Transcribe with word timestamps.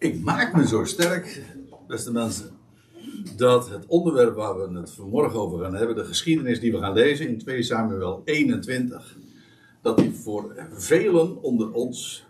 Ik 0.00 0.20
maak 0.20 0.56
me 0.56 0.66
zo 0.66 0.84
sterk, 0.84 1.42
beste 1.86 2.12
mensen, 2.12 2.50
dat 3.36 3.70
het 3.70 3.86
onderwerp 3.86 4.34
waar 4.34 4.56
we 4.56 4.78
het 4.78 4.90
vanmorgen 4.90 5.40
over 5.40 5.60
gaan 5.60 5.74
hebben, 5.74 5.96
de 5.96 6.04
geschiedenis 6.04 6.60
die 6.60 6.72
we 6.72 6.78
gaan 6.78 6.92
lezen 6.92 7.28
in 7.28 7.38
2 7.38 7.62
Samuel 7.62 8.22
21, 8.24 9.16
dat 9.82 9.98
die 9.98 10.12
voor 10.12 10.66
velen 10.72 11.42
onder 11.42 11.72
ons, 11.72 12.26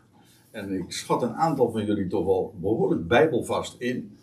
en 0.50 0.72
ik 0.72 0.92
schat 0.92 1.22
een 1.22 1.34
aantal 1.34 1.70
van 1.70 1.84
jullie 1.84 2.06
toch 2.06 2.24
wel 2.24 2.54
behoorlijk 2.60 3.08
bijbelvast 3.08 3.74
in, 3.78 4.18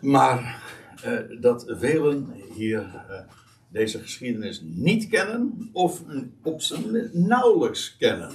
maar 0.00 0.62
eh, 1.02 1.40
dat 1.40 1.64
velen 1.68 2.32
hier 2.54 3.04
eh, 3.08 3.20
deze 3.68 3.98
geschiedenis 3.98 4.62
niet 4.64 5.08
kennen 5.08 5.70
of 5.72 6.02
op 6.42 6.60
zijn 6.60 7.10
nauwelijks 7.12 7.96
kennen. 7.96 8.32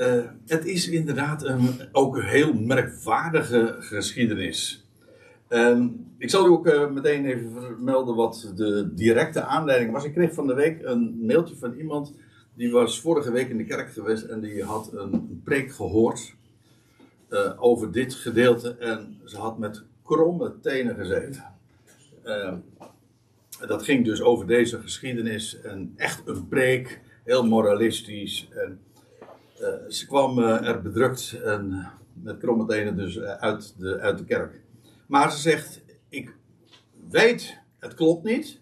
Uh, 0.00 0.24
het 0.46 0.64
is 0.64 0.88
inderdaad 0.88 1.44
een 1.44 1.68
ook 1.92 2.16
een 2.16 2.24
heel 2.24 2.52
merkwaardige 2.52 3.76
geschiedenis. 3.78 4.86
Uh, 5.48 5.84
ik 6.18 6.30
zal 6.30 6.46
u 6.46 6.48
ook 6.48 6.66
uh, 6.66 6.90
meteen 6.90 7.24
even 7.24 7.52
vermelden 7.52 8.14
wat 8.14 8.52
de 8.56 8.94
directe 8.94 9.42
aanleiding 9.42 9.92
was. 9.92 10.04
Ik 10.04 10.12
kreeg 10.12 10.34
van 10.34 10.46
de 10.46 10.54
week 10.54 10.82
een 10.82 11.24
mailtje 11.26 11.56
van 11.56 11.74
iemand 11.74 12.14
die 12.54 12.70
was 12.70 13.00
vorige 13.00 13.32
week 13.32 13.48
in 13.48 13.56
de 13.56 13.64
kerk 13.64 13.92
geweest 13.92 14.22
en 14.22 14.40
die 14.40 14.64
had 14.64 14.92
een 14.92 15.40
preek 15.44 15.72
gehoord 15.72 16.34
uh, 17.30 17.52
over 17.56 17.92
dit 17.92 18.14
gedeelte 18.14 18.76
en 18.76 19.20
ze 19.24 19.36
had 19.36 19.58
met 19.58 19.82
kromme 20.02 20.54
tenen 20.60 20.94
gezeten. 20.94 21.44
Ehm, 22.22 22.56
dat 23.66 23.82
ging 23.82 24.04
dus 24.04 24.22
over 24.22 24.46
deze 24.46 24.80
geschiedenis 24.80 25.60
en 25.60 25.92
echt 25.96 26.22
een 26.24 26.48
preek, 26.48 27.00
heel 27.24 27.46
moralistisch 27.46 28.48
en 28.50 28.80
ze 29.88 30.06
kwam 30.06 30.38
uh, 30.38 30.68
er 30.68 30.82
bedrukt 30.82 31.40
en 31.44 31.90
met 32.12 32.38
kromme 32.38 32.66
tenen 32.66 32.96
dus 32.96 33.16
uh, 33.16 33.30
uit, 33.30 33.74
de, 33.78 33.98
uit 33.98 34.18
de 34.18 34.24
kerk. 34.24 34.60
Maar 35.06 35.32
ze 35.32 35.38
zegt, 35.38 35.82
ik 36.08 36.34
weet, 37.08 37.58
het 37.78 37.94
klopt 37.94 38.24
niet, 38.24 38.60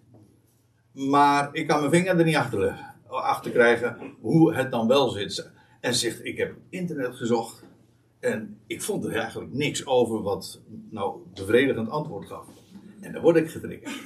maar 0.92 1.48
ik 1.52 1.66
kan 1.66 1.78
mijn 1.78 1.92
vinger 1.92 2.18
er 2.18 2.24
niet 2.24 2.36
achter, 2.36 2.78
achter 3.06 3.50
krijgen 3.50 3.96
hoe 4.20 4.54
het 4.54 4.70
dan 4.70 4.86
wel 4.86 5.08
zit. 5.08 5.50
En 5.80 5.94
ze 5.94 5.98
zegt, 5.98 6.24
ik 6.24 6.36
heb 6.36 6.54
internet 6.68 7.16
gezocht 7.16 7.64
en 8.20 8.58
ik 8.66 8.82
vond 8.82 9.04
er 9.04 9.16
eigenlijk 9.16 9.52
niks 9.52 9.86
over 9.86 10.22
wat 10.22 10.60
nou 10.90 11.20
bevredigend 11.34 11.90
antwoord 11.90 12.26
gaf. 12.26 12.46
En 13.00 13.12
dan 13.12 13.22
word 13.22 13.36
ik 13.36 13.50
getriggerd. 13.50 14.02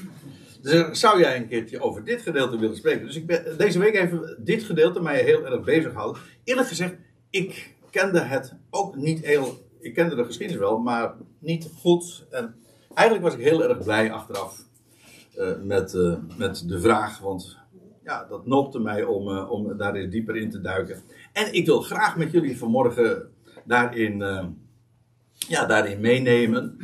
Dus 0.62 1.00
zou 1.00 1.20
jij 1.20 1.36
een 1.36 1.48
keertje 1.48 1.80
over 1.80 2.05
dit 2.05 2.22
gedeelte 2.22 2.58
willen 2.58 2.77
spreken? 2.77 3.06
Dus 3.06 3.16
ik 3.16 3.27
ben 3.27 3.58
deze 3.58 3.78
week 3.78 3.94
even 3.94 4.38
dit 4.38 4.62
gedeelte 4.62 5.02
mij 5.02 5.22
heel 5.22 5.46
erg 5.46 5.64
bezig 5.64 5.92
houden. 5.92 6.22
Eerlijk 6.44 6.68
gezegd, 6.68 6.94
ik 7.30 7.74
kende 7.91 8.20
het 8.20 8.55
ook 8.70 8.96
niet 8.96 9.24
heel. 9.24 9.70
Ik 9.80 9.94
kende 9.94 10.14
de 10.14 10.24
geschiedenis 10.24 10.62
wel, 10.62 10.78
maar 10.78 11.14
niet 11.38 11.70
goed. 11.80 12.27
En 12.30 12.55
eigenlijk 12.94 13.28
was 13.28 13.34
ik 13.38 13.44
heel 13.44 13.68
erg 13.68 13.84
blij 13.84 14.12
achteraf 14.12 14.64
uh, 15.38 15.50
met, 15.62 15.94
uh, 15.94 16.16
met 16.36 16.68
de 16.68 16.80
vraag. 16.80 17.18
Want 17.18 17.58
ja, 18.05 18.24
dat 18.24 18.46
noopte 18.46 18.78
mij 18.78 19.05
om, 19.05 19.28
uh, 19.28 19.50
om 19.50 19.77
daar 19.77 19.94
eens 19.94 20.10
dieper 20.10 20.36
in 20.36 20.50
te 20.50 20.60
duiken. 20.60 21.02
En 21.33 21.55
ik 21.55 21.66
wil 21.66 21.80
graag 21.80 22.16
met 22.16 22.33
jullie 22.33 22.58
vanmorgen 22.58 23.30
daarin, 23.64 24.18
ja, 25.48 25.66
daarin 25.66 26.00
meenemen. 26.00 26.78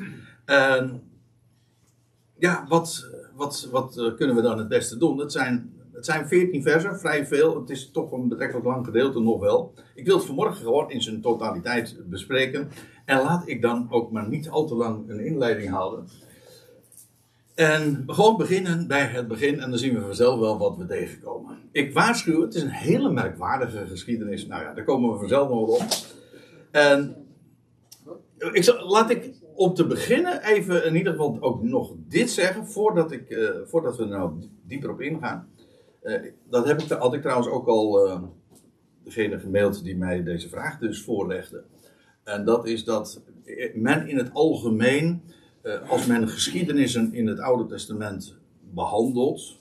Ja, 2.39 2.65
wat 2.69 3.11
wat, 3.39 3.69
wat 3.71 3.97
uh, 3.97 4.15
kunnen 4.15 4.37
we 4.37 4.43
dan 4.43 4.59
het 4.59 4.69
beste 4.69 4.99
doen? 4.99 5.19
Het 5.19 5.33
zijn, 5.33 5.73
het 5.93 6.05
zijn 6.05 6.29
14 6.29 6.63
versen, 6.63 6.99
vrij 6.99 7.27
veel. 7.27 7.61
Het 7.61 7.71
is 7.71 7.91
toch 7.91 8.13
een 8.13 8.29
betrekkelijk 8.29 8.67
lang 8.67 8.85
gedeelte 8.85 9.21
nog 9.21 9.41
wel. 9.41 9.75
Ik 9.95 10.07
wil 10.07 10.17
het 10.17 10.27
vanmorgen 10.27 10.57
gewoon 10.57 10.91
in 10.91 11.03
zijn 11.03 11.21
totaliteit 11.21 11.97
bespreken. 12.05 12.71
En 13.05 13.23
laat 13.23 13.49
ik 13.49 13.63
dan 13.63 13.87
ook 13.91 14.11
maar 14.11 14.29
niet 14.29 14.49
al 14.49 14.67
te 14.67 14.75
lang 14.75 15.09
een 15.09 15.25
inleiding 15.25 15.71
houden. 15.71 16.09
En 17.55 18.05
gewoon 18.07 18.37
beginnen 18.37 18.87
bij 18.87 19.07
het 19.07 19.29
begin 19.29 19.61
en 19.61 19.71
dan 19.71 19.79
zien 19.79 19.95
we 19.95 20.01
vanzelf 20.01 20.41
wel 20.41 20.59
wat 20.59 20.77
we 20.77 20.87
tegenkomen. 20.87 21.59
Ik 21.73 21.93
waarschuw, 21.93 22.43
het 22.43 22.55
is 22.55 22.63
een 22.63 22.69
hele 22.69 23.11
merkwaardige 23.11 23.87
geschiedenis. 23.87 24.47
Nou 24.47 24.63
ja, 24.63 24.75
daar 24.75 24.85
komen 24.85 25.13
we 25.13 25.19
vanzelf 25.19 25.49
nog 25.49 25.69
op. 25.69 25.87
En 26.71 27.17
ik 28.53 28.65
zal, 28.65 28.89
laat 28.89 29.11
ik 29.11 29.31
om 29.59 29.75
te 29.75 29.87
beginnen 29.87 30.43
even 30.43 30.85
in 30.85 30.97
ieder 30.97 31.13
geval 31.13 31.37
ook 31.41 31.63
nog 31.63 31.93
dit 32.09 32.31
zeggen, 32.31 32.67
voordat, 32.67 33.13
ik, 33.13 33.31
uh, 33.31 33.51
voordat 33.65 33.97
we 33.97 34.03
er 34.03 34.09
nou 34.09 34.33
dieper 34.63 34.91
op 34.91 35.01
ingaan. 35.01 35.49
Uh, 36.03 36.15
dat 36.49 36.67
heb 36.67 36.81
ik, 36.81 36.89
had 36.89 37.15
ik 37.15 37.21
trouwens 37.21 37.49
ook 37.49 37.67
al 37.67 38.07
uh, 38.07 38.23
degene 39.05 39.39
gemaild 39.39 39.85
die 39.85 39.97
mij 39.97 40.23
deze 40.23 40.49
vraag 40.49 40.79
dus 40.79 41.03
voorlegde. 41.03 41.65
En 42.25 42.45
dat 42.45 42.67
is 42.67 42.85
dat 42.85 43.23
men 43.75 44.09
in 44.09 44.17
het 44.17 44.35
algemeen, 44.35 45.23
als 45.89 46.07
men 46.07 46.29
geschiedenissen 46.29 47.15
in 47.15 47.27
het 47.27 47.41
Oude 47.41 47.67
Testament 47.67 48.37
behandelt, 48.61 49.58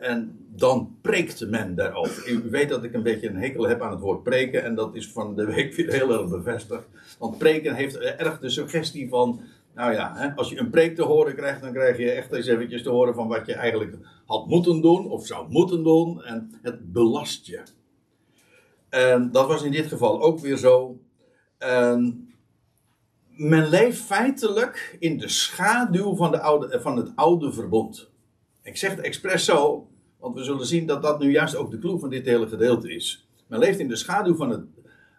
en 0.00 0.46
dan 0.56 0.96
preekt 1.00 1.48
men 1.48 1.74
daarover. 1.74 2.30
U 2.30 2.50
weet 2.50 2.68
dat 2.68 2.84
ik 2.84 2.94
een 2.94 3.02
beetje 3.02 3.28
een 3.28 3.36
hekel 3.36 3.68
heb 3.68 3.82
aan 3.82 3.90
het 3.90 4.00
woord 4.00 4.22
preken. 4.22 4.64
En 4.64 4.74
dat 4.74 4.94
is 4.94 5.12
van 5.12 5.36
de 5.36 5.44
week 5.44 5.74
weer 5.74 5.92
heel 5.92 6.12
erg 6.12 6.28
bevestigd. 6.28 6.86
Want 7.18 7.38
preken 7.38 7.74
heeft 7.74 7.96
erg 7.96 8.40
de 8.40 8.50
suggestie 8.50 9.08
van. 9.08 9.40
Nou 9.74 9.92
ja, 9.92 10.12
hè, 10.16 10.34
als 10.34 10.50
je 10.50 10.58
een 10.58 10.70
preek 10.70 10.96
te 10.96 11.02
horen 11.02 11.34
krijgt, 11.34 11.60
dan 11.60 11.72
krijg 11.72 11.98
je 11.98 12.10
echt 12.10 12.32
eens 12.32 12.46
eventjes 12.46 12.82
te 12.82 12.90
horen 12.90 13.14
van 13.14 13.28
wat 13.28 13.46
je 13.46 13.54
eigenlijk 13.54 13.96
had 14.26 14.46
moeten 14.46 14.80
doen 14.80 15.10
of 15.10 15.26
zou 15.26 15.46
moeten 15.48 15.82
doen. 15.82 16.24
En 16.24 16.52
het 16.62 16.92
belast 16.92 17.46
je. 17.46 17.62
En 18.88 19.30
dat 19.32 19.46
was 19.46 19.62
in 19.62 19.72
dit 19.72 19.86
geval 19.86 20.22
ook 20.22 20.38
weer 20.38 20.56
zo. 20.56 20.98
En 21.58 22.28
men 23.28 23.68
leeft 23.68 24.00
feitelijk 24.00 24.96
in 24.98 25.18
de 25.18 25.28
schaduw 25.28 26.16
van, 26.16 26.30
de 26.30 26.40
oude, 26.40 26.80
van 26.80 26.96
het 26.96 27.12
oude 27.14 27.52
verbond. 27.52 28.12
Ik 28.64 28.76
zeg 28.76 28.90
het 28.90 29.00
expres 29.00 29.44
zo, 29.44 29.88
want 30.18 30.34
we 30.34 30.44
zullen 30.44 30.66
zien 30.66 30.86
dat 30.86 31.02
dat 31.02 31.18
nu 31.18 31.30
juist 31.30 31.56
ook 31.56 31.70
de 31.70 31.78
clue 31.78 31.98
van 31.98 32.08
dit 32.08 32.24
hele 32.24 32.48
gedeelte 32.48 32.94
is. 32.94 33.28
Men 33.46 33.58
leeft 33.58 33.78
in 33.78 33.88
de 33.88 33.96
schaduw 33.96 34.36
van 34.36 34.50
het 34.50 34.64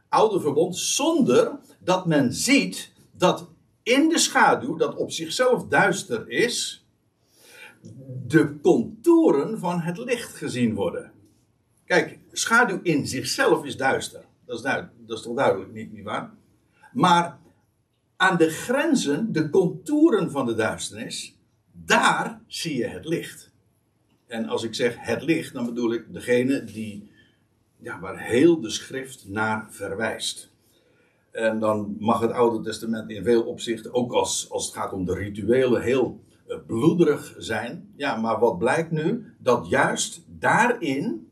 oude 0.09 0.39
verbond 0.39 0.77
zonder 0.77 1.59
dat 1.79 2.05
men 2.05 2.33
ziet 2.33 2.91
dat 3.11 3.49
in 3.83 4.09
de 4.09 4.17
schaduw, 4.17 4.75
dat 4.75 4.95
op 4.95 5.11
zichzelf 5.11 5.67
duister 5.67 6.29
is, 6.29 6.85
de 8.27 8.59
contouren 8.61 9.59
van 9.59 9.79
het 9.79 9.97
licht 9.97 10.35
gezien 10.35 10.73
worden. 10.73 11.11
Kijk, 11.85 12.19
schaduw 12.31 12.79
in 12.81 13.07
zichzelf 13.07 13.65
is 13.65 13.77
duister. 13.77 14.25
Dat 14.45 14.57
is, 14.57 14.61
dat 14.63 15.17
is 15.17 15.21
toch 15.21 15.35
duidelijk, 15.35 15.73
niet, 15.73 15.93
niet 15.93 16.03
waar? 16.03 16.33
Maar 16.93 17.39
aan 18.15 18.37
de 18.37 18.49
grenzen, 18.49 19.31
de 19.31 19.49
contouren 19.49 20.31
van 20.31 20.45
de 20.45 20.55
duisternis, 20.55 21.34
daar 21.83 22.41
zie 22.47 22.77
je 22.77 22.87
het 22.87 23.05
licht. 23.05 23.51
En 24.27 24.47
als 24.47 24.63
ik 24.63 24.75
zeg 24.75 24.95
het 24.99 25.21
licht, 25.21 25.53
dan 25.53 25.65
bedoel 25.65 25.93
ik 25.93 26.13
degene 26.13 26.63
die, 26.63 27.09
ja, 27.77 27.99
waar 27.99 28.19
heel 28.19 28.59
de 28.59 28.69
schrift 28.69 29.27
naar 29.27 29.67
verwijst. 29.69 30.53
En 31.31 31.59
dan 31.59 31.95
mag 31.99 32.19
het 32.19 32.31
Oude 32.31 32.63
Testament 32.63 33.09
in 33.09 33.23
veel 33.23 33.43
opzichten, 33.43 33.93
ook 33.93 34.11
als, 34.11 34.49
als 34.49 34.65
het 34.65 34.75
gaat 34.75 34.93
om 34.93 35.05
de 35.05 35.13
rituelen, 35.13 35.81
heel 35.81 36.19
uh, 36.47 36.57
bloederig 36.67 37.35
zijn. 37.37 37.93
Ja, 37.95 38.15
maar 38.15 38.39
wat 38.39 38.57
blijkt 38.57 38.91
nu? 38.91 39.33
Dat 39.37 39.69
juist 39.69 40.23
daarin, 40.27 41.29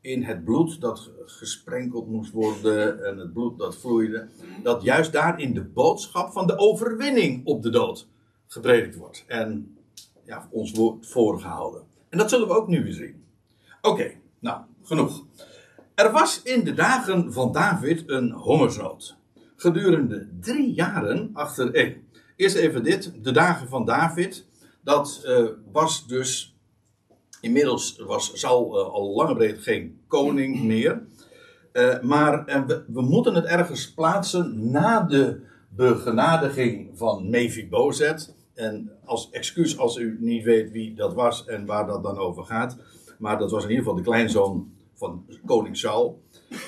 in 0.00 0.22
het 0.22 0.44
bloed 0.44 0.80
dat 0.80 1.10
gesprenkeld 1.24 2.08
moest 2.08 2.32
worden 2.32 3.04
en 3.04 3.18
het 3.18 3.32
bloed 3.32 3.58
dat 3.58 3.76
vloeide, 3.76 4.28
dat 4.62 4.82
juist 4.82 5.12
daarin 5.12 5.54
de 5.54 5.64
boodschap 5.64 6.32
van 6.32 6.46
de 6.46 6.58
overwinning 6.58 7.46
op 7.46 7.62
de 7.62 7.70
dood 7.70 8.08
gepredikt 8.48 8.96
wordt. 8.96 9.24
En 9.26 9.78
ja, 10.24 10.48
ons 10.50 10.72
wordt 10.72 11.06
voorgehouden. 11.06 11.82
En 12.08 12.18
dat 12.18 12.30
zullen 12.30 12.48
we 12.48 12.54
ook 12.54 12.68
nu 12.68 12.82
weer 12.82 12.92
zien. 12.92 13.24
Oké, 13.82 14.12
nou, 14.38 14.60
genoeg. 14.82 15.24
Er 15.94 16.12
was 16.12 16.42
in 16.42 16.64
de 16.64 16.74
dagen 16.74 17.32
van 17.32 17.52
David 17.52 18.02
een 18.06 18.30
hongersnood. 18.32 19.16
Gedurende 19.56 20.28
drie 20.40 20.74
jaren 20.74 21.30
achter. 21.32 21.74
Eh, 21.74 21.96
eerst 22.36 22.56
even 22.56 22.82
dit: 22.82 23.12
de 23.22 23.32
dagen 23.32 23.68
van 23.68 23.84
David. 23.84 24.46
Dat 24.80 25.22
uh, 25.24 25.48
was 25.72 26.06
dus. 26.06 26.56
Inmiddels 27.40 27.98
was 27.98 28.40
Saul 28.40 28.78
uh, 28.78 28.92
al 28.92 29.14
lange 29.14 29.34
breed 29.34 29.58
geen 29.58 30.00
koning 30.06 30.62
meer. 30.62 31.06
Maar 32.02 32.44
we, 32.66 32.84
we, 32.86 33.02
moeten 33.02 33.34
het 33.34 33.44
ergens 33.44 33.92
plaatsen 33.92 34.70
na 34.70 35.00
de 35.00 35.40
begenadiging 35.68 36.90
van 36.98 37.30
Mephibozet. 37.30 38.34
En 38.58 38.90
als 39.04 39.30
excuus 39.30 39.78
als 39.78 39.96
u 39.96 40.16
niet 40.20 40.44
weet 40.44 40.70
wie 40.70 40.94
dat 40.94 41.14
was 41.14 41.44
en 41.44 41.66
waar 41.66 41.86
dat 41.86 42.02
dan 42.02 42.18
over 42.18 42.44
gaat. 42.44 42.76
Maar 43.18 43.38
dat 43.38 43.50
was 43.50 43.62
in 43.62 43.68
ieder 43.68 43.84
geval 43.84 43.98
de 43.98 44.08
kleinzoon 44.08 44.72
van 44.94 45.26
koning 45.46 45.76
Saul. 45.76 46.22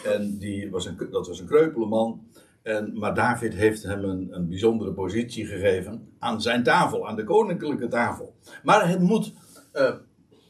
En 0.04 0.38
die 0.38 0.70
was 0.70 0.87
een, 0.87 0.96
dat 1.10 1.26
was 1.26 1.40
een 1.40 1.46
kreupele 1.46 1.87
man. 1.87 2.26
En, 2.62 2.98
maar 2.98 3.14
David 3.14 3.54
heeft 3.54 3.82
hem 3.82 4.04
een, 4.04 4.28
een 4.31 4.48
bijzondere 4.48 4.92
positie 4.92 5.46
gegeven 5.46 6.08
aan 6.19 6.42
zijn 6.42 6.62
tafel, 6.62 7.08
aan 7.08 7.16
de 7.16 7.25
koninklijke 7.25 7.88
tafel. 7.88 8.34
Maar 8.62 8.88
het 8.88 9.00
moet 9.00 9.34
uh, 9.75 9.94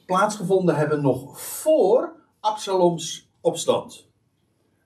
plaatsgevonden 0.07 0.77
hebben 0.77 1.03
nog 1.03 1.41
voor 1.41 2.13
Absaloms 2.41 3.31
opstand. 3.41 4.09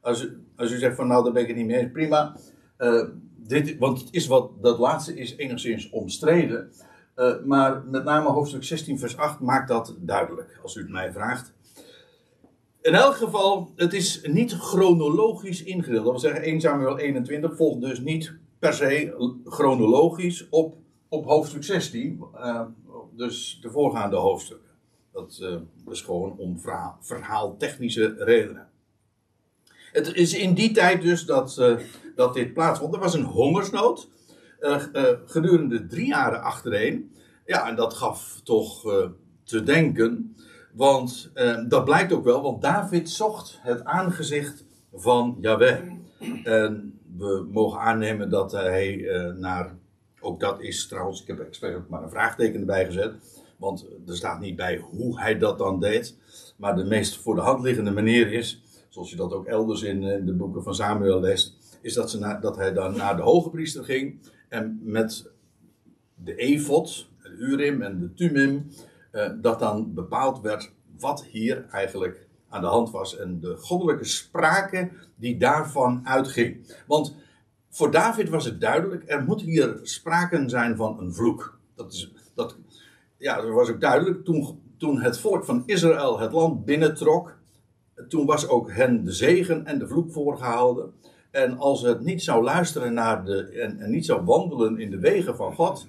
Als 0.00 0.24
u, 0.24 0.46
als 0.56 0.70
u 0.70 0.78
zegt 0.78 0.96
van 0.96 1.06
nou 1.06 1.24
daar 1.24 1.32
ben 1.32 1.42
ik 1.42 1.48
het 1.48 1.56
niet 1.56 1.66
mee 1.66 1.78
eens, 1.78 1.92
prima. 1.92 2.36
Uh, 2.78 3.02
dit, 3.46 3.78
want 3.78 3.98
het 4.00 4.08
is 4.10 4.26
wat, 4.26 4.50
dat 4.62 4.78
laatste 4.78 5.16
is 5.16 5.36
enigszins 5.36 5.90
omstreden. 5.90 6.72
Uh, 7.16 7.34
maar 7.44 7.82
met 7.84 8.04
name 8.04 8.28
hoofdstuk 8.28 8.64
16, 8.64 8.98
vers 8.98 9.16
8 9.16 9.40
maakt 9.40 9.68
dat 9.68 9.94
duidelijk, 9.98 10.60
als 10.62 10.74
u 10.74 10.80
het 10.80 10.90
mij 10.90 11.12
vraagt. 11.12 11.52
In 12.80 12.94
elk 12.94 13.14
geval, 13.14 13.72
het 13.76 13.92
is 13.92 14.20
niet 14.22 14.52
chronologisch 14.52 15.62
ingedeeld. 15.62 16.04
Dat 16.04 16.12
wil 16.12 16.20
zeggen, 16.20 16.42
1 16.42 16.60
Samuel 16.60 16.98
21 16.98 17.56
volgt 17.56 17.80
dus 17.80 18.00
niet 18.00 18.34
per 18.58 18.74
se 18.74 19.40
chronologisch 19.44 20.48
op, 20.50 20.76
op 21.08 21.24
hoofdstuk 21.24 21.64
16. 21.64 22.24
Uh, 22.34 22.60
dus 23.10 23.58
de 23.62 23.70
voorgaande 23.70 24.16
hoofdstukken. 24.16 24.70
Dat, 25.12 25.38
uh, 25.42 25.92
is 25.92 26.00
gewoon 26.00 26.38
om 26.38 26.58
verhaal, 26.58 26.98
verhaaltechnische 27.00 28.14
redenen. 28.18 28.68
Het 29.92 30.14
is 30.14 30.34
in 30.34 30.54
die 30.54 30.70
tijd 30.72 31.02
dus 31.02 31.24
dat, 31.24 31.78
dat 32.14 32.34
dit 32.34 32.52
plaatsvond. 32.52 32.94
Er 32.94 33.00
was 33.00 33.14
een 33.14 33.24
hongersnood. 33.24 34.08
gedurende 35.26 35.86
drie 35.86 36.06
jaren 36.06 36.42
achtereen. 36.42 37.12
Ja, 37.46 37.68
en 37.68 37.76
dat 37.76 37.94
gaf 37.94 38.40
toch 38.44 38.82
te 39.44 39.62
denken. 39.62 40.36
Want 40.72 41.32
dat 41.68 41.84
blijkt 41.84 42.12
ook 42.12 42.24
wel, 42.24 42.42
want 42.42 42.62
David 42.62 43.10
zocht 43.10 43.58
het 43.60 43.84
aangezicht 43.84 44.64
van 44.92 45.36
Yahweh. 45.40 45.80
En 46.44 46.98
we 47.16 47.48
mogen 47.50 47.80
aannemen 47.80 48.30
dat 48.30 48.52
hij 48.52 49.08
naar. 49.38 49.76
Ook 50.20 50.40
dat 50.40 50.60
is 50.60 50.88
trouwens, 50.88 51.20
ik 51.20 51.26
heb 51.26 51.40
expres 51.40 51.74
maar 51.88 52.02
een 52.02 52.10
vraagteken 52.10 52.60
erbij 52.60 52.84
gezet. 52.84 53.14
Want 53.56 53.86
er 54.06 54.16
staat 54.16 54.40
niet 54.40 54.56
bij 54.56 54.76
hoe 54.76 55.20
hij 55.20 55.38
dat 55.38 55.58
dan 55.58 55.80
deed. 55.80 56.18
Maar 56.56 56.76
de 56.76 56.84
meest 56.84 57.16
voor 57.16 57.34
de 57.34 57.40
hand 57.40 57.62
liggende 57.62 57.90
manier 57.90 58.32
is, 58.32 58.62
zoals 58.88 59.10
je 59.10 59.16
dat 59.16 59.32
ook 59.32 59.46
elders 59.46 59.82
in 59.82 60.26
de 60.26 60.34
boeken 60.34 60.62
van 60.62 60.74
Samuel 60.74 61.20
leest, 61.20 61.56
is 61.84 61.94
dat, 61.94 62.10
ze 62.10 62.38
dat 62.40 62.56
hij 62.56 62.72
dan 62.72 62.96
naar 62.96 63.16
de 63.16 63.22
hoge 63.22 63.50
priester 63.50 63.84
ging 63.84 64.18
en 64.48 64.80
met 64.82 65.30
de 66.14 66.34
efot, 66.34 67.08
de 67.22 67.28
urim 67.38 67.82
en 67.82 67.98
de 67.98 68.14
tumim, 68.14 68.66
uh, 69.12 69.30
dat 69.40 69.58
dan 69.58 69.94
bepaald 69.94 70.40
werd 70.40 70.72
wat 70.98 71.24
hier 71.24 71.66
eigenlijk 71.70 72.26
aan 72.48 72.60
de 72.60 72.66
hand 72.66 72.90
was 72.90 73.16
en 73.16 73.40
de 73.40 73.56
goddelijke 73.56 74.04
sprake 74.04 74.90
die 75.14 75.36
daarvan 75.36 76.00
uitging. 76.04 76.74
Want 76.86 77.14
voor 77.70 77.90
David 77.90 78.28
was 78.28 78.44
het 78.44 78.60
duidelijk, 78.60 79.02
er 79.06 79.24
moet 79.24 79.40
hier 79.40 79.78
sprake 79.82 80.48
zijn 80.48 80.76
van 80.76 81.00
een 81.00 81.14
vloek. 81.14 81.58
Dat, 81.74 81.92
is, 81.92 82.12
dat, 82.34 82.56
ja, 83.16 83.40
dat 83.40 83.50
was 83.50 83.70
ook 83.70 83.80
duidelijk 83.80 84.24
toen, 84.24 84.60
toen 84.76 85.00
het 85.00 85.18
volk 85.18 85.44
van 85.44 85.62
Israël 85.66 86.18
het 86.18 86.32
land 86.32 86.64
binnentrok. 86.64 87.36
Toen 88.08 88.26
was 88.26 88.48
ook 88.48 88.72
hen 88.72 89.04
de 89.04 89.12
zegen 89.12 89.66
en 89.66 89.78
de 89.78 89.88
vloek 89.88 90.12
voorgehouden. 90.12 90.92
En 91.34 91.58
als 91.58 91.82
het 91.82 92.00
niet 92.00 92.22
zou 92.22 92.44
luisteren 92.44 92.94
naar 92.94 93.24
de, 93.24 93.48
en, 93.48 93.90
niet 93.90 94.06
zou 94.06 94.24
wandelen 94.24 94.78
in 94.78 94.90
de 94.90 94.98
wegen 94.98 95.36
van 95.36 95.54
God, 95.54 95.86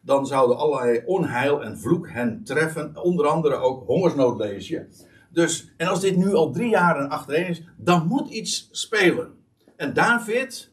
dan 0.00 0.26
zouden 0.26 0.56
allerlei 0.56 1.02
onheil 1.06 1.64
en 1.64 1.78
vloek 1.78 2.10
hen 2.10 2.44
treffen. 2.44 2.96
Onder 3.02 3.26
andere 3.26 3.54
ook 3.54 3.86
hongersnood 3.86 4.38
lees 4.38 4.68
je. 4.68 4.86
Dus, 5.30 5.72
en 5.76 5.86
als 5.86 6.00
dit 6.00 6.16
nu 6.16 6.34
al 6.34 6.52
drie 6.52 6.68
jaren 6.68 7.08
achtereen 7.08 7.46
is, 7.46 7.62
dan 7.76 8.06
moet 8.06 8.28
iets 8.28 8.68
spelen. 8.70 9.34
En 9.76 9.94
David 9.94 10.70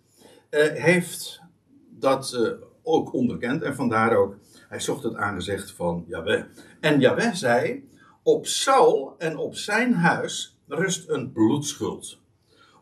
uh, 0.50 0.62
heeft 0.72 1.42
dat 1.90 2.34
uh, 2.36 2.50
ook 2.84 3.14
onderkend 3.14 3.62
en 3.62 3.75
vandaar 3.75 4.16
ook, 4.16 4.38
hij 4.70 4.80
zocht 4.80 5.04
het 5.04 5.16
aangezicht 5.16 5.72
van 5.72 6.06
Yahweh. 6.08 6.44
En 6.80 7.00
Yahweh 7.00 7.34
zei, 7.34 7.90
op 8.24 8.46
Saul 8.46 9.16
en 9.18 9.38
op 9.38 9.56
zijn 9.56 9.94
huis 9.94 10.58
rust 10.68 11.10
een 11.10 11.31
bloedschuld, 11.31 12.22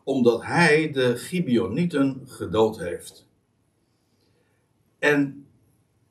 omdat 0.04 0.44
hij 0.44 0.90
de 0.90 1.16
Gibeonieten 1.16 2.22
gedood 2.26 2.78
heeft. 2.78 3.26
En 4.98 5.46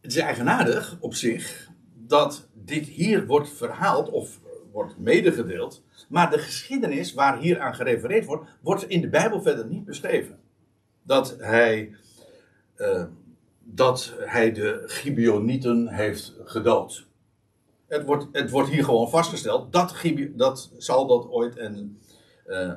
het 0.01 0.11
is 0.11 0.17
eigenaardig 0.17 0.97
op 0.99 1.13
zich 1.13 1.69
dat 1.93 2.47
dit 2.53 2.85
hier 2.85 3.25
wordt 3.25 3.49
verhaald, 3.49 4.09
of 4.09 4.39
wordt 4.71 4.97
medegedeeld. 4.97 5.83
Maar 6.09 6.29
de 6.29 6.39
geschiedenis 6.39 7.13
waar 7.13 7.39
hier 7.39 7.59
aan 7.59 7.75
gerefereerd 7.75 8.25
wordt, 8.25 8.49
wordt 8.61 8.89
in 8.89 9.01
de 9.01 9.09
Bijbel 9.09 9.41
verder 9.41 9.67
niet 9.67 9.85
beschreven. 9.85 10.39
Dat 11.03 11.35
hij, 11.39 11.95
uh, 12.77 13.05
dat 13.59 14.13
hij 14.19 14.51
de 14.51 14.83
Gibeonieten 14.85 15.87
heeft 15.87 16.35
gedood. 16.43 17.07
Het 17.87 18.05
wordt, 18.05 18.27
het 18.31 18.49
wordt 18.49 18.69
hier 18.69 18.83
gewoon 18.83 19.09
vastgesteld 19.09 19.73
dat, 19.73 19.95
dat 20.35 20.71
zal 20.77 21.07
dat 21.07 21.29
ooit 21.29 21.55
en, 21.55 21.99
uh, 22.47 22.73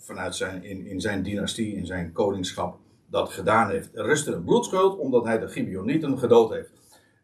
vanuit 0.00 0.36
zijn, 0.36 0.64
in, 0.64 0.86
in 0.86 1.00
zijn 1.00 1.22
dynastie, 1.22 1.76
in 1.76 1.86
zijn 1.86 2.12
koningschap, 2.12 2.78
dat 3.06 3.30
gedaan 3.30 3.70
heeft. 3.70 3.96
Er 3.96 4.04
rust 4.04 4.26
een 4.26 4.44
bloedschuld 4.44 4.98
omdat 4.98 5.24
hij 5.24 5.38
de 5.38 5.48
Gibeonieten 5.48 6.18
gedood 6.18 6.50
heeft. 6.50 6.70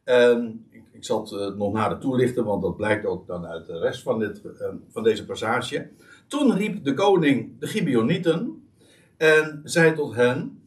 En 0.05 0.67
ik 0.93 1.05
zal 1.05 1.21
het 1.21 1.31
uh, 1.31 1.59
nog 1.59 1.73
nader 1.73 1.99
toelichten, 1.99 2.45
want 2.45 2.63
dat 2.63 2.77
blijkt 2.77 3.07
ook 3.07 3.27
dan 3.27 3.47
uit 3.47 3.67
de 3.67 3.79
rest 3.79 4.03
van, 4.03 4.19
dit, 4.19 4.43
uh, 4.45 4.69
van 4.89 5.03
deze 5.03 5.25
passage. 5.25 5.91
Toen 6.27 6.57
riep 6.57 6.85
de 6.85 6.95
koning 6.95 7.59
de 7.59 7.67
Gibeonieten 7.67 8.69
en 9.17 9.61
zei 9.65 9.95
tot 9.95 10.15
hen. 10.15 10.63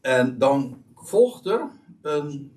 En 0.00 0.38
dan 0.38 0.82
volgt 0.94 1.46
er 1.46 1.70
een, 2.02 2.52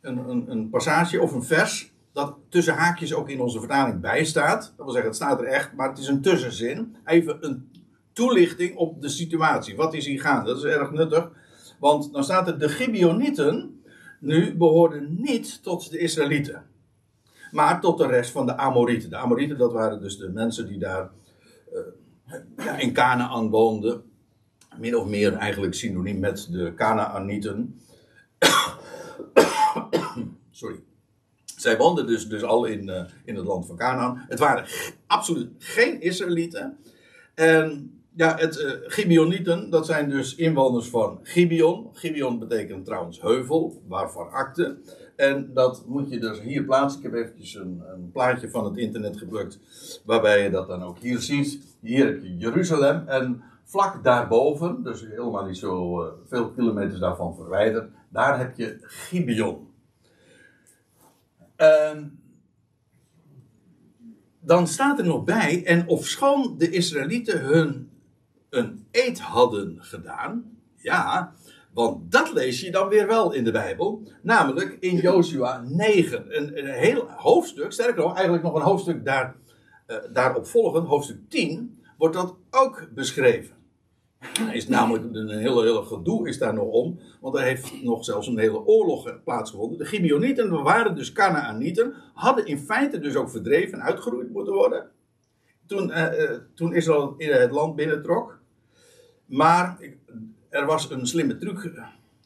een, 0.00 0.50
een 0.50 0.70
passage 0.70 1.20
of 1.20 1.32
een 1.32 1.42
vers 1.42 1.92
dat 2.12 2.36
tussen 2.48 2.74
haakjes 2.74 3.14
ook 3.14 3.28
in 3.28 3.40
onze 3.40 3.58
vertaling 3.58 4.00
bijstaat. 4.00 4.72
Dat 4.76 4.84
wil 4.84 4.90
zeggen, 4.90 5.10
het 5.10 5.16
staat 5.20 5.40
er 5.40 5.46
echt, 5.46 5.72
maar 5.72 5.88
het 5.88 5.98
is 5.98 6.08
een 6.08 6.22
tussenzin. 6.22 6.96
Even 7.04 7.44
een 7.44 7.70
toelichting 8.12 8.76
op 8.76 9.02
de 9.02 9.08
situatie. 9.08 9.76
Wat 9.76 9.94
is 9.94 10.06
hier 10.06 10.20
gaande? 10.20 10.48
Dat 10.48 10.58
is 10.58 10.64
erg 10.64 10.90
nuttig. 10.90 11.30
Want 11.78 12.12
dan 12.12 12.24
staat 12.24 12.48
er 12.48 12.58
de 12.58 12.68
Gibeonieten 12.68 13.82
nu 14.20 14.56
behoorden 14.56 15.16
niet 15.20 15.62
tot 15.62 15.90
de 15.90 15.98
Israëlieten, 15.98 16.62
maar 17.50 17.80
tot 17.80 17.98
de 17.98 18.06
rest 18.06 18.30
van 18.30 18.46
de 18.46 18.56
Amorieten. 18.56 19.10
De 19.10 19.16
Amorieten, 19.16 19.58
dat 19.58 19.72
waren 19.72 20.00
dus 20.00 20.18
de 20.18 20.28
mensen 20.28 20.66
die 20.66 20.78
daar 20.78 21.10
uh, 22.56 22.82
in 22.82 22.92
Canaan 22.92 23.50
woonden. 23.50 24.02
Min 24.78 24.96
of 24.96 25.06
meer 25.06 25.34
eigenlijk 25.34 25.74
synoniem 25.74 26.18
met 26.18 26.48
de 26.50 26.72
Canaanieten. 26.76 27.80
Sorry. 30.50 30.80
Zij 31.60 31.76
woonden 31.76 32.06
dus, 32.06 32.28
dus 32.28 32.42
al 32.42 32.64
in, 32.64 32.88
uh, 32.88 33.02
in 33.24 33.36
het 33.36 33.46
land 33.46 33.66
van 33.66 33.76
Canaan. 33.76 34.24
Het 34.28 34.38
waren 34.38 34.64
absoluut 35.06 35.50
geen 35.58 36.00
Israëlieten. 36.00 36.76
En 37.34 37.92
ja, 38.14 38.36
het 38.36 38.58
uh, 38.58 38.72
Gibeonieten, 38.82 39.70
dat 39.70 39.86
zijn 39.86 40.10
dus 40.10 40.34
inwoners 40.34 40.88
van 40.88 41.18
Gibeon. 41.22 41.88
Gibeon 41.92 42.38
betekent 42.38 42.84
trouwens 42.84 43.20
heuvel, 43.20 43.82
waarvan 43.88 44.30
akte. 44.30 44.78
En 45.16 45.50
dat 45.54 45.84
moet 45.86 46.10
je 46.10 46.18
dus 46.18 46.40
hier 46.40 46.64
plaatsen. 46.64 47.00
Ik 47.00 47.10
heb 47.10 47.14
eventjes 47.14 47.54
een, 47.54 47.82
een, 47.92 48.10
plaatje 48.12 48.50
van 48.50 48.64
het 48.64 48.76
internet 48.76 49.16
geplukt, 49.16 49.58
waarbij 50.04 50.42
je 50.42 50.50
dat 50.50 50.68
dan 50.68 50.82
ook 50.82 50.98
hier 50.98 51.18
ziet. 51.18 51.76
Hier 51.80 52.06
heb 52.06 52.22
je 52.22 52.36
Jeruzalem 52.36 53.08
en 53.08 53.42
vlak 53.64 54.04
daarboven, 54.04 54.82
dus 54.82 55.00
helemaal 55.00 55.44
niet 55.44 55.58
zo 55.58 56.02
uh, 56.02 56.08
veel 56.28 56.50
kilometers 56.50 57.00
daarvan 57.00 57.34
verwijderd, 57.34 57.90
daar 58.08 58.38
heb 58.38 58.56
je 58.56 58.78
Gibeon. 58.80 59.69
En 61.60 62.18
dan 64.40 64.66
staat 64.66 64.98
er 64.98 65.04
nog 65.04 65.24
bij, 65.24 65.64
en 65.64 65.88
ofschoon 65.88 66.54
de 66.58 66.70
Israëlieten 66.70 67.40
hun 67.40 67.90
een 68.50 68.86
eed 68.90 69.20
hadden 69.20 69.76
gedaan. 69.80 70.58
Ja, 70.76 71.32
want 71.72 72.12
dat 72.12 72.32
lees 72.32 72.60
je 72.60 72.70
dan 72.70 72.88
weer 72.88 73.06
wel 73.06 73.32
in 73.32 73.44
de 73.44 73.50
Bijbel. 73.50 74.02
Namelijk 74.22 74.76
in 74.80 74.96
Joshua 75.06 75.64
9. 75.66 76.36
Een, 76.36 76.58
een 76.58 76.74
heel 76.74 77.08
hoofdstuk, 77.08 77.72
sterker 77.72 78.02
nog, 78.02 78.14
eigenlijk 78.14 78.44
nog 78.44 78.54
een 78.54 78.62
hoofdstuk 78.62 79.04
daar, 79.04 79.36
uh, 79.86 79.96
daarop 80.12 80.46
volgend, 80.46 80.86
hoofdstuk 80.86 81.28
10, 81.28 81.82
wordt 81.98 82.14
dat 82.14 82.36
ook 82.50 82.88
beschreven. 82.94 83.56
Is 84.52 84.68
namelijk 84.68 85.04
een 85.12 85.28
hele, 85.28 85.62
hele 85.62 85.82
gedoe 85.82 86.28
is 86.28 86.38
daar 86.38 86.54
nog 86.54 86.66
om. 86.66 87.00
Want 87.20 87.34
er 87.34 87.42
heeft 87.42 87.82
nog 87.82 88.04
zelfs 88.04 88.26
een 88.26 88.38
hele 88.38 88.66
oorlog 88.66 89.22
plaatsgevonden. 89.24 89.78
De 89.78 89.84
Gibeonieten 89.84 90.62
waren 90.62 90.94
dus 90.94 91.12
Canaanieten. 91.12 91.94
Hadden 92.14 92.46
in 92.46 92.58
feite 92.58 92.98
dus 92.98 93.16
ook 93.16 93.30
verdreven 93.30 93.78
en 93.78 93.84
uitgeroeid 93.84 94.32
moeten 94.32 94.54
worden. 94.54 94.90
Toen, 95.66 95.88
uh, 95.88 96.18
uh, 96.18 96.30
toen 96.54 96.74
Israël 96.74 97.14
in 97.16 97.32
het 97.32 97.50
land 97.50 97.76
binnentrok. 97.76 98.38
Maar 99.26 99.78
er 100.48 100.66
was 100.66 100.90
een 100.90 101.06
slimme 101.06 101.36
truc, 101.36 101.72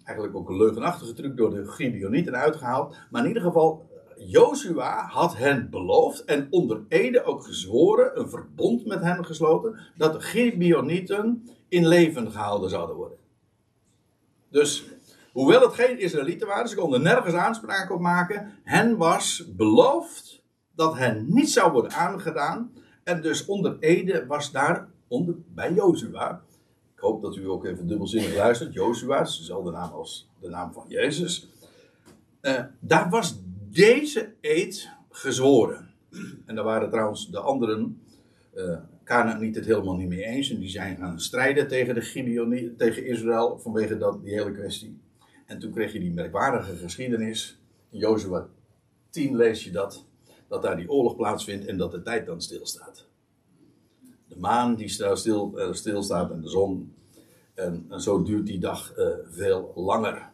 eigenlijk 0.04 0.36
ook 0.36 0.48
een 0.48 0.56
leugenachtige 0.56 1.12
truc, 1.12 1.36
door 1.36 1.50
de 1.50 1.66
Gibeonieten 1.66 2.36
uitgehaald. 2.36 2.96
Maar 3.10 3.22
in 3.22 3.28
ieder 3.28 3.42
geval, 3.42 3.86
Joshua 4.16 5.06
had 5.06 5.36
hen 5.36 5.70
beloofd 5.70 6.24
en 6.24 6.46
onder 6.50 6.80
Ede 6.88 7.24
ook 7.24 7.44
gezworen, 7.44 8.20
een 8.20 8.28
verbond 8.28 8.86
met 8.86 9.00
hen 9.00 9.24
gesloten, 9.24 9.78
dat 9.96 10.12
de 10.12 10.20
Gibeonieten 10.20 11.48
in 11.74 11.86
leven 11.86 12.32
gehouden 12.32 12.70
zouden 12.70 12.96
worden. 12.96 13.18
Dus, 14.50 14.84
hoewel 15.32 15.60
het 15.60 15.74
geen 15.74 15.98
Israëlieten 15.98 16.46
waren, 16.46 16.68
ze 16.68 16.76
konden 16.76 17.02
nergens 17.02 17.34
aanspraak 17.34 17.90
op 17.90 18.00
maken, 18.00 18.52
hen 18.62 18.96
was 18.96 19.44
beloofd 19.56 20.42
dat 20.74 20.96
hen 20.96 21.26
niet 21.28 21.50
zou 21.50 21.72
worden 21.72 21.92
aangedaan. 21.92 22.72
En 23.04 23.22
dus 23.22 23.44
onder 23.44 23.76
Ede 23.78 24.26
was 24.26 24.52
daar, 24.52 24.88
onder, 25.08 25.34
bij 25.54 25.72
Jozua, 25.72 26.42
hoop 27.04 27.22
dat 27.22 27.36
u 27.36 27.48
ook 27.48 27.64
even 27.64 27.86
dubbelzinnig 27.86 28.36
luistert. 28.36 28.74
Joshua, 28.74 29.20
is 29.20 29.38
dezelfde 29.38 29.70
naam 29.70 29.92
als 29.92 30.28
de 30.40 30.48
naam 30.48 30.72
van 30.72 30.84
Jezus. 30.88 31.48
Uh, 32.42 32.60
daar 32.80 33.10
was 33.10 33.40
deze 33.70 34.34
eed 34.40 34.90
gezworen. 35.10 35.94
En 36.46 36.54
daar 36.54 36.64
waren 36.64 36.90
trouwens 36.90 37.30
de 37.30 37.38
anderen, 37.38 38.02
uh, 38.54 38.78
niet 39.38 39.54
het 39.54 39.64
helemaal 39.64 39.96
niet 39.96 40.08
mee 40.08 40.24
eens. 40.24 40.50
En 40.50 40.58
die 40.58 40.68
zijn 40.68 40.96
gaan 40.96 41.20
strijden 41.20 41.68
tegen, 41.68 41.94
de 41.94 42.00
Gibeoni, 42.00 42.74
tegen 42.76 43.06
Israël 43.06 43.58
vanwege 43.58 43.98
dat, 43.98 44.22
die 44.22 44.34
hele 44.34 44.52
kwestie. 44.52 44.98
En 45.46 45.58
toen 45.58 45.72
kreeg 45.72 45.92
je 45.92 46.00
die 46.00 46.12
merkwaardige 46.12 46.76
geschiedenis. 46.76 47.58
In 47.90 47.98
Jozua 47.98 48.48
10 49.10 49.36
lees 49.36 49.64
je 49.64 49.70
dat. 49.70 50.04
Dat 50.48 50.62
daar 50.62 50.76
die 50.76 50.90
oorlog 50.90 51.16
plaatsvindt 51.16 51.66
en 51.66 51.76
dat 51.76 51.90
de 51.90 52.02
tijd 52.02 52.26
dan 52.26 52.40
stilstaat. 52.40 53.06
De 54.28 54.38
maan 54.38 54.74
die 54.74 54.88
stil, 54.88 55.52
uh, 55.58 55.72
stilstaat 55.72 56.30
en 56.30 56.40
de 56.40 56.48
zon. 56.48 56.94
En, 57.54 57.86
zo 57.96 58.22
duurt 58.22 58.46
die 58.46 58.58
dag 58.58 58.96
uh, 58.96 59.06
veel 59.30 59.72
langer. 59.74 60.30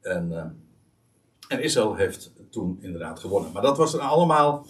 En, 0.00 0.30
uh, 0.30 0.44
en 1.48 1.62
Israël 1.62 1.94
heeft 1.94 2.32
toen 2.50 2.78
inderdaad 2.80 3.20
gewonnen. 3.20 3.52
Maar 3.52 3.62
dat 3.62 3.76
was 3.76 3.92
dan 3.92 4.00
allemaal 4.00 4.66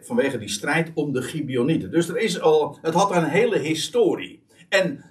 vanwege 0.00 0.38
die 0.38 0.48
strijd 0.48 0.90
om 0.94 1.12
de 1.12 1.22
Gibeonieten. 1.22 1.90
Dus 1.90 2.08
er 2.08 2.16
is 2.16 2.40
al, 2.40 2.78
het 2.82 2.94
had 2.94 3.16
een 3.16 3.24
hele 3.24 3.58
historie. 3.58 4.42
En 4.68 5.04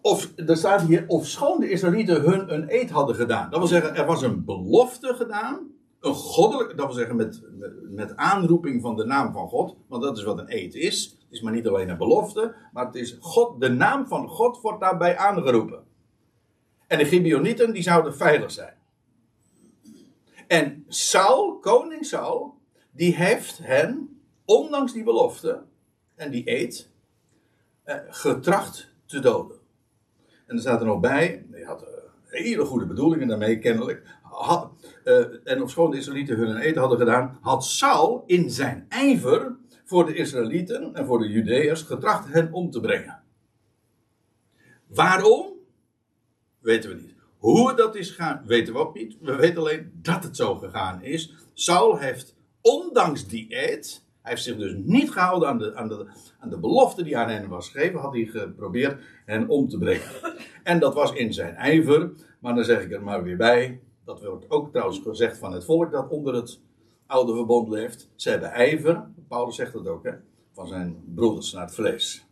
of, 0.00 0.32
er 0.36 0.56
staat 0.56 0.82
hier, 0.82 1.04
of 1.06 1.26
schoon 1.26 1.60
de 1.60 1.70
Israëlieten 1.70 2.20
hun 2.20 2.54
een 2.54 2.64
eed 2.68 2.90
hadden 2.90 3.14
gedaan. 3.14 3.50
Dat 3.50 3.58
wil 3.58 3.68
zeggen, 3.68 3.94
er 3.94 4.06
was 4.06 4.22
een 4.22 4.44
belofte 4.44 5.14
gedaan. 5.14 5.68
Een 6.00 6.14
goddelijk, 6.14 6.76
dat 6.76 6.86
wil 6.86 6.94
zeggen 6.94 7.16
met, 7.16 7.42
met, 7.58 7.72
met, 7.90 8.16
aanroeping 8.16 8.82
van 8.82 8.96
de 8.96 9.04
naam 9.04 9.32
van 9.32 9.48
God. 9.48 9.76
Want 9.88 10.02
dat 10.02 10.18
is 10.18 10.24
wat 10.24 10.38
een 10.38 10.52
eed 10.52 10.74
is. 10.74 11.04
Het 11.04 11.38
is 11.38 11.40
maar 11.40 11.52
niet 11.52 11.68
alleen 11.68 11.88
een 11.88 11.98
belofte, 11.98 12.54
maar 12.72 12.86
het 12.86 12.94
is 12.94 13.16
God, 13.20 13.60
de 13.60 13.68
naam 13.68 14.06
van 14.06 14.28
God 14.28 14.60
wordt 14.60 14.80
daarbij 14.80 15.16
aangeroepen. 15.16 15.82
En 16.86 16.98
de 16.98 17.04
Gibeonieten, 17.04 17.72
die 17.72 17.82
zouden 17.82 18.16
veilig 18.16 18.50
zijn. 18.50 18.74
En 20.46 20.84
Saul, 20.88 21.58
koning 21.58 22.06
Saul, 22.06 22.59
die 23.00 23.14
heeft 23.14 23.58
hen, 23.58 24.20
ondanks 24.44 24.92
die 24.92 25.04
belofte 25.04 25.62
en 26.14 26.30
die 26.30 26.50
eed, 26.50 26.90
eh, 27.82 27.96
getracht 28.08 28.92
te 29.06 29.20
doden. 29.20 29.56
En 30.46 30.54
er 30.54 30.60
staat 30.60 30.80
er 30.80 30.86
nog 30.86 31.00
bij, 31.00 31.46
hij 31.50 31.62
had 31.62 31.82
uh, 31.82 31.88
hele 32.24 32.64
goede 32.64 32.86
bedoelingen 32.86 33.28
daarmee 33.28 33.58
kennelijk. 33.58 34.06
Had, 34.22 34.72
uh, 35.04 35.26
en 35.44 35.62
ofschoon 35.62 35.90
de 35.90 35.96
Israëlieten 35.96 36.36
hun 36.36 36.56
eten 36.56 36.80
hadden 36.80 36.98
gedaan, 36.98 37.38
had 37.40 37.64
Saul 37.64 38.24
in 38.26 38.50
zijn 38.50 38.86
ijver 38.88 39.56
voor 39.84 40.06
de 40.06 40.14
Israëlieten 40.14 40.94
en 40.94 41.06
voor 41.06 41.18
de 41.18 41.28
Judeërs 41.28 41.82
getracht 41.82 42.32
hen 42.32 42.52
om 42.52 42.70
te 42.70 42.80
brengen. 42.80 43.22
Waarom? 44.86 45.52
Weten 46.58 46.90
we 46.90 46.96
niet. 46.96 47.14
Hoe 47.38 47.74
dat 47.74 47.94
is 47.94 48.10
gegaan, 48.10 48.42
weten 48.46 48.72
we 48.72 48.78
ook 48.78 48.94
niet. 48.94 49.16
We 49.20 49.36
weten 49.36 49.58
alleen 49.58 49.92
dat 49.94 50.22
het 50.22 50.36
zo 50.36 50.54
gegaan 50.54 51.02
is. 51.02 51.34
Saul 51.54 51.98
heeft, 51.98 52.38
ondanks 52.60 53.26
die 53.26 53.46
eed, 53.48 54.04
hij 54.22 54.30
heeft 54.30 54.42
zich 54.42 54.56
dus 54.56 54.74
niet 54.76 55.10
gehouden 55.10 55.48
aan 55.48 55.58
de, 55.58 55.74
aan, 55.74 55.88
de, 55.88 56.06
aan 56.38 56.50
de 56.50 56.58
belofte 56.58 57.02
die 57.02 57.16
aan 57.16 57.28
hen 57.28 57.48
was 57.48 57.68
gegeven, 57.68 58.00
had 58.00 58.12
hij 58.12 58.24
geprobeerd 58.24 59.02
hen 59.24 59.48
om 59.48 59.68
te 59.68 59.78
brengen. 59.78 60.08
En 60.62 60.78
dat 60.78 60.94
was 60.94 61.12
in 61.12 61.32
zijn 61.32 61.54
ijver, 61.54 62.12
maar 62.38 62.54
dan 62.54 62.64
zeg 62.64 62.82
ik 62.82 62.92
er 62.92 63.02
maar 63.02 63.22
weer 63.22 63.36
bij, 63.36 63.80
dat 64.04 64.22
wordt 64.22 64.50
ook 64.50 64.70
trouwens 64.70 65.00
gezegd 65.04 65.38
van 65.38 65.52
het 65.52 65.64
volk 65.64 65.92
dat 65.92 66.08
onder 66.08 66.34
het 66.34 66.60
oude 67.06 67.34
verbond 67.34 67.68
leeft. 67.68 68.08
Ze 68.14 68.30
hebben 68.30 68.50
ijver, 68.50 69.06
Paulus 69.28 69.56
zegt 69.56 69.72
dat 69.72 69.86
ook, 69.86 70.04
hè, 70.04 70.12
van 70.52 70.66
zijn 70.66 71.02
broeders 71.14 71.52
naar 71.52 71.64
het 71.64 71.74
vlees. 71.74 72.26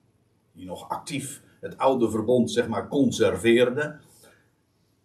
Die 0.53 0.67
nog 0.67 0.89
actief 0.89 1.43
het 1.61 1.79
oude 1.79 2.11
verbond, 2.11 2.51
zeg 2.51 2.69
maar, 2.69 2.89
conserveerde. 2.89 3.97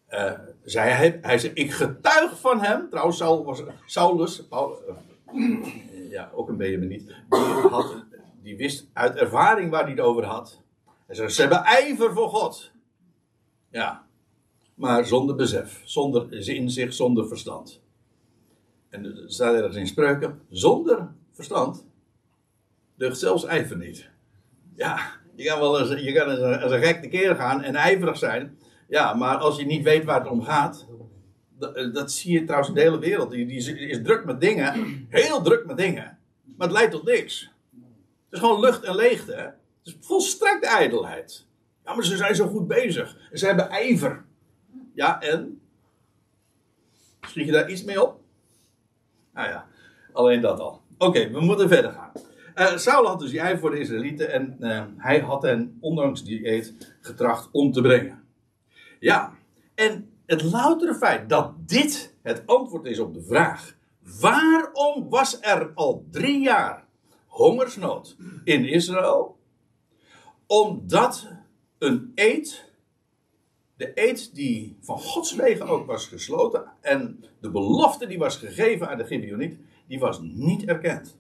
Uh, 0.10 0.32
zei 0.64 0.90
hij, 0.90 1.20
hij 1.22 1.38
zei, 1.38 1.54
ik 1.54 1.72
getuig 1.72 2.40
van 2.40 2.62
hem. 2.62 2.90
Trouwens, 2.90 3.18
Saul 3.18 3.44
was, 3.44 3.64
Saulus, 3.86 4.48
Paulus, 4.48 4.80
uh, 4.88 4.96
ja, 6.10 6.32
ook 6.34 6.50
een 6.50 6.58
beetje 6.58 6.78
niet. 6.78 7.06
Die, 7.30 7.40
had, 7.70 8.06
die 8.42 8.58
wist 8.58 8.90
uit 8.94 9.16
ervaring 9.16 9.72
waar 9.72 9.84
hij 9.84 9.92
het 9.92 10.00
over 10.00 10.26
had. 10.26 10.62
Hij 11.06 11.16
zei, 11.16 11.30
ze 11.30 11.42
hebben 11.42 11.64
ijver 11.64 12.14
voor 12.14 12.30
God. 12.30 12.72
Ja, 13.70 14.06
maar 14.76 15.06
zonder 15.06 15.36
besef, 15.36 15.82
zonder 15.84 16.48
inzicht, 16.50 16.96
zonder 16.96 17.28
verstand. 17.28 17.82
En 18.90 19.06
er 19.06 19.24
staat 19.26 19.56
ergens 19.56 19.76
in 19.76 19.88
spreuken, 19.88 20.42
zonder 20.50 21.12
verstand 21.32 21.86
deugt 22.96 23.20
zelfs 23.20 23.46
ijver 23.46 23.78
niet. 23.78 24.10
Ja, 24.76 25.00
je 25.36 25.46
kan 25.46 25.60
wel 25.60 25.80
eens, 25.80 26.04
je 26.04 26.14
kan 26.14 26.30
eens 26.30 26.40
een, 26.40 26.62
als 26.62 26.72
een 26.72 26.84
gek 26.84 27.38
gaan 27.38 27.62
en 27.62 27.76
ijverig 27.76 28.18
zijn. 28.18 28.58
Ja, 28.88 29.14
maar 29.14 29.38
als 29.38 29.58
je 29.58 29.66
niet 29.66 29.84
weet 29.84 30.04
waar 30.04 30.20
het 30.20 30.30
om 30.30 30.42
gaat, 30.42 30.88
dat, 31.74 31.94
dat 31.94 32.12
zie 32.12 32.40
je 32.40 32.44
trouwens 32.46 32.74
de 32.74 32.82
hele 32.82 33.00
wereld. 33.00 33.32
Die, 33.32 33.46
die 33.46 33.88
is 33.88 34.02
druk 34.04 34.26
met 34.26 34.42
dingen, 34.42 35.06
heel 35.10 35.42
druk 35.42 35.66
met 35.66 35.78
dingen, 35.78 36.18
maar 36.58 36.68
het 36.68 36.78
leidt 36.78 36.92
tot 36.92 37.04
niks. 37.04 37.52
Het 38.26 38.34
is 38.34 38.40
gewoon 38.40 38.60
lucht 38.60 38.84
en 38.84 38.96
leegte. 38.96 39.34
Het 39.34 39.94
is 39.94 39.98
volstrekt 40.02 40.66
ijdelheid. 40.66 41.46
Ja, 41.86 41.94
maar 41.94 42.06
ze 42.06 42.18
zijn 42.18 42.36
zo 42.36 42.48
goed 42.48 42.68
bezig. 42.68 43.18
Ze 43.34 43.46
hebben 43.46 43.70
ijver. 43.70 44.26
Ja, 44.94 45.22
en? 45.22 45.62
Schiet 47.22 47.46
je 47.46 47.52
daar 47.52 47.70
iets 47.70 47.84
mee 47.84 48.02
op? 48.02 48.20
Nou 49.34 49.48
ja, 49.48 49.68
alleen 50.12 50.42
dat 50.42 50.60
al. 50.60 50.82
Oké, 50.98 51.30
we 51.30 51.42
moeten 51.42 51.70
verder 51.70 51.92
gaan. 51.92 52.12
Uh, 52.56 52.78
Saul 52.78 53.08
had 53.08 53.20
dus 53.20 53.30
die 53.30 53.40
ijver 53.40 53.60
voor 53.60 53.72
de 53.72 53.80
Israëlieten 53.80 54.32
en 54.32 54.58
uh, 54.60 54.84
hij 54.98 55.20
had 55.20 55.42
hen, 55.42 55.78
ondanks 55.80 56.24
die 56.24 56.48
eet, 56.48 56.96
getracht 57.02 57.50
om 57.52 57.72
te 57.72 57.82
brengen. 57.82 58.24
Ja, 59.00 59.34
en 59.76 60.13
het 60.26 60.44
loutere 60.44 60.96
feit 60.96 61.30
dat 61.30 61.54
dit 61.68 62.16
het 62.22 62.44
antwoord 62.46 62.86
is 62.86 63.00
op 63.00 63.14
de 63.14 63.24
vraag: 63.24 63.76
waarom 64.20 65.10
was 65.10 65.38
er 65.42 65.72
al 65.74 66.08
drie 66.12 66.42
jaar 66.42 66.86
hongersnood 67.28 68.16
in 68.44 68.66
Israël? 68.66 69.38
Omdat 70.48 71.28
een 71.78 72.12
eed 72.16 72.72
de 73.76 73.92
eed 73.96 74.36
die 74.36 74.78
van 74.82 75.00
Gods 75.00 75.36
wegen 75.36 75.68
ook 75.68 75.86
was 75.86 76.08
gesloten 76.08 76.72
en 76.82 77.24
de 77.40 77.52
belofte 77.52 78.08
die 78.08 78.18
was 78.18 78.38
gegeven 78.38 78.90
aan 78.90 78.98
de 78.98 79.06
Gibeoniet, 79.06 79.58
die 79.88 80.00
was 80.00 80.20
niet 80.22 80.64
erkend. 80.66 81.18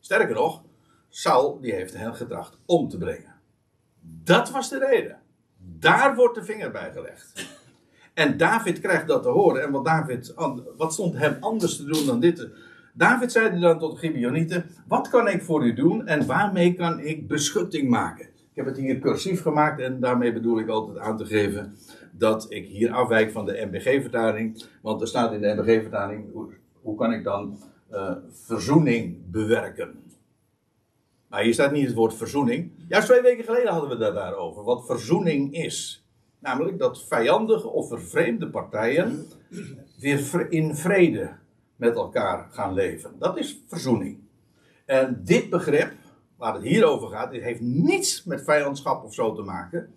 Sterker 0.00 0.34
nog, 0.34 0.62
Saul 1.08 1.60
die 1.60 1.72
heeft 1.72 1.94
hen 1.94 2.14
getracht 2.14 2.58
om 2.66 2.88
te 2.88 2.98
brengen. 2.98 3.40
Dat 4.00 4.50
was 4.50 4.68
de 4.68 4.78
reden. 4.78 5.22
Daar 5.56 6.14
wordt 6.14 6.34
de 6.34 6.44
vinger 6.44 6.70
bij 6.70 6.92
gelegd. 6.92 7.57
En 8.18 8.36
David 8.36 8.80
krijgt 8.80 9.06
dat 9.06 9.22
te 9.22 9.28
horen. 9.28 9.62
En 9.62 9.70
wat, 9.70 9.84
David, 9.84 10.34
wat 10.76 10.92
stond 10.92 11.16
hem 11.16 11.36
anders 11.40 11.76
te 11.76 11.84
doen 11.84 12.06
dan 12.06 12.20
dit? 12.20 12.48
David 12.94 13.32
zei 13.32 13.60
dan 13.60 13.78
tot 13.78 13.92
de 13.92 13.98
Gibeonieten: 13.98 14.64
Wat 14.88 15.08
kan 15.08 15.28
ik 15.28 15.42
voor 15.42 15.66
u 15.66 15.74
doen 15.74 16.06
en 16.06 16.26
waarmee 16.26 16.74
kan 16.74 17.00
ik 17.00 17.28
beschutting 17.28 17.88
maken? 17.88 18.24
Ik 18.24 18.54
heb 18.54 18.66
het 18.66 18.76
hier 18.76 18.98
cursief 18.98 19.42
gemaakt 19.42 19.80
en 19.80 20.00
daarmee 20.00 20.32
bedoel 20.32 20.58
ik 20.58 20.68
altijd 20.68 20.98
aan 20.98 21.16
te 21.16 21.26
geven 21.26 21.74
dat 22.12 22.46
ik 22.48 22.66
hier 22.66 22.92
afwijk 22.92 23.30
van 23.30 23.46
de 23.46 23.68
MBG-vertaling. 23.70 24.64
Want 24.82 25.00
er 25.00 25.08
staat 25.08 25.32
in 25.32 25.40
de 25.40 25.54
MBG-vertaling, 25.54 26.32
hoe, 26.82 26.96
kan 26.96 27.12
ik 27.12 27.24
dan 27.24 27.58
uh, 27.92 28.12
verzoening 28.30 29.30
bewerken? 29.30 29.94
Maar 31.28 31.42
hier 31.42 31.52
staat 31.52 31.72
niet 31.72 31.86
het 31.86 31.94
woord 31.94 32.14
verzoening. 32.14 32.72
Juist 32.88 33.06
twee 33.06 33.22
weken 33.22 33.44
geleden 33.44 33.72
hadden 33.72 33.98
we 33.98 34.04
het 34.04 34.14
daarover, 34.14 34.62
wat 34.62 34.86
verzoening 34.86 35.54
is. 35.54 36.07
Namelijk 36.38 36.78
dat 36.78 37.06
vijandige 37.06 37.68
of 37.68 37.88
vervreemde 37.88 38.50
partijen 38.50 39.26
weer 40.00 40.50
in 40.50 40.76
vrede 40.76 41.30
met 41.76 41.94
elkaar 41.94 42.48
gaan 42.50 42.72
leven. 42.72 43.14
Dat 43.18 43.38
is 43.38 43.62
verzoening. 43.66 44.18
En 44.84 45.20
dit 45.24 45.50
begrip, 45.50 45.92
waar 46.36 46.54
het 46.54 46.62
hier 46.62 46.84
over 46.84 47.08
gaat, 47.08 47.32
heeft 47.32 47.60
niets 47.60 48.24
met 48.24 48.44
vijandschap 48.44 49.04
of 49.04 49.14
zo 49.14 49.34
te 49.34 49.42
maken. 49.42 49.94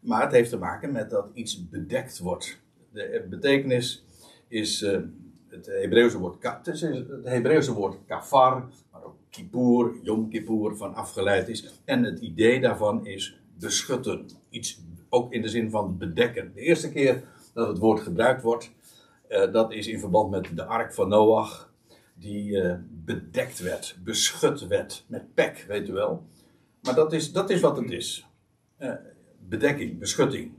Maar 0.00 0.22
het 0.22 0.32
heeft 0.32 0.50
te 0.50 0.58
maken 0.58 0.92
met 0.92 1.10
dat 1.10 1.30
iets 1.34 1.68
bedekt 1.68 2.18
wordt. 2.18 2.60
De 2.92 3.26
betekenis 3.30 4.04
is 4.48 4.82
uh, 4.82 5.00
het 5.48 5.66
Hebreeuwse 5.66 6.18
woord, 6.18 6.42
het 6.42 7.24
Hebreeuwse 7.24 7.72
woord 7.72 7.96
kafar, 8.06 8.68
maar 8.92 9.04
ook 9.04 9.16
yom 10.02 10.28
kippur 10.28 10.76
van 10.76 10.94
afgeleid 10.94 11.48
is. 11.48 11.80
En 11.84 12.02
het 12.02 12.18
idee 12.18 12.60
daarvan 12.60 13.06
is 13.06 13.40
beschutten. 13.58 14.28
Iets 14.50 14.80
ook 15.14 15.32
in 15.32 15.42
de 15.42 15.48
zin 15.48 15.70
van 15.70 15.98
bedekken. 15.98 16.52
De 16.54 16.60
eerste 16.60 16.90
keer 16.90 17.22
dat 17.52 17.68
het 17.68 17.78
woord 17.78 18.00
gebruikt 18.00 18.42
wordt, 18.42 18.72
uh, 19.28 19.52
dat 19.52 19.72
is 19.72 19.86
in 19.86 19.98
verband 19.98 20.30
met 20.30 20.48
de 20.54 20.64
ark 20.64 20.94
van 20.94 21.08
Noach 21.08 21.72
die 22.14 22.50
uh, 22.50 22.74
bedekt 22.90 23.58
werd, 23.58 23.96
beschut 24.04 24.66
werd 24.66 25.04
met 25.06 25.34
pek, 25.34 25.64
weet 25.68 25.88
u 25.88 25.92
wel. 25.92 26.26
Maar 26.82 26.94
dat 26.94 27.12
is, 27.12 27.32
dat 27.32 27.50
is 27.50 27.60
wat 27.60 27.76
het 27.76 27.90
is. 27.90 28.26
Uh, 28.78 28.92
bedekking, 29.48 29.98
beschutting. 29.98 30.52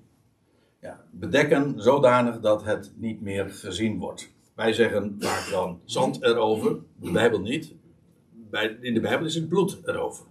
Ja, 0.79 1.05
bedekken 1.11 1.81
zodanig 1.81 2.39
dat 2.39 2.63
het 2.63 2.91
niet 2.95 3.21
meer 3.21 3.49
gezien 3.49 3.99
wordt. 3.99 4.33
Wij 4.55 4.73
zeggen 4.73 5.15
vaak 5.19 5.49
dan 5.51 5.81
zand 5.85 6.23
erover, 6.23 6.79
de 6.95 7.11
Bijbel 7.11 7.39
niet. 7.39 7.73
Bij, 8.31 8.77
in 8.81 8.93
de 8.93 8.99
Bijbel 8.99 9.25
is 9.25 9.35
het 9.35 9.49
bloed 9.49 9.79
erover. 9.85 10.25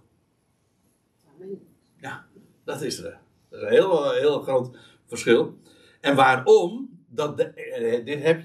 Ja, 1.97 2.25
Dat 2.63 2.81
is 2.81 3.03
er. 3.03 3.19
Een 3.61 3.69
heel, 3.69 4.11
heel 4.11 4.41
groot 4.41 4.77
verschil. 5.05 5.57
En 6.01 6.15
waarom? 6.15 6.89
Dat 7.07 7.37
de, 7.37 7.43
eh, 7.43 8.05
dit, 8.05 8.23
heb, 8.23 8.43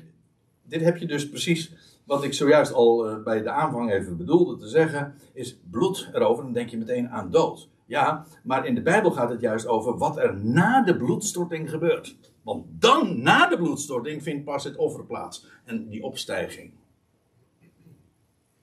dit 0.62 0.80
heb 0.80 0.96
je 0.96 1.06
dus 1.06 1.28
precies 1.28 1.72
wat 2.04 2.24
ik 2.24 2.34
zojuist 2.34 2.72
al 2.72 3.08
eh, 3.08 3.22
bij 3.22 3.42
de 3.42 3.50
aanvang 3.50 3.92
even 3.92 4.16
bedoelde 4.16 4.56
te 4.56 4.68
zeggen, 4.68 5.14
is 5.32 5.58
bloed 5.70 6.08
erover, 6.12 6.44
dan 6.44 6.52
denk 6.52 6.70
je 6.70 6.78
meteen 6.78 7.08
aan 7.08 7.30
dood. 7.30 7.68
Ja, 7.86 8.26
maar 8.42 8.66
in 8.66 8.74
de 8.74 8.82
Bijbel 8.82 9.10
gaat 9.10 9.30
het 9.30 9.40
juist 9.40 9.66
over 9.66 9.98
wat 9.98 10.16
er 10.16 10.44
na 10.44 10.82
de 10.82 10.96
bloedstorting 10.96 11.70
gebeurt. 11.70 12.16
Want 12.42 12.64
dan, 12.68 13.22
na 13.22 13.46
de 13.46 13.56
bloedstorting, 13.56 14.22
vindt 14.22 14.44
pas 14.44 14.64
het 14.64 14.76
offer 14.76 15.04
plaats. 15.04 15.46
En 15.64 15.88
die 15.88 16.02
opstijging. 16.02 16.72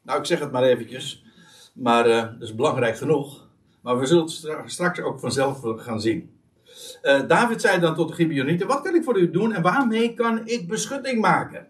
Nou, 0.02 0.20
ik 0.20 0.26
zeg 0.26 0.40
het 0.40 0.52
maar 0.52 0.64
eventjes. 0.64 1.26
Maar 1.74 2.08
uh, 2.08 2.22
dat 2.22 2.42
is 2.42 2.56
belangrijk 2.56 2.98
genoeg. 2.98 3.48
Maar 3.82 4.00
we 4.00 4.06
zullen 4.06 4.24
het 4.24 4.72
straks 4.72 5.00
ook 5.00 5.20
vanzelf 5.20 5.62
gaan 5.64 6.02
zien. 6.02 6.37
Uh, 7.04 7.28
David 7.28 7.62
zei 7.62 7.80
dan 7.80 7.96
tot 7.96 8.08
de 8.08 8.14
Gibeonieten: 8.14 8.68
Wat 8.68 8.82
kan 8.82 8.96
ik 8.96 9.04
voor 9.04 9.20
u 9.20 9.32
doen 9.32 9.54
en 9.54 9.62
waarmee 9.62 10.14
kan 10.14 10.48
ik 10.48 10.68
beschutting 10.68 11.22
maken? 11.22 11.68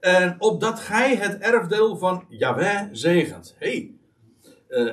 En 0.00 0.36
opdat 0.38 0.80
gij 0.80 1.16
het 1.16 1.38
erfdeel 1.38 1.96
van 1.96 2.24
Yahweh 2.28 2.88
zegent. 2.92 3.54
hey, 3.58 3.90
uh, 4.68 4.88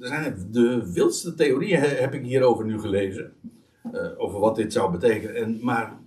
er 0.00 0.08
zijn 0.08 0.48
de 0.50 0.92
wildste 0.92 1.34
theorieën 1.34 1.80
heb 1.80 2.14
ik 2.14 2.24
hierover 2.24 2.64
nu 2.64 2.80
gelezen. 2.80 3.32
Uh, 3.92 4.08
over 4.16 4.40
wat 4.40 4.56
dit 4.56 4.72
zou 4.72 4.90
betekenen. 4.90 5.36
En, 5.36 5.58
maar 5.62 5.98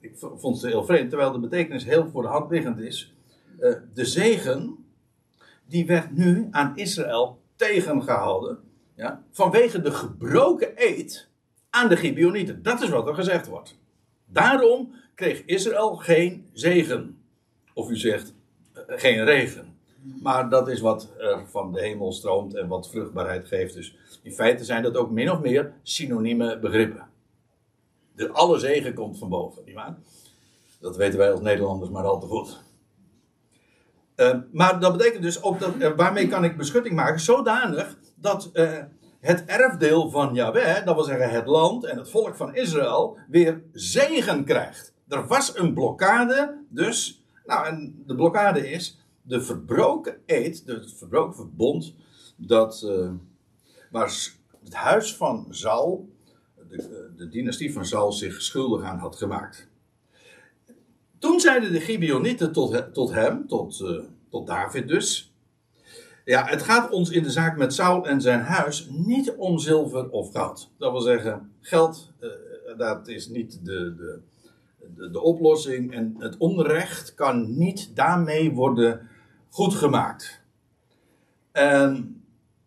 ik 0.00 0.12
vond 0.16 0.62
het 0.62 0.70
heel 0.70 0.84
vreemd, 0.84 1.08
terwijl 1.08 1.32
de 1.32 1.38
betekenis 1.38 1.84
heel 1.84 2.08
voor 2.08 2.22
de 2.22 2.28
hand 2.28 2.50
liggend 2.50 2.78
is. 2.78 3.14
De 3.94 4.04
zegen, 4.04 4.76
die 5.66 5.86
werd 5.86 6.16
nu 6.16 6.48
aan 6.50 6.76
Israël 6.76 7.40
tegengehouden. 7.56 8.58
Ja, 8.94 9.22
vanwege 9.30 9.80
de 9.80 9.90
gebroken 9.90 10.72
eed 10.74 11.30
aan 11.74 11.88
de 11.88 11.96
Gibeonieten. 11.96 12.62
Dat 12.62 12.82
is 12.82 12.88
wat 12.88 13.08
er 13.08 13.14
gezegd 13.14 13.46
wordt. 13.46 13.78
Daarom 14.26 14.94
kreeg 15.14 15.42
Israël 15.44 15.96
geen 15.96 16.48
zegen. 16.52 17.22
Of 17.74 17.90
u 17.90 17.96
zegt 17.96 18.34
uh, 18.74 18.82
geen 18.86 19.24
regen. 19.24 19.76
Maar 20.22 20.48
dat 20.48 20.68
is 20.68 20.80
wat 20.80 21.12
er 21.18 21.42
van 21.50 21.72
de 21.72 21.80
hemel 21.80 22.12
stroomt 22.12 22.54
en 22.54 22.68
wat 22.68 22.90
vruchtbaarheid 22.90 23.46
geeft. 23.46 23.74
Dus 23.74 23.96
in 24.22 24.32
feite 24.32 24.64
zijn 24.64 24.82
dat 24.82 24.96
ook 24.96 25.10
min 25.10 25.30
of 25.30 25.40
meer 25.40 25.72
synonieme 25.82 26.58
begrippen. 26.58 27.06
De 28.14 28.30
alle 28.30 28.58
zegen 28.58 28.94
komt 28.94 29.18
van 29.18 29.28
boven, 29.28 29.62
nietwaar? 29.64 29.96
Dat 30.80 30.96
weten 30.96 31.18
wij 31.18 31.32
als 31.32 31.40
Nederlanders 31.40 31.90
maar 31.90 32.04
al 32.04 32.20
te 32.20 32.26
goed. 32.26 32.62
Uh, 34.16 34.36
maar 34.52 34.80
dat 34.80 34.96
betekent 34.96 35.22
dus 35.22 35.42
ook 35.42 35.60
dat, 35.60 35.74
uh, 35.78 35.90
waarmee 35.96 36.28
kan 36.28 36.44
ik 36.44 36.56
beschutting 36.56 36.94
maken? 36.94 37.20
Zodanig 37.20 37.96
dat 38.14 38.50
het 39.22 39.44
erfdeel 39.44 40.10
van 40.10 40.34
Yahweh, 40.34 40.84
dat 40.84 40.94
wil 40.94 41.04
zeggen 41.04 41.30
het 41.30 41.46
land 41.46 41.84
en 41.84 41.96
het 41.96 42.10
volk 42.10 42.36
van 42.36 42.54
Israël, 42.54 43.18
weer 43.28 43.62
zegen 43.72 44.44
krijgt. 44.44 44.94
Er 45.08 45.26
was 45.26 45.56
een 45.56 45.74
blokkade, 45.74 46.64
dus. 46.68 47.24
Nou, 47.46 47.66
en 47.66 48.02
de 48.06 48.14
blokkade 48.14 48.70
is 48.70 48.98
de 49.22 49.42
verbroken 49.42 50.16
eed, 50.26 50.62
het 50.66 50.92
verbroken 50.92 51.34
verbond, 51.34 51.94
dat, 52.36 52.82
uh, 52.86 53.10
waar 53.90 54.12
het 54.64 54.74
huis 54.74 55.16
van 55.16 55.46
Saul, 55.50 56.08
de, 56.68 57.10
de, 57.16 57.28
dynastie 57.28 57.72
van 57.72 57.86
Saul, 57.86 58.12
zich 58.12 58.42
schuldig 58.42 58.82
aan 58.82 58.98
had 58.98 59.16
gemaakt. 59.16 59.68
Toen 61.18 61.40
zeiden 61.40 61.72
de 61.72 61.80
Gibeonieten 61.80 62.52
tot, 62.52 62.94
tot 62.94 63.10
hem, 63.10 63.46
tot, 63.46 63.80
uh, 63.80 64.02
tot 64.30 64.46
David 64.46 64.88
dus. 64.88 65.31
Ja, 66.24 66.46
het 66.46 66.62
gaat 66.62 66.90
ons 66.90 67.10
in 67.10 67.22
de 67.22 67.30
zaak 67.30 67.56
met 67.56 67.74
Saul 67.74 68.06
en 68.06 68.20
zijn 68.20 68.40
huis 68.40 68.88
niet 68.90 69.34
om 69.36 69.58
zilver 69.58 70.10
of 70.10 70.32
goud. 70.32 70.70
Dat 70.78 70.92
wil 70.92 71.00
zeggen, 71.00 71.52
geld, 71.60 72.12
uh, 72.20 72.30
dat 72.76 73.08
is 73.08 73.28
niet 73.28 73.64
de, 73.64 73.94
de, 74.94 75.10
de, 75.10 75.20
oplossing. 75.20 75.94
En 75.94 76.14
het 76.18 76.36
onrecht 76.36 77.14
kan 77.14 77.58
niet 77.58 77.96
daarmee 77.96 78.52
worden 78.52 79.08
goed 79.50 79.74
gemaakt. 79.74 80.40
En 81.52 82.22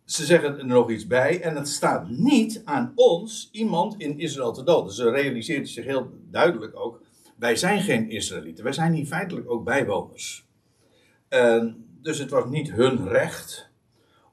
ze 0.05 0.25
zeggen 0.25 0.57
er 0.57 0.65
nog 0.65 0.89
iets 0.89 1.07
bij, 1.07 1.41
en 1.41 1.55
het 1.55 1.67
staat 1.67 2.09
niet 2.09 2.61
aan 2.65 2.91
ons 2.95 3.49
iemand 3.51 3.95
in 3.97 4.19
Israël 4.19 4.53
te 4.53 4.63
doden. 4.63 4.93
Ze 4.93 5.09
realiseert 5.09 5.69
zich 5.69 5.85
heel 5.85 6.09
duidelijk 6.31 6.75
ook: 6.75 7.01
wij 7.35 7.55
zijn 7.55 7.81
geen 7.81 8.09
Israëlieten, 8.09 8.63
wij 8.63 8.73
zijn 8.73 8.93
hier 8.93 9.05
feitelijk 9.05 9.49
ook 9.49 9.63
bijwoners. 9.63 10.45
En 11.27 11.84
dus 12.05 12.19
het 12.19 12.29
was 12.29 12.45
niet 12.45 12.71
hun 12.71 13.07
recht 13.07 13.69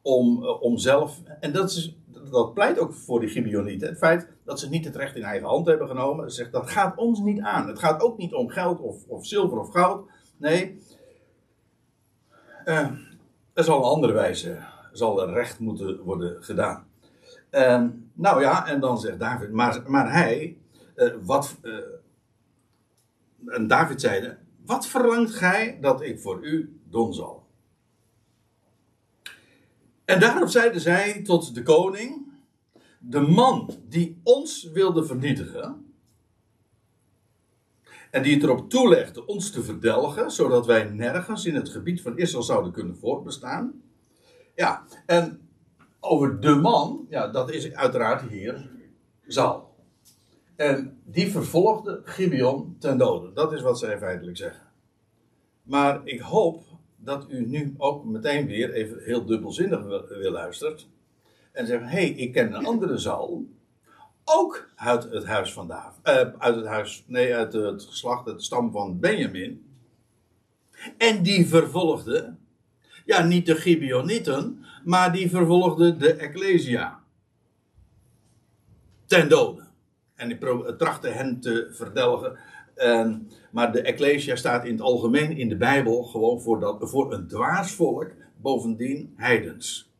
om, 0.03 0.45
eh, 0.45 0.63
om 0.63 0.79
zelf, 0.79 1.21
en 1.41 1.53
dat, 1.53 1.71
is, 1.71 1.97
dat 2.31 2.55
pleit 2.55 2.79
ook 2.79 2.95
voor 2.95 3.21
de 3.21 3.29
Gibeonieten, 3.29 3.89
het 3.89 3.99
feit 3.99 4.29
dat 4.45 4.61
ze 4.61 4.69
niet 4.69 4.85
het 4.85 4.97
recht 4.97 5.17
in 5.17 5.23
eigen 5.23 5.49
hand 5.49 5.67
hebben 5.67 5.89
genomen. 5.89 6.31
Ze 6.31 6.37
zegt 6.37 6.53
dat 6.53 6.71
gaat 6.71 6.97
ons 6.97 7.21
niet 7.21 7.41
aan. 7.41 7.69
Het 7.69 7.79
gaat 7.79 8.03
ook 8.03 8.19
niet 8.19 8.35
om 8.35 8.49
geld 8.49 8.81
of, 8.81 9.05
of 9.07 9.27
zilver 9.27 9.59
of 9.59 9.71
goud. 9.71 10.11
Nee, 10.37 10.79
uh, 12.65 12.91
er 13.53 13.65
zal 13.65 13.79
een 13.79 13.91
andere 13.91 14.13
wijze, 14.13 14.59
zal 14.93 15.23
er 15.23 15.33
recht 15.33 15.59
moeten 15.59 16.01
worden 16.01 16.43
gedaan. 16.43 16.87
Uh, 17.51 17.85
nou 18.13 18.41
ja, 18.41 18.67
en 18.69 18.81
dan 18.81 19.01
zegt 19.01 19.19
David, 19.19 19.53
maar, 19.53 19.83
maar 19.87 20.13
hij, 20.13 20.57
wat, 21.23 21.57
en 23.47 23.67
David 23.67 24.01
zeide, 24.01 24.37
wat 24.65 24.87
verlangt 24.87 25.35
gij 25.35 25.79
dat 25.81 26.03
ik 26.03 26.21
voor 26.21 26.45
u 26.45 26.81
doen 26.91 27.15
zal? 27.15 27.41
En 30.05 30.21
daarop 30.21 30.49
zeiden 30.49 30.81
zij 30.81 31.23
tot 31.23 31.55
de 31.55 31.62
koning, 31.62 32.33
de 32.99 33.21
man 33.21 33.71
die 33.88 34.21
ons 34.23 34.65
wilde 34.73 35.05
vernietigen, 35.05 35.87
en 38.11 38.23
die 38.23 38.35
het 38.35 38.43
erop 38.43 38.71
toelegde 38.71 39.27
ons 39.27 39.51
te 39.51 39.62
verdelgen, 39.62 40.31
zodat 40.31 40.67
wij 40.67 40.85
nergens 40.85 41.45
in 41.45 41.55
het 41.55 41.69
gebied 41.69 42.03
van 42.03 42.19
Israël 42.19 42.43
zouden 42.43 42.73
kunnen 42.73 42.97
voortbestaan. 42.97 43.83
Ja, 44.55 44.85
en 45.07 45.49
over 46.01 46.41
de 46.41 46.55
man, 46.55 47.07
ja, 47.09 47.29
dat 47.29 47.51
is 47.51 47.73
uiteraard 47.73 48.31
hier 48.31 48.71
Zal. 49.27 49.75
En 50.57 51.01
die 51.05 51.31
vervolgde 51.31 52.01
Gibeon 52.05 52.77
ten 52.79 52.99
dode. 52.99 53.33
Dat 53.33 53.53
is 53.53 53.61
wat 53.61 53.79
zij 53.79 53.99
feitelijk 53.99 54.37
zeggen. 54.37 54.67
Maar 55.62 56.01
ik 56.05 56.21
hoop 56.21 56.65
dat 57.05 57.27
u 57.29 57.47
nu 57.47 57.75
ook 57.77 58.05
meteen 58.05 58.47
weer 58.47 58.73
even 58.73 59.03
heel 59.03 59.25
dubbelzinnig 59.25 59.83
wil, 60.09 60.31
luistert. 60.31 60.88
En 61.53 61.67
zegt, 61.67 61.83
hé, 61.83 61.88
hey, 61.88 62.09
ik 62.09 62.33
ken 62.33 62.55
een 62.55 62.67
andere 62.67 62.99
Zal 62.99 63.47
ook 64.25 64.69
uit 64.77 65.05
het 65.11 65.25
huis 65.25 65.53
van 65.53 65.69
David. 65.69 66.09
Uh, 66.09 66.15
uit 66.38 66.57
het 66.57 66.67
huis, 66.67 67.05
nee, 67.07 67.35
uit 67.35 67.53
het 67.53 67.83
geslacht, 67.83 68.27
het 68.27 68.43
stam 68.43 68.73
van 68.73 69.01
Benjamin. 69.01 69.67
En 70.99 71.23
die 71.23 71.47
vervolgde, 71.47 72.35
ja, 73.05 73.23
niet 73.23 73.47
de 73.47 73.55
Gibeonieten, 73.55 74.65
maar 74.85 75.12
die 75.12 75.31
vervolgde 75.31 75.97
de 75.97 76.12
Ecclesia. 76.12 77.01
Ten 79.07 79.29
dode. 79.29 79.62
En 80.15 80.29
die 80.29 80.77
trachtte 80.77 81.09
hen 81.09 81.41
te 81.41 81.69
verdelgen. 81.73 82.38
Uh, 82.77 83.17
maar 83.53 83.73
de 83.73 83.83
Ecclesia 83.83 84.37
staat 84.37 84.65
in 84.65 84.73
het 84.73 84.81
algemeen 84.81 85.37
in 85.37 85.49
de 85.49 85.57
Bijbel 85.57 86.03
gewoon 86.03 86.41
voor, 86.41 86.61
dat, 86.61 86.77
voor 86.81 87.12
een 87.12 87.29
dwaas 87.29 87.73
volk, 87.73 88.11
bovendien 88.37 89.15
heidens. 89.17 89.91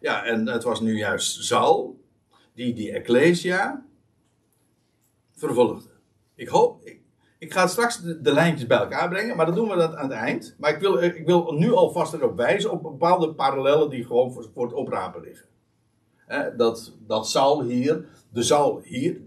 Ja, 0.00 0.24
en 0.24 0.46
het 0.46 0.62
was 0.62 0.80
nu 0.80 0.96
juist 0.96 1.44
Saul, 1.44 2.00
die 2.54 2.74
die 2.74 2.92
Ecclesia 2.92 3.84
vervolgde. 5.34 5.88
Ik 6.34 6.48
hoop, 6.48 6.84
ik, 6.84 7.00
ik 7.38 7.52
ga 7.52 7.66
straks 7.66 8.02
de, 8.02 8.32
lijntjes 8.32 8.68
bij 8.68 8.78
elkaar 8.78 9.08
brengen, 9.08 9.36
maar 9.36 9.46
dat 9.46 9.54
doen 9.54 9.68
we 9.68 9.76
dat 9.76 9.94
aan 9.94 10.10
het 10.10 10.18
eind. 10.18 10.54
Maar 10.58 10.74
ik 10.74 10.80
wil, 10.80 11.02
ik 11.02 11.26
wil 11.26 11.52
nu 11.52 11.72
alvast 11.72 12.12
erop 12.12 12.36
wijzen 12.36 12.70
op 12.70 12.82
bepaalde 12.82 13.34
parallellen 13.34 13.90
die 13.90 14.04
gewoon 14.04 14.32
voor, 14.32 14.50
voor 14.54 14.64
het 14.64 14.74
oprapen 14.74 15.20
liggen. 15.20 15.46
dat, 16.56 16.92
dat 17.06 17.28
Saul 17.28 17.62
hier, 17.62 18.04
de 18.30 18.42
Saul 18.42 18.80
hier, 18.84 19.20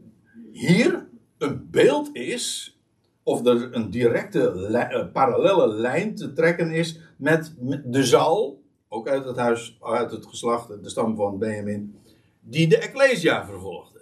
hier 0.52 1.08
een 1.38 1.69
beeld 1.69 2.15
is, 2.15 2.78
of 3.24 3.45
er 3.45 3.76
een 3.76 3.89
directe 3.89 4.56
li, 4.56 5.06
parallelle 5.06 5.67
lijn 5.67 6.15
te 6.15 6.34
trekken 6.34 6.71
is 6.71 7.00
met, 7.17 7.54
de 7.86 8.04
Saul, 8.04 8.63
ook 8.88 9.08
uit 9.08 9.26
het 9.26 9.38
huis, 9.38 9.78
uit 9.82 10.12
het 10.12 10.26
geslacht, 10.26 10.84
de 10.84 10.89
stam 10.89 11.15
van 11.15 11.38
Benjamin, 11.38 12.00
die 12.39 12.67
de 12.67 12.78
Ecclesia 12.78 13.45
vervolgde. 13.45 14.02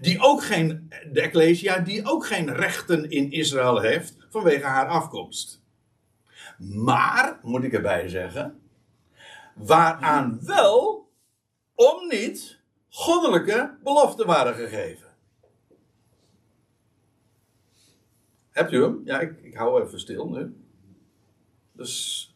Die 0.00 0.20
ook 0.20 0.44
geen, 0.44 0.90
de 1.12 1.20
Ecclesia 1.20 1.78
die 1.78 2.04
ook 2.04 2.26
geen 2.26 2.54
rechten 2.54 3.10
in 3.10 3.30
Israël 3.30 3.80
heeft 3.80 4.16
vanwege 4.30 4.66
haar 4.66 4.86
afkomst. 4.86 5.62
Maar, 6.58 7.38
moet 7.42 7.64
ik 7.64 7.72
erbij 7.72 8.08
zeggen, 8.08 8.60
waaraan 9.54 10.38
wel, 10.42 11.08
om 11.74 12.08
niet, 12.08 12.60
goddelijke 12.88 13.78
beloften 13.82 14.26
waren 14.26 14.54
gegeven. 14.54 15.01
Hebt 18.52 18.72
u 18.72 18.82
hem? 18.82 19.00
Ja, 19.04 19.20
ik, 19.20 19.34
ik 19.42 19.54
hou 19.54 19.82
even 19.82 20.00
stil 20.00 20.28
nu. 20.28 20.54
Dus 21.72 22.26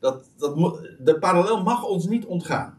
dat, 0.00 0.30
dat, 0.36 0.56
de 0.98 1.18
parallel 1.18 1.62
mag 1.62 1.84
ons 1.84 2.06
niet 2.06 2.24
ontgaan. 2.24 2.78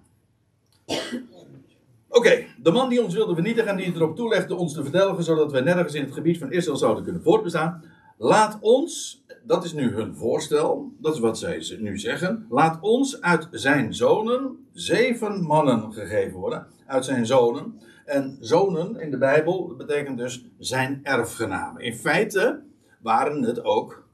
Oké, 2.08 2.46
de 2.62 2.72
man 2.72 2.90
die 2.90 3.04
ons 3.04 3.14
wilde 3.14 3.34
vernietigen 3.34 3.70
en 3.70 3.78
die 3.78 3.86
het 3.86 3.96
erop 3.96 4.16
toelegde 4.16 4.56
ons 4.56 4.74
te 4.74 4.84
verdelgen, 4.84 5.24
zodat 5.24 5.52
wij 5.52 5.62
nergens 5.62 5.94
in 5.94 6.04
het 6.04 6.14
gebied 6.14 6.38
van 6.38 6.52
Israël 6.52 6.78
zouden 6.78 7.04
kunnen 7.04 7.24
voortbestaan. 7.24 7.84
Laat 8.18 8.58
ons, 8.62 9.24
dat 9.44 9.64
is 9.64 9.74
nu 9.74 9.94
hun 9.94 10.16
voorstel, 10.16 10.92
dat 11.00 11.14
is 11.14 11.20
wat 11.20 11.38
zij 11.38 11.78
nu 11.80 11.98
zeggen. 11.98 12.46
Laat 12.50 12.78
ons 12.82 13.22
uit 13.22 13.48
zijn 13.52 13.94
zonen 13.94 14.68
zeven 14.74 15.42
mannen 15.42 15.94
gegeven 15.94 16.40
worden. 16.40 16.68
Uit 16.86 17.06
zijn 17.06 17.26
zonen. 17.26 17.80
En 18.06 18.38
zonen 18.40 19.00
in 19.00 19.12
de 19.12 19.18
Bijbel 19.18 19.76
betekent 19.76 20.18
dus 20.18 20.46
zijn 20.58 21.00
erfgenamen. 21.04 21.82
In 21.82 21.96
feite 21.96 22.64
waren 23.02 23.44
het 23.44 23.64
ook, 23.64 24.08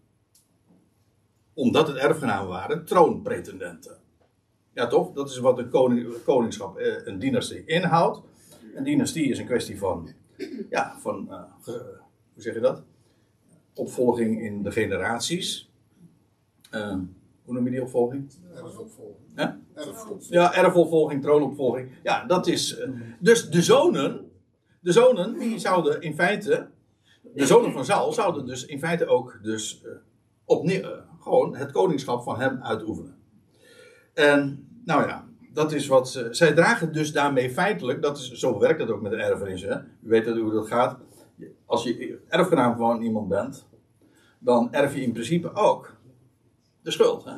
omdat 1.54 1.88
het 1.88 1.98
erfgenamen 1.98 2.48
waren, 2.48 2.86
troonpretendenten. 2.86 3.98
Ja, 4.74 4.88
toch? 4.88 5.14
Dat 5.14 5.30
is 5.30 5.38
wat 5.38 5.58
een 5.58 5.70
koning, 5.70 6.24
koningschap, 6.24 6.78
eh, 6.78 7.06
een 7.06 7.20
dynastie 7.20 7.66
inhoudt. 7.66 8.22
Een 8.76 8.84
dynastie 8.84 9.30
is 9.30 9.40
een 9.40 9.46
kwestie 9.46 9.78
van, 9.78 10.10
ja, 10.70 11.00
van, 11.00 11.28
uh, 11.30 11.44
hoe 12.34 12.42
zeg 12.42 12.54
je 12.54 12.60
dat? 12.60 12.84
Opvolging 13.74 14.42
in 14.42 14.64
de 14.64 14.72
generaties. 14.72 15.72
Uh, 16.76 16.98
hoe 17.44 17.54
noem 17.54 17.66
je 17.66 17.72
die 17.72 17.82
opvolging? 17.82 18.32
Erfopvolging. 18.56 19.21
Erfopvolging. 19.36 20.30
Ja, 20.30 20.54
erfopvolging, 20.54 21.22
troonopvolging. 21.22 21.92
Ja, 22.04 22.26
dat 22.26 22.48
is. 22.48 22.80
Uh, 22.80 22.90
dus 23.20 23.50
de 23.50 23.62
zonen, 23.62 24.32
de 24.80 24.92
zonen, 24.92 25.40
die 25.40 25.60
zouden 25.60 26.02
in 26.02 26.16
feite, 26.16 26.70
de 27.34 27.46
zonen 27.46 27.72
van 27.72 27.86
Saul 27.86 28.14
zouden 28.14 28.46
dus 28.46 28.66
in 28.66 28.80
feite 28.80 29.08
ook 29.08 29.40
dus 29.44 29.82
uh, 29.86 29.92
opnieuw, 30.46 30.90
gewoon 31.20 31.56
het 31.56 31.72
koningschap 31.72 32.24
van 32.24 32.40
hem 32.40 32.60
uitoefenen. 32.62 33.16
En 34.14 34.68
nou 34.86 35.08
ja, 35.08 35.28
dat 35.54 35.72
is 35.72 35.88
wat 35.88 36.10
ze. 36.10 36.28
Zij 36.32 36.54
dragen 36.54 36.94
dus 36.94 37.12
daarmee 37.12 37.50
feitelijk, 37.50 38.02
dat 38.02 38.18
is, 38.18 38.32
zo 38.32 38.60
werkt 38.60 38.80
het 38.80 38.90
ook 38.90 39.02
met 39.02 39.12
de 39.12 39.18
erfenis. 39.18 39.62
Hè? 39.62 39.76
U 39.76 40.10
weet 40.10 40.26
hoe 40.26 40.52
dat 40.52 40.68
gaat. 40.68 41.00
Als 41.66 41.84
je 41.84 42.20
erfgenaam 42.28 42.78
van 42.78 43.02
iemand 43.02 43.28
bent, 43.28 43.68
dan 44.40 44.74
erf 44.74 44.96
je 44.96 45.02
in 45.02 45.12
principe 45.12 45.54
ook 45.54 45.96
de 46.82 46.92
schuld. 46.92 47.24
Hè? 47.24 47.34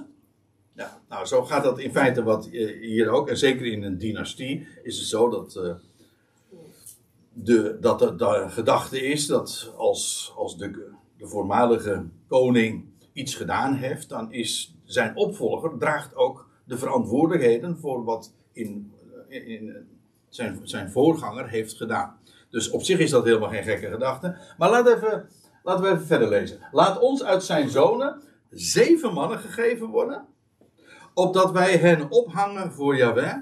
Ja, 0.75 1.01
nou, 1.09 1.25
zo 1.25 1.43
gaat 1.43 1.63
dat 1.63 1.79
in 1.79 1.91
feite 1.91 2.23
wat 2.23 2.49
hier 2.81 3.09
ook. 3.09 3.29
En 3.29 3.37
zeker 3.37 3.65
in 3.65 3.83
een 3.83 3.97
dynastie 3.97 4.67
is 4.83 4.97
het 4.97 5.07
zo 5.07 5.29
dat. 5.29 5.55
Uh, 5.55 5.73
de, 7.33 7.77
dat 7.79 7.99
de, 7.99 8.15
de, 8.15 8.45
gedachte 8.47 9.01
is 9.01 9.27
dat 9.27 9.73
als, 9.77 10.33
als 10.35 10.57
de, 10.57 10.91
de 11.17 11.27
voormalige 11.27 12.05
koning 12.27 12.85
iets 13.13 13.35
gedaan 13.35 13.73
heeft, 13.73 14.09
dan 14.09 14.31
is 14.31 14.75
zijn 14.83 15.15
opvolger 15.15 15.77
draagt 15.77 16.15
ook 16.15 16.49
de 16.63 16.77
verantwoordelijkheden 16.77 17.77
voor 17.77 18.03
wat 18.03 18.33
in, 18.51 18.91
in, 19.27 19.45
in 19.45 19.87
zijn, 20.29 20.59
zijn 20.63 20.91
voorganger 20.91 21.49
heeft 21.49 21.73
gedaan. 21.73 22.17
Dus 22.49 22.69
op 22.69 22.81
zich 22.81 22.99
is 22.99 23.09
dat 23.09 23.25
helemaal 23.25 23.49
geen 23.49 23.63
gekke 23.63 23.89
gedachte. 23.89 24.37
Maar 24.57 24.69
laat 24.69 24.87
even, 24.87 25.29
laten 25.63 25.83
we 25.83 25.89
even 25.89 26.05
verder 26.05 26.29
lezen. 26.29 26.59
Laat 26.71 26.99
ons 26.99 27.23
uit 27.23 27.43
zijn 27.43 27.69
zonen 27.69 28.21
zeven 28.49 29.13
mannen 29.13 29.39
gegeven 29.39 29.87
worden, 29.87 30.25
opdat 31.13 31.51
wij 31.51 31.77
hen 31.77 32.11
ophangen 32.11 32.71
voor 32.71 32.95
Yahweh 32.95 33.35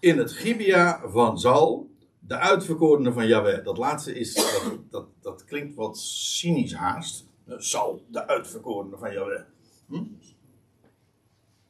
in 0.00 0.18
het 0.18 0.32
Gibea 0.32 1.00
van 1.08 1.38
Zal, 1.38 1.90
de 2.18 2.38
uitverkorene 2.38 3.12
van 3.12 3.26
Yahweh. 3.26 3.64
Dat 3.64 3.78
laatste 3.78 4.14
is, 4.14 4.34
dat, 4.34 4.78
dat, 4.90 5.06
dat 5.20 5.44
klinkt 5.44 5.74
wat 5.74 5.98
cynisch 5.98 6.74
haast. 6.74 7.26
Zal, 7.46 8.02
de 8.08 8.26
uitverkorene 8.26 8.96
van 8.96 9.12
Yahweh. 9.12 9.42
Hm? 9.88 10.04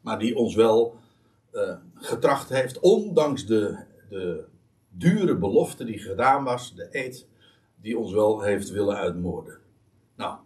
maar 0.07 0.19
die 0.19 0.37
ons 0.37 0.55
wel 0.55 0.97
uh, 1.53 1.77
getracht 1.95 2.49
heeft, 2.49 2.79
ondanks 2.79 3.47
de, 3.47 3.79
de 4.09 4.45
dure 4.89 5.37
belofte 5.37 5.85
die 5.85 5.99
gedaan 5.99 6.45
was, 6.45 6.75
de 6.75 6.89
eed, 6.91 7.27
die 7.81 7.99
ons 7.99 8.13
wel 8.13 8.41
heeft 8.41 8.71
willen 8.71 8.97
uitmoorden. 8.97 9.59
Nou, 10.17 10.39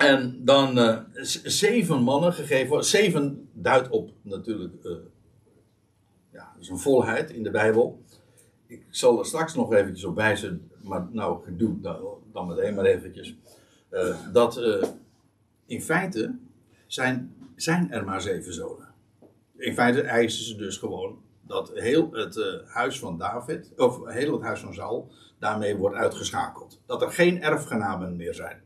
en 0.00 0.44
dan 0.44 0.78
uh, 0.78 0.98
zeven 1.42 2.02
mannen 2.02 2.32
gegeven, 2.32 2.84
zeven 2.84 3.48
duidt 3.52 3.88
op 3.88 4.10
natuurlijk, 4.22 4.84
uh, 4.84 4.92
ja, 6.32 6.52
is 6.58 6.68
een 6.68 6.78
volheid 6.78 7.30
in 7.30 7.42
de 7.42 7.50
Bijbel. 7.50 8.02
Ik 8.66 8.86
zal 8.90 9.18
er 9.18 9.26
straks 9.26 9.54
nog 9.54 9.72
eventjes 9.72 10.04
op 10.04 10.16
wijzen, 10.16 10.70
maar 10.82 11.08
nou, 11.12 11.56
doe 11.56 11.80
dan, 11.80 11.98
dan 12.32 12.46
meteen 12.46 12.74
maar 12.74 12.84
eventjes. 12.84 13.36
dat 14.32 14.60
in 15.66 15.82
feite 15.82 16.38
zijn 16.86 17.34
zijn 17.54 17.92
er 17.92 18.04
maar 18.04 18.20
zeven 18.20 18.52
zonen. 18.52 18.88
In 19.56 19.74
feite 19.74 20.02
eisen 20.02 20.44
ze 20.44 20.56
dus 20.56 20.76
gewoon 20.76 21.22
dat 21.40 21.70
heel 21.74 22.12
het 22.12 22.62
huis 22.66 22.98
van 22.98 23.18
David, 23.18 23.72
of 23.76 24.06
heel 24.06 24.32
het 24.32 24.42
huis 24.42 24.60
van 24.60 24.74
Saul, 24.74 25.10
daarmee 25.38 25.76
wordt 25.76 25.96
uitgeschakeld. 25.96 26.80
Dat 26.86 27.02
er 27.02 27.12
geen 27.12 27.42
erfgenamen 27.42 28.16
meer 28.16 28.34
zijn. 28.34 28.62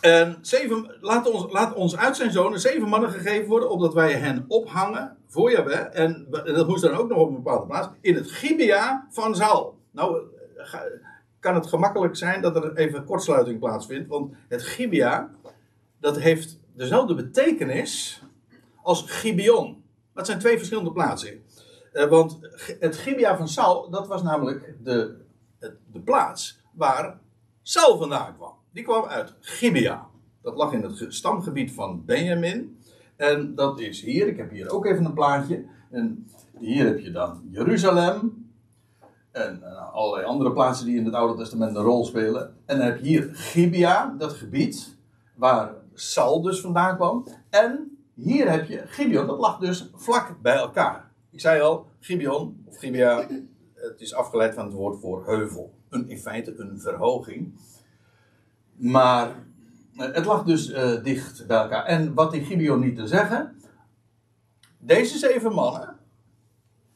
En 0.00 0.38
zeven, 0.40 0.96
laat, 1.00 1.30
ons, 1.30 1.52
laat 1.52 1.74
ons 1.74 1.96
uit 1.96 2.16
zijn 2.16 2.30
zonen 2.30 2.60
zeven 2.60 2.88
mannen 2.88 3.10
gegeven 3.10 3.48
worden, 3.48 3.70
opdat 3.70 3.94
wij 3.94 4.12
hen 4.12 4.44
ophangen 4.48 5.16
voor 5.26 5.50
Jahweh. 5.50 5.86
En, 5.92 6.26
en 6.44 6.54
dat 6.54 6.68
moest 6.68 6.82
dan 6.82 6.94
ook 6.94 7.08
nog 7.08 7.18
op 7.18 7.28
een 7.28 7.34
bepaalde 7.34 7.66
plaats, 7.66 7.88
in 8.00 8.14
het 8.14 8.30
Gibea 8.30 9.06
van 9.10 9.34
Saul. 9.34 9.78
Nou, 9.90 10.22
kan 11.40 11.54
het 11.54 11.66
gemakkelijk 11.66 12.16
zijn 12.16 12.42
dat 12.42 12.56
er 12.56 12.76
even 12.76 13.04
kortsluiting 13.04 13.58
plaatsvindt, 13.58 14.08
want 14.08 14.34
het 14.48 14.62
Gibea, 14.62 15.30
dat 16.00 16.18
heeft 16.18 16.58
dezelfde 16.74 17.14
betekenis 17.14 18.22
als 18.82 19.02
Gibeon. 19.02 19.84
Dat 20.14 20.26
zijn 20.26 20.38
twee 20.38 20.56
verschillende 20.56 20.92
plaatsen. 20.92 21.42
Uh, 21.92 22.04
want 22.08 22.38
het 22.80 22.96
Gibea 22.96 23.36
van 23.36 23.48
Saul, 23.48 23.90
dat 23.90 24.06
was 24.06 24.22
namelijk 24.22 24.74
de, 24.82 25.16
de 25.92 26.00
plaats 26.04 26.60
waar 26.72 27.18
Saul 27.62 27.98
vandaan 27.98 28.36
kwam. 28.36 28.54
Die 28.76 28.84
kwam 28.84 29.04
uit 29.04 29.34
Gibea. 29.40 30.06
Dat 30.42 30.56
lag 30.56 30.72
in 30.72 30.82
het 30.82 31.04
stamgebied 31.08 31.72
van 31.72 32.04
Benjamin. 32.04 32.78
En 33.16 33.54
dat 33.54 33.80
is 33.80 34.00
hier, 34.02 34.28
ik 34.28 34.36
heb 34.36 34.50
hier 34.50 34.70
ook 34.70 34.86
even 34.86 35.04
een 35.04 35.12
plaatje. 35.12 35.64
En 35.90 36.26
hier 36.58 36.84
heb 36.84 36.98
je 36.98 37.10
dan 37.10 37.42
Jeruzalem. 37.50 38.50
En 39.30 39.60
uh, 39.62 39.92
allerlei 39.92 40.26
andere 40.26 40.52
plaatsen 40.52 40.86
die 40.86 40.96
in 40.96 41.04
het 41.04 41.14
Oude 41.14 41.42
Testament 41.42 41.76
een 41.76 41.82
rol 41.82 42.04
spelen. 42.04 42.54
En 42.66 42.78
dan 42.78 42.86
heb 42.86 42.98
je 42.98 43.04
hier 43.04 43.30
Gibea, 43.32 44.14
dat 44.18 44.32
gebied 44.32 44.96
waar 45.34 45.74
Sal 45.94 46.42
dus 46.42 46.60
vandaan 46.60 46.96
kwam. 46.96 47.26
En 47.50 47.98
hier 48.14 48.50
heb 48.50 48.68
je 48.68 48.82
Gibeon, 48.86 49.26
dat 49.26 49.38
lag 49.38 49.58
dus 49.58 49.90
vlak 49.94 50.36
bij 50.42 50.56
elkaar. 50.56 51.10
Ik 51.30 51.40
zei 51.40 51.60
al, 51.60 51.86
Gibeon, 52.00 52.62
of 52.64 52.78
Gibea, 52.78 53.26
het 53.74 54.00
is 54.00 54.14
afgeleid 54.14 54.54
van 54.54 54.64
het 54.64 54.74
woord 54.74 55.00
voor 55.00 55.26
heuvel. 55.26 55.74
Een, 55.88 56.08
in 56.08 56.18
feite 56.18 56.54
een 56.56 56.80
verhoging. 56.80 57.52
Maar 58.76 59.28
eh, 59.96 60.12
het 60.12 60.24
lag 60.24 60.44
dus 60.44 60.70
uh, 60.70 61.02
dicht 61.02 61.46
bij 61.46 61.56
elkaar. 61.56 61.84
En 61.84 62.14
wat 62.14 62.32
die 62.32 62.44
Gibeon 62.44 62.80
niet 62.80 62.96
te 62.96 63.06
zeggen, 63.06 63.60
deze 64.78 65.18
zeven 65.18 65.52
mannen, 65.52 65.96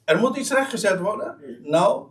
er 0.05 0.19
moet 0.19 0.37
iets 0.37 0.53
rechtgezet 0.53 0.99
worden. 0.99 1.37
Nou, 1.63 2.07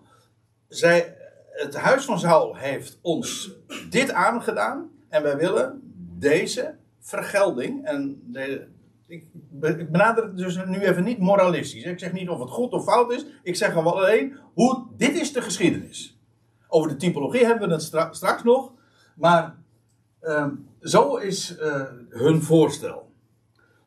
zij, 0.68 1.18
het 1.52 1.76
huis 1.76 2.06
van 2.06 2.20
Saul 2.20 2.56
heeft 2.56 3.00
ons 3.02 3.52
dit 3.90 4.12
aangedaan 4.12 4.90
en 5.10 5.24
wij 5.24 5.38
willen 5.38 5.82
deze 6.18 6.76
vergelding, 7.00 7.86
en 7.86 8.22
ik, 9.08 9.26
ik 9.62 9.92
benader 9.92 10.24
het 10.24 10.38
dus 10.38 10.66
nu 10.66 10.80
even 10.80 11.04
niet 11.04 11.20
moralistisch. 11.20 11.84
Ik 11.84 12.00
zeg 12.00 12.12
niet 12.12 12.30
of 12.30 12.40
het 12.40 12.50
goed 12.50 12.72
of 12.72 12.84
fout 12.84 13.12
is. 13.12 13.26
Ik 13.44 13.56
zeg 13.56 13.76
alleen, 13.76 14.38
hoe, 14.54 14.86
dit 14.98 15.20
is 15.20 15.34
de 15.34 15.42
geschiedenis. 15.42 16.20
Over 16.68 16.90
de 16.90 16.96
typologie 16.96 17.46
hebben 17.46 17.68
we 17.68 17.74
het 17.74 17.84
stra 17.84 18.14
straks 18.14 18.44
nog. 18.44 18.72
Maar 19.16 19.56
uh, 20.22 20.48
zo 20.82 21.16
is 21.16 21.58
uh, 21.60 21.84
hun 22.10 22.42
voorstel. 22.42 23.10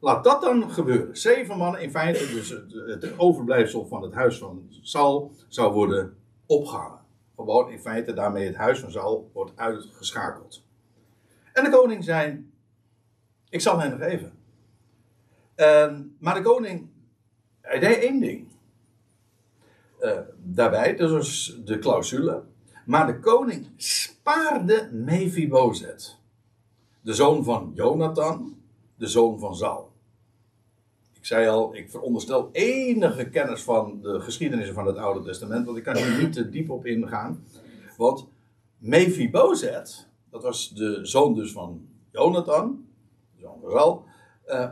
Laat 0.01 0.25
dat 0.25 0.43
dan 0.43 0.71
gebeuren. 0.71 1.17
Zeven 1.17 1.57
mannen, 1.57 1.81
in 1.81 1.91
feite 1.91 2.33
dus 2.33 2.49
het, 2.87 3.19
overblijfsel 3.19 3.87
van 3.87 4.03
het 4.03 4.13
huis 4.13 4.39
van 4.39 4.67
Saul, 4.81 5.33
zou 5.49 5.73
worden 5.73 6.17
opgehangen. 6.47 7.01
Gewoon 7.37 7.71
in 7.71 7.79
feite 7.81 8.13
daarmee 8.13 8.47
het 8.47 8.57
huis 8.57 8.79
van 8.81 8.91
Saul 8.91 9.31
wordt 9.33 9.53
uitgeschakeld. 9.55 10.65
En 11.53 11.65
de 11.65 11.71
koning 11.71 12.05
zei: 12.05 12.51
Ik 13.49 13.61
zal 13.61 13.81
hen 13.81 13.99
geven. 13.99 14.33
Uh, 15.57 15.99
maar 16.19 16.35
de 16.35 16.43
koning, 16.43 16.89
hij 17.61 17.79
deed 17.79 17.99
één 17.99 18.21
ding. 18.21 18.49
Uh, 20.01 20.19
daarbij, 20.37 20.97
was 20.99 21.61
de 21.65 21.79
clausule. 21.79 22.43
Maar 22.87 23.07
de 23.07 23.21
koning 23.21 23.71
spaarde 23.77 24.89
Mephibozet. 24.93 26.21
De 27.03 27.15
zoon 27.15 27.45
van 27.45 27.71
Jonathan, 27.75 28.57
de 28.97 29.07
zoon 29.07 29.39
van 29.39 29.57
Saul. 29.57 29.93
Ik 31.13 31.27
zei 31.27 31.49
al, 31.49 31.75
ik 31.77 31.91
veronderstel 31.91 32.49
enige 32.53 33.29
kennis 33.29 33.63
van 33.63 34.01
de 34.03 34.21
geschiedenissen 34.21 34.75
van 34.75 34.87
het 34.87 34.97
Oude 34.97 35.23
Testament, 35.25 35.67
want 35.67 35.79
ik 35.79 35.85
kan 35.85 35.97
hier 35.97 36.19
niet 36.19 36.33
te 36.33 36.49
diep 36.49 36.71
op 36.71 36.87
ingaan. 36.87 37.45
Want 37.97 38.27
Mephibozet, 38.79 40.09
dat 40.31 40.43
was 40.43 40.71
de 40.71 41.07
zoon 41.07 41.35
dus 41.35 41.53
van 41.53 41.89
Jonathan, 42.11 42.87
zoon 43.41 43.59
van 43.61 43.71
Saul. 43.71 44.05
Uh, 44.47 44.71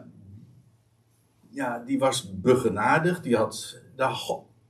ja, 1.51 1.79
die 1.79 1.99
was 1.99 2.41
begenadigd. 2.41 3.23
Die 3.23 3.37
had, 3.37 3.81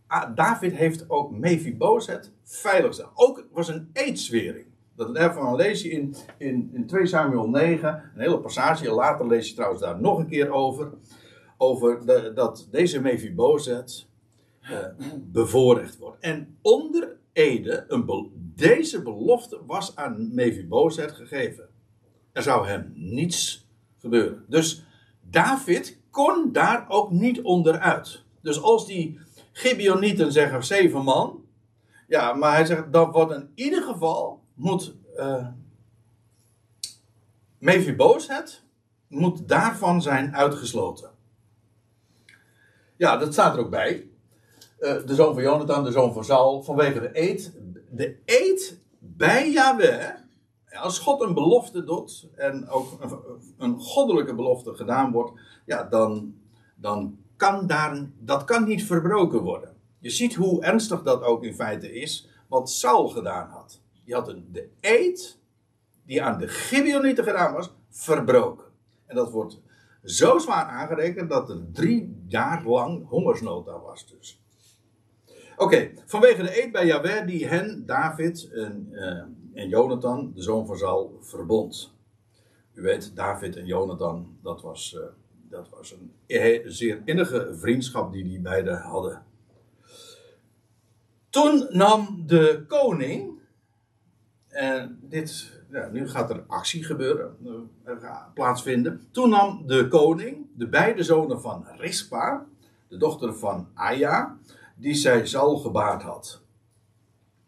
ah, 0.07 0.35
David 0.35 0.73
heeft 0.73 1.11
ook 1.11 1.31
Mephibozet 1.31 2.33
veilig. 2.43 3.11
Ook 3.15 3.47
was 3.53 3.69
een 3.69 3.91
eedswering. 3.93 4.67
Dat, 5.01 5.15
daarvan 5.15 5.57
lees 5.57 5.83
je 5.83 5.91
in, 5.91 6.15
in, 6.39 6.71
in 6.73 6.87
2 6.87 7.07
Samuel 7.07 7.49
9, 7.49 7.89
een 8.15 8.21
hele 8.21 8.41
passage. 8.41 8.91
Later 8.91 9.27
lees 9.27 9.49
je 9.49 9.55
trouwens 9.55 9.83
daar 9.83 10.01
nog 10.01 10.19
een 10.19 10.27
keer 10.27 10.51
over. 10.51 10.93
Over 11.57 12.05
dat 12.35 12.69
deze 12.71 13.01
Mephibozet 13.01 14.07
uh, 14.63 14.79
bevoorrecht 15.19 15.99
wordt. 15.99 16.21
En 16.21 16.59
onder 16.63 17.17
Ede, 17.33 17.85
een 17.89 18.31
deze 18.55 19.03
belofte 19.03 19.61
was 19.67 19.97
aan 19.97 20.35
Mephibozet 20.35 21.13
gegeven. 21.13 21.69
Er 22.33 22.43
zou 22.43 22.67
hem 22.67 22.93
niets 22.95 23.69
gebeuren. 23.99 24.45
Dus 24.49 24.85
David 25.31 25.99
kon 26.11 26.53
daar 26.53 26.85
ook 26.89 27.11
niet 27.11 27.43
onderuit. 27.43 28.23
Dus 28.43 28.63
als 28.63 28.87
die 28.87 29.19
Gibeonieten 29.53 30.33
zeggen 30.33 30.65
zeven 30.65 31.03
man. 31.03 31.45
Ja, 32.09 32.33
maar 32.33 32.55
hij 32.55 32.65
zegt 32.65 32.93
dat 32.93 33.13
wordt 33.13 33.33
in 33.33 33.51
ieder 33.55 33.83
geval 33.83 34.40
moet 34.61 34.95
uh, 35.17 35.47
Mephibozet 37.59 38.63
moet 39.09 39.49
daarvan 39.49 40.03
zijn 40.03 40.35
uitgesloten. 40.35 41.11
Ja, 42.97 43.17
dat 43.17 43.33
staat 43.33 43.55
er 43.55 43.61
ook 43.61 43.71
bij. 43.71 44.09
Uh, 44.79 45.07
de 45.07 45.15
zoon 45.15 45.35
van 45.35 45.43
Jonathan, 45.43 45.85
de 45.85 45.91
zoon 45.91 46.13
van 46.13 46.25
Saul, 46.25 46.63
vanwege 46.63 47.01
de 47.01 47.11
eed. 47.13 47.53
De 47.91 48.17
eed 48.25 48.81
bij 48.99 49.51
Yahweh, 49.51 50.15
als 50.73 50.99
God 50.99 51.21
een 51.21 51.35
belofte 51.35 51.85
doet 51.85 52.29
en 52.37 52.69
ook 52.69 53.01
een, 53.01 53.19
een 53.59 53.81
goddelijke 53.81 54.35
belofte 54.35 54.75
gedaan 54.75 55.13
wordt, 55.13 55.41
ja, 55.67 55.85
dan, 55.85 56.35
dan 56.75 57.19
kan 57.37 57.67
daar, 57.67 58.11
dat 58.19 58.45
kan 58.45 58.65
niet 58.65 58.85
verbroken 58.85 59.41
worden. 59.41 59.77
Je 59.99 60.11
ziet 60.11 60.35
hoe 60.35 60.63
ernstig 60.63 61.03
dat 61.03 61.23
ook 61.23 61.45
in 61.45 61.55
feite 61.55 61.93
is, 61.93 62.29
wat 62.49 62.71
Saul 62.71 63.09
gedaan 63.09 63.49
had. 63.49 63.81
Die 64.11 64.19
had 64.19 64.29
een, 64.29 64.49
de 64.53 64.69
eed 64.81 65.39
die 66.05 66.23
aan 66.23 66.39
de 66.39 66.49
Gibeonieten 66.49 67.25
gedaan 67.25 67.53
was, 67.53 67.73
verbroken. 67.89 68.65
En 69.07 69.17
dat 69.17 69.31
wordt 69.31 69.61
zo 70.05 70.39
zwaar 70.39 70.65
aangerekend 70.65 71.31
dat 71.31 71.51
er 71.51 71.63
drie 71.73 72.25
jaar 72.29 72.65
lang 72.65 73.09
hongersnood 73.09 73.67
daar 73.67 73.81
was 73.81 74.09
dus. 74.09 74.41
Oké, 75.57 75.91
vanwege 76.07 76.43
de 76.43 76.63
eed 76.63 76.73
bij 76.73 76.87
Jahweh 76.87 77.27
die 77.27 77.47
hen, 77.47 77.87
David 77.87 78.51
en, 78.53 78.89
uh, 78.91 79.23
en 79.63 79.69
Jonathan, 79.69 80.33
de 80.35 80.43
zoon 80.43 80.67
van 80.67 80.77
Saul, 80.77 81.19
verbond. 81.21 81.95
U 82.73 82.83
weet, 82.83 83.17
David 83.17 83.57
en 83.57 83.67
Jonathan, 83.67 84.39
dat 84.43 84.63
was, 84.63 84.97
uh, 84.99 85.03
dat 85.49 85.69
was 85.69 85.93
een 85.93 86.13
zeer 86.73 87.03
innige 87.05 87.55
vriendschap 87.55 88.13
die 88.13 88.25
die 88.25 88.41
beiden 88.41 88.81
hadden. 88.81 89.25
Toen 91.29 91.67
nam 91.71 92.23
de 92.27 92.65
koning, 92.69 93.39
en 94.51 94.99
dit, 95.03 95.61
ja, 95.71 95.89
nu 95.89 96.09
gaat 96.09 96.31
er 96.31 96.45
actie 96.47 96.85
gebeuren, 96.85 97.37
uh, 97.87 98.17
plaatsvinden. 98.35 99.09
Toen 99.11 99.31
nam 99.31 99.67
de 99.67 99.89
koning 99.89 100.47
de 100.55 100.69
beide 100.69 101.03
zonen 101.03 101.41
van 101.41 101.67
Rispa, 101.77 102.47
de 102.89 102.97
dochter 102.97 103.35
van 103.35 103.69
Aya, 103.75 104.39
die 104.77 104.95
zij 104.95 105.27
zal 105.27 105.57
gebaard 105.57 106.03
had. 106.03 106.43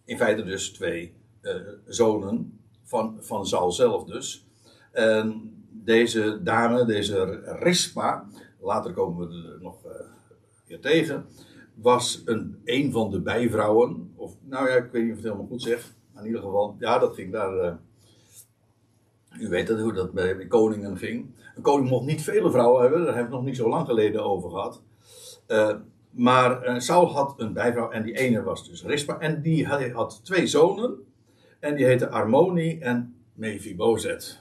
In 0.04 0.16
feite 0.16 0.44
dus 0.44 0.72
twee 0.72 1.14
uh, 1.42 1.54
zonen 1.86 2.60
van, 2.82 3.16
van 3.20 3.46
Zal 3.46 3.72
zelf 3.72 4.04
dus. 4.04 4.46
En 4.92 5.54
deze 5.70 6.42
dame, 6.42 6.84
deze 6.84 7.42
Rispa, 7.44 8.26
later 8.60 8.92
komen 8.92 9.28
we 9.28 9.52
er 9.52 9.62
nog 9.62 9.84
uh, 9.84 9.92
weer 10.66 10.80
tegen, 10.80 11.26
was 11.74 12.22
een, 12.24 12.60
een 12.64 12.92
van 12.92 13.10
de 13.10 13.20
bijvrouwen, 13.20 14.12
of 14.14 14.36
nou 14.40 14.68
ja, 14.68 14.74
ik 14.74 14.90
weet 14.92 15.02
niet 15.02 15.10
of 15.10 15.16
het 15.16 15.26
helemaal 15.26 15.46
goed 15.46 15.62
zeg, 15.62 15.92
in 16.22 16.26
ieder 16.26 16.42
geval, 16.42 16.76
ja, 16.78 16.98
dat 16.98 17.14
ging 17.14 17.32
daar. 17.32 17.54
Uh, 17.54 17.72
u 19.40 19.48
weet 19.48 19.66
dat, 19.66 19.80
hoe 19.80 19.92
dat 19.92 20.12
bij 20.12 20.46
koningen 20.46 20.96
ging. 20.96 21.26
Een 21.56 21.62
koning 21.62 21.88
mocht 21.88 22.06
niet 22.06 22.22
vele 22.22 22.50
vrouwen 22.50 22.82
hebben, 22.82 23.04
daar 23.04 23.14
hebben 23.14 23.30
we 23.30 23.36
nog 23.36 23.46
niet 23.46 23.56
zo 23.56 23.68
lang 23.68 23.86
geleden 23.86 24.24
over 24.24 24.50
gehad. 24.50 24.82
Uh, 25.48 25.76
maar 26.10 26.68
uh, 26.68 26.78
Saul 26.78 27.12
had 27.12 27.34
een 27.36 27.52
bijvrouw 27.52 27.90
en 27.90 28.02
die 28.02 28.16
ene 28.16 28.42
was 28.42 28.68
dus 28.68 28.84
Rispa. 28.84 29.18
En 29.18 29.42
die 29.42 29.66
had 29.92 30.20
twee 30.24 30.46
zonen. 30.46 30.96
En 31.60 31.74
die 31.74 31.84
heten 31.84 32.10
Armoni 32.10 32.78
en 32.78 33.14
Mephibozet. 33.34 34.40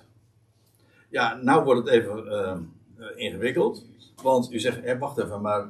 Ja, 1.10 1.36
nou 1.36 1.64
wordt 1.64 1.80
het 1.80 1.90
even 1.90 2.72
ingewikkeld. 3.16 3.86
Want 4.22 4.52
u 4.52 4.60
zegt, 4.60 4.82
eh, 4.82 5.00
wacht 5.00 5.18
even, 5.18 5.42
maar... 5.42 5.68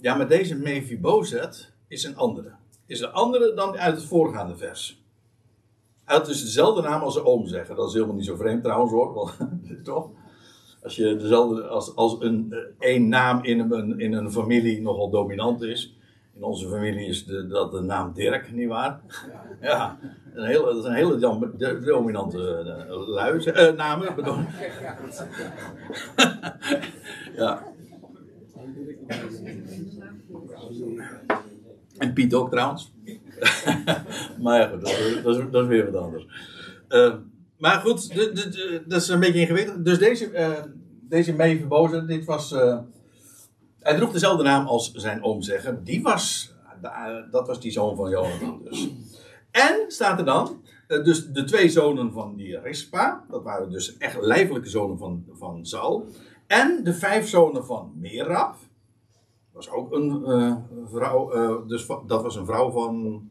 Ja, 0.00 0.14
maar 0.14 0.28
deze 0.28 0.54
Mephibozet 0.56 1.72
is 1.88 2.04
een 2.04 2.16
andere. 2.16 2.52
Is 2.88 3.00
een 3.00 3.12
andere 3.12 3.54
dan 3.54 3.78
uit 3.78 3.94
het 3.94 4.04
voorgaande 4.04 4.56
vers. 4.56 5.02
Hij 6.04 6.16
had 6.16 6.26
dus 6.26 6.42
dezelfde 6.42 6.82
naam 6.82 7.02
als 7.02 7.14
zijn 7.14 7.26
oom 7.26 7.46
zeggen. 7.46 7.76
Dat 7.76 7.86
is 7.88 7.92
helemaal 7.92 8.14
niet 8.14 8.24
zo 8.24 8.36
vreemd 8.36 8.62
trouwens 8.62 8.92
hoor. 8.92 9.32
toch? 9.82 10.10
Als, 10.82 10.96
je 10.96 11.16
dezelfde, 11.16 11.62
als, 11.62 11.96
als 11.96 12.16
een, 12.20 12.54
een 12.78 13.08
naam 13.08 13.44
in 13.44 13.72
een, 13.72 13.98
in 14.00 14.12
een 14.12 14.32
familie 14.32 14.80
nogal 14.80 15.10
dominant 15.10 15.62
is. 15.62 15.96
In 16.34 16.42
onze 16.42 16.68
familie 16.68 17.08
is 17.08 17.24
de, 17.24 17.46
dat 17.46 17.72
de 17.72 17.80
naam 17.80 18.12
Dirk, 18.12 18.52
nietwaar? 18.52 19.00
Ja, 19.60 19.98
een 20.34 20.46
hele, 20.46 20.64
dat 20.64 20.76
is 20.76 20.84
een 20.84 20.94
hele 20.94 21.18
dominante 21.84 22.64
uh, 22.88 23.08
lui, 23.08 23.44
uh, 23.44 23.76
namen. 23.76 24.14
Bedoel. 24.14 24.36
ja. 27.36 27.62
En 31.98 32.12
Piet 32.12 32.34
ook 32.34 32.50
trouwens. 32.50 32.92
maar 34.42 34.60
ja, 34.60 34.68
goed, 34.68 34.80
dat, 34.80 35.22
dat, 35.22 35.36
is, 35.36 35.44
dat 35.50 35.66
weer 35.66 35.92
wat 35.92 36.02
anders. 36.02 36.26
Uh, 36.88 37.14
maar 37.58 37.80
goed, 37.80 38.14
dat 38.86 39.00
is 39.00 39.08
een 39.08 39.20
beetje 39.20 39.40
ingewikkeld. 39.40 39.84
Dus 39.84 39.98
deze, 39.98 40.32
uh, 40.32 40.50
deze 41.00 41.32
Meverbozen, 41.32 42.06
dit 42.06 42.24
was. 42.24 42.52
Uh, 42.52 42.78
hij 43.80 43.96
droeg 43.96 44.12
dezelfde 44.12 44.42
naam 44.42 44.66
als 44.66 44.92
zijn 44.92 45.22
oom 45.22 45.42
zeggen. 45.42 45.84
Die 45.84 46.02
was. 46.02 46.54
dat 47.30 47.46
was 47.46 47.60
die 47.60 47.70
zoon 47.70 47.96
van 47.96 48.10
Jonathan 48.10 48.60
dus. 48.64 48.88
En 49.50 49.84
staat 49.88 50.18
er 50.18 50.24
dan. 50.24 50.62
Dus 50.86 51.26
de 51.26 51.44
twee 51.44 51.68
zonen 51.68 52.12
van 52.12 52.36
die 52.36 52.60
Rispa. 52.60 53.24
Dat 53.30 53.42
waren 53.42 53.70
dus 53.70 53.96
echt 53.96 54.20
lijfelijke 54.20 54.68
zonen 54.68 54.98
van, 54.98 55.24
van 55.32 55.66
Saul. 55.66 56.06
En 56.46 56.80
de 56.84 56.94
vijf 56.94 57.28
zonen 57.28 57.64
van 57.64 57.92
Merab. 57.96 58.56
Was 59.58 59.70
ook 59.70 59.92
een 59.92 60.24
vrouw. 60.90 61.66
dus 61.66 61.86
dat 62.06 62.22
was 62.22 62.36
een 62.36 62.46
vrouw 62.46 62.70
van. 62.70 63.28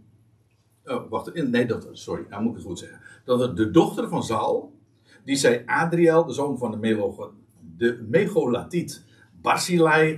Oh, 0.86 1.10
wacht, 1.10 1.34
nee, 1.34 1.66
dat, 1.66 1.88
sorry, 1.92 2.26
nou 2.30 2.42
moet 2.42 2.52
ik 2.52 2.58
het 2.58 2.66
goed 2.66 2.80
zeggen 2.80 3.00
dat 3.28 3.40
het 3.40 3.58
de 3.58 3.72
dochter 3.72 4.10
van 4.10 4.24
Saul, 4.24 4.74
die 5.24 5.36
zij 5.36 5.64
Adriel, 5.66 6.26
de 6.26 6.34
zoon 6.34 6.58
van 6.58 6.72
de, 6.72 6.78
Melo, 6.78 7.34
de 7.78 8.08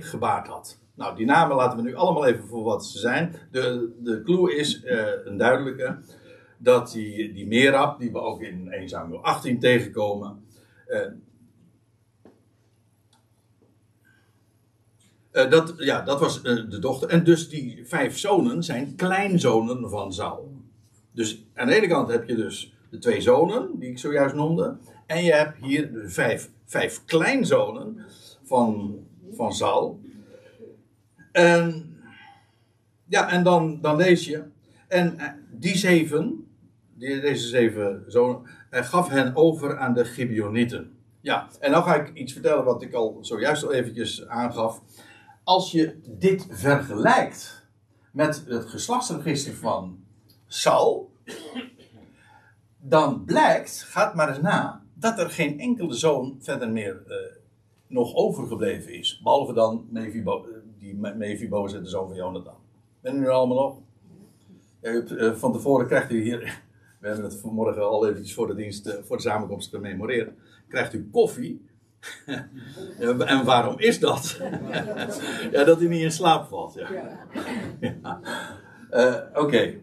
gebaard 0.00 0.46
had. 0.46 0.78
Nou, 0.94 1.16
die 1.16 1.26
namen 1.26 1.56
laten 1.56 1.78
we 1.78 1.84
nu 1.84 1.94
allemaal 1.94 2.26
even 2.26 2.48
voor 2.48 2.62
wat 2.62 2.84
ze 2.86 2.98
zijn. 2.98 3.34
De, 3.50 3.92
de 3.98 4.22
clue 4.22 4.56
is 4.56 4.84
uh, 4.84 5.06
een 5.24 5.36
duidelijke. 5.36 5.98
Dat 6.58 6.92
die, 6.92 7.32
die 7.32 7.46
Merab, 7.46 7.98
die 7.98 8.12
we 8.12 8.20
ook 8.20 8.42
in 8.42 8.72
1 8.72 8.88
Samuel 8.88 9.22
18 9.24 9.58
tegenkomen. 9.58 10.44
Uh, 15.32 15.50
dat, 15.50 15.74
ja, 15.76 16.02
dat 16.02 16.20
was 16.20 16.42
de 16.42 16.78
dochter. 16.78 17.08
En 17.08 17.24
dus 17.24 17.48
die 17.48 17.82
vijf 17.86 18.18
zonen 18.18 18.62
zijn 18.62 18.94
kleinzonen 18.96 19.90
van 19.90 20.12
Saul. 20.12 20.52
Dus 21.12 21.44
aan 21.54 21.66
de 21.66 21.74
ene 21.74 21.86
kant 21.86 22.10
heb 22.10 22.28
je 22.28 22.34
dus 22.34 22.74
de 22.90 22.98
twee 22.98 23.20
zonen, 23.20 23.78
die 23.78 23.90
ik 23.90 23.98
zojuist 23.98 24.34
noemde. 24.34 24.76
En 25.06 25.24
je 25.24 25.32
hebt 25.32 25.64
hier 25.64 25.92
de 25.92 26.08
vijf, 26.08 26.50
vijf 26.64 27.04
kleinzonen 27.04 28.04
van, 28.44 28.98
van 29.32 29.52
Saul. 29.52 30.00
En, 31.32 31.96
ja, 33.06 33.30
en 33.30 33.42
dan, 33.42 33.78
dan 33.80 33.96
lees 33.96 34.24
je. 34.24 34.42
En 34.88 35.18
eh, 35.18 35.28
die 35.50 35.76
zeven, 35.76 36.46
die, 36.94 37.20
deze 37.20 37.48
zeven 37.48 38.04
zonen, 38.06 38.42
gaf 38.70 39.08
hen 39.08 39.36
over 39.36 39.78
aan 39.78 39.94
de 39.94 40.04
Gibeonieten. 40.04 40.92
Ja, 41.20 41.48
en 41.60 41.72
dan 41.72 41.82
ga 41.82 41.94
ik 41.94 42.14
iets 42.14 42.32
vertellen 42.32 42.64
wat 42.64 42.82
ik 42.82 42.94
al 42.94 43.18
zojuist 43.20 43.64
al 43.64 43.72
eventjes 43.72 44.26
aangaf. 44.26 44.82
Als 45.44 45.72
je 45.72 46.00
dit 46.18 46.46
vergelijkt 46.50 47.66
met 48.12 48.44
het 48.46 48.66
geslachtsregister 48.66 49.54
van 49.54 50.04
Saul, 50.46 51.12
dan 52.78 53.24
blijkt, 53.24 53.82
gaat 53.82 54.14
maar 54.14 54.28
eens 54.28 54.40
na, 54.40 54.82
dat 54.94 55.18
er 55.18 55.30
geen 55.30 55.60
enkele 55.60 55.94
zoon 55.94 56.36
verder 56.40 56.70
meer 56.70 57.02
uh, 57.06 57.14
nog 57.86 58.14
overgebleven 58.14 58.92
is. 58.92 59.20
Behalve 59.22 59.52
dan 59.52 59.86
Mefibo, 59.90 60.46
die 60.78 60.94
Mephibozet, 60.96 61.84
de 61.84 61.90
zoon 61.90 62.06
van 62.06 62.16
Jonathan. 62.16 62.56
Ben 63.00 63.16
u 63.16 63.24
er 63.24 63.30
allemaal? 63.30 63.82
Uh, 64.80 65.34
van 65.34 65.52
tevoren 65.52 65.86
krijgt 65.86 66.10
u 66.10 66.22
hier, 66.22 66.38
we 67.00 67.06
hebben 67.06 67.24
het 67.24 67.40
vanmorgen 67.40 67.88
al 67.88 68.08
eventjes 68.08 68.34
voor 68.34 68.46
de 68.46 68.54
dienst, 68.54 68.86
uh, 68.86 68.94
voor 69.02 69.16
de 69.16 69.22
samenkomst 69.22 69.70
gememoreerd, 69.70 70.32
krijgt 70.68 70.92
u 70.92 71.08
koffie 71.12 71.68
en 73.26 73.44
waarom 73.44 73.78
is 73.78 73.98
dat? 73.98 74.40
ja, 75.52 75.64
dat 75.64 75.78
hij 75.78 75.88
niet 75.88 76.02
in 76.02 76.12
slaap 76.12 76.48
valt. 76.48 76.74
Ja. 76.74 76.88
ja. 77.80 78.20
Eh, 78.90 79.14
Oké. 79.34 79.74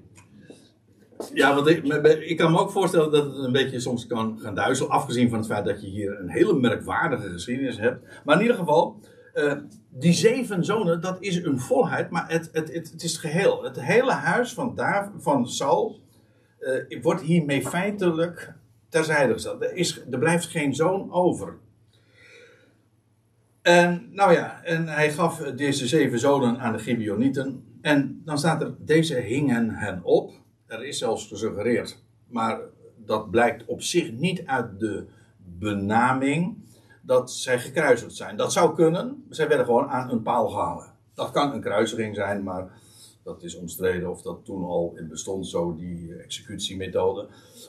Ja, 1.33 1.55
want 1.55 1.67
ik, 1.67 1.83
ik, 2.19 2.37
kan 2.37 2.51
me 2.51 2.59
ook 2.59 2.71
voorstellen 2.71 3.11
dat 3.11 3.25
het 3.25 3.35
een 3.35 3.51
beetje 3.51 3.79
soms 3.79 4.07
kan 4.07 4.39
gaan 4.41 4.55
duizelen. 4.55 4.91
Afgezien 4.91 5.29
van 5.29 5.37
het 5.37 5.47
feit 5.47 5.65
dat 5.65 5.81
je 5.81 5.87
hier 5.87 6.19
een 6.19 6.29
hele 6.29 6.53
merkwaardige 6.53 7.29
geschiedenis 7.29 7.77
hebt. 7.77 8.07
Maar 8.25 8.35
in 8.35 8.41
ieder 8.41 8.57
geval, 8.57 8.99
uh, 9.33 9.53
die 9.89 10.13
zeven 10.13 10.65
zonen, 10.65 11.01
dat 11.01 11.17
is 11.19 11.43
een 11.43 11.59
volheid. 11.59 12.09
Maar 12.09 12.25
het, 12.27 12.49
het, 12.51 12.73
het, 12.73 12.91
het 12.91 13.03
is 13.03 13.11
het 13.11 13.21
geheel. 13.21 13.63
Het 13.63 13.81
hele 13.81 14.11
huis 14.11 14.53
van, 14.53 14.75
Dav, 14.75 15.07
van 15.17 15.47
Saul 15.49 15.99
uh, 16.59 17.01
wordt 17.01 17.21
hiermee 17.21 17.67
feitelijk 17.67 18.53
terzijde 18.89 19.33
gesteld. 19.33 19.63
Er, 19.63 19.73
is, 19.73 20.01
er 20.11 20.19
blijft 20.19 20.45
geen 20.45 20.75
zoon 20.75 21.11
over. 21.11 21.57
En 23.67 24.09
nou 24.11 24.33
ja, 24.33 24.63
en 24.63 24.87
hij 24.87 25.11
gaf 25.11 25.37
deze 25.37 25.87
zeven 25.87 26.19
zonen 26.19 26.59
aan 26.59 26.73
de 26.73 26.79
Gibeonieten. 26.79 27.63
En 27.81 28.21
dan 28.25 28.37
staat 28.37 28.61
er, 28.61 28.75
deze 28.79 29.15
hingen 29.15 29.69
hen 29.69 30.03
op. 30.03 30.31
Er 30.65 30.85
is 30.85 30.97
zelfs 30.97 31.27
gesuggereerd, 31.27 32.03
maar 32.27 32.59
dat 32.95 33.31
blijkt 33.31 33.65
op 33.65 33.81
zich 33.81 34.11
niet 34.11 34.45
uit 34.45 34.79
de 34.79 35.05
benaming, 35.37 36.57
dat 37.01 37.31
zij 37.31 37.59
gekruisigd 37.59 38.15
zijn. 38.15 38.37
Dat 38.37 38.53
zou 38.53 38.75
kunnen, 38.75 39.25
zij 39.29 39.47
werden 39.47 39.65
gewoon 39.65 39.87
aan 39.87 40.11
een 40.11 40.21
paal 40.21 40.49
gehangen. 40.49 40.93
Dat 41.13 41.31
kan 41.31 41.53
een 41.53 41.61
kruisiging 41.61 42.15
zijn, 42.15 42.43
maar 42.43 42.71
dat 43.23 43.43
is 43.43 43.55
omstreden 43.55 44.09
of 44.09 44.21
dat 44.21 44.45
toen 44.45 44.63
al 44.63 44.93
in 44.95 45.07
bestond, 45.07 45.47
zo 45.47 45.75
die 45.75 46.15
executiemethode. 46.15 47.27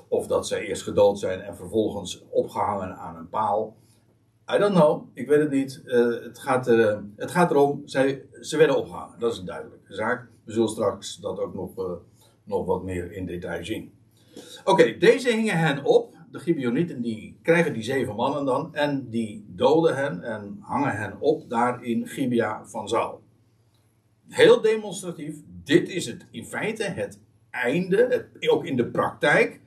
Of 0.08 0.26
dat 0.26 0.46
zij 0.46 0.60
eerst 0.60 0.82
gedood 0.82 1.18
zijn 1.18 1.40
en 1.40 1.56
vervolgens 1.56 2.24
opgehangen 2.30 2.96
aan 2.96 3.16
een 3.16 3.28
paal. 3.28 3.76
I 4.54 4.58
don't 4.58 4.74
know, 4.74 5.08
ik 5.14 5.28
weet 5.28 5.40
het 5.40 5.50
niet. 5.50 5.82
Uh, 5.84 6.22
het, 6.22 6.38
gaat, 6.38 6.68
uh, 6.68 6.98
het 7.16 7.30
gaat 7.30 7.50
erom, 7.50 7.82
zij, 7.84 8.22
ze 8.40 8.56
werden 8.56 8.76
opgehangen. 8.76 9.18
Dat 9.18 9.32
is 9.32 9.38
een 9.38 9.44
duidelijke 9.44 9.94
zaak. 9.94 10.28
We 10.44 10.52
zullen 10.52 10.68
straks 10.68 11.16
dat 11.16 11.38
ook 11.38 11.54
nog, 11.54 11.78
uh, 11.78 11.92
nog 12.44 12.66
wat 12.66 12.82
meer 12.82 13.12
in 13.12 13.26
detail 13.26 13.64
zien. 13.64 13.92
Oké, 14.64 14.98
deze 14.98 15.32
hingen 15.34 15.58
hen 15.58 15.84
op. 15.84 16.16
De 16.30 16.38
Gibeonieten 16.38 17.02
die 17.02 17.38
krijgen 17.42 17.72
die 17.72 17.82
zeven 17.82 18.14
mannen 18.14 18.44
dan. 18.44 18.74
En 18.74 19.10
die 19.10 19.44
doden 19.48 19.96
hen 19.96 20.22
en 20.22 20.58
hangen 20.60 20.96
hen 20.96 21.20
op 21.20 21.50
daar 21.50 21.84
in 21.84 22.06
Gibea 22.06 22.64
van 22.66 22.88
Zaal. 22.88 23.22
Heel 24.28 24.60
demonstratief. 24.60 25.36
Dit 25.64 25.88
is 25.88 26.06
het 26.06 26.26
in 26.30 26.44
feite 26.44 26.82
het 26.82 27.20
einde, 27.50 28.06
het, 28.10 28.50
ook 28.50 28.64
in 28.64 28.76
de 28.76 28.86
praktijk, 28.86 29.60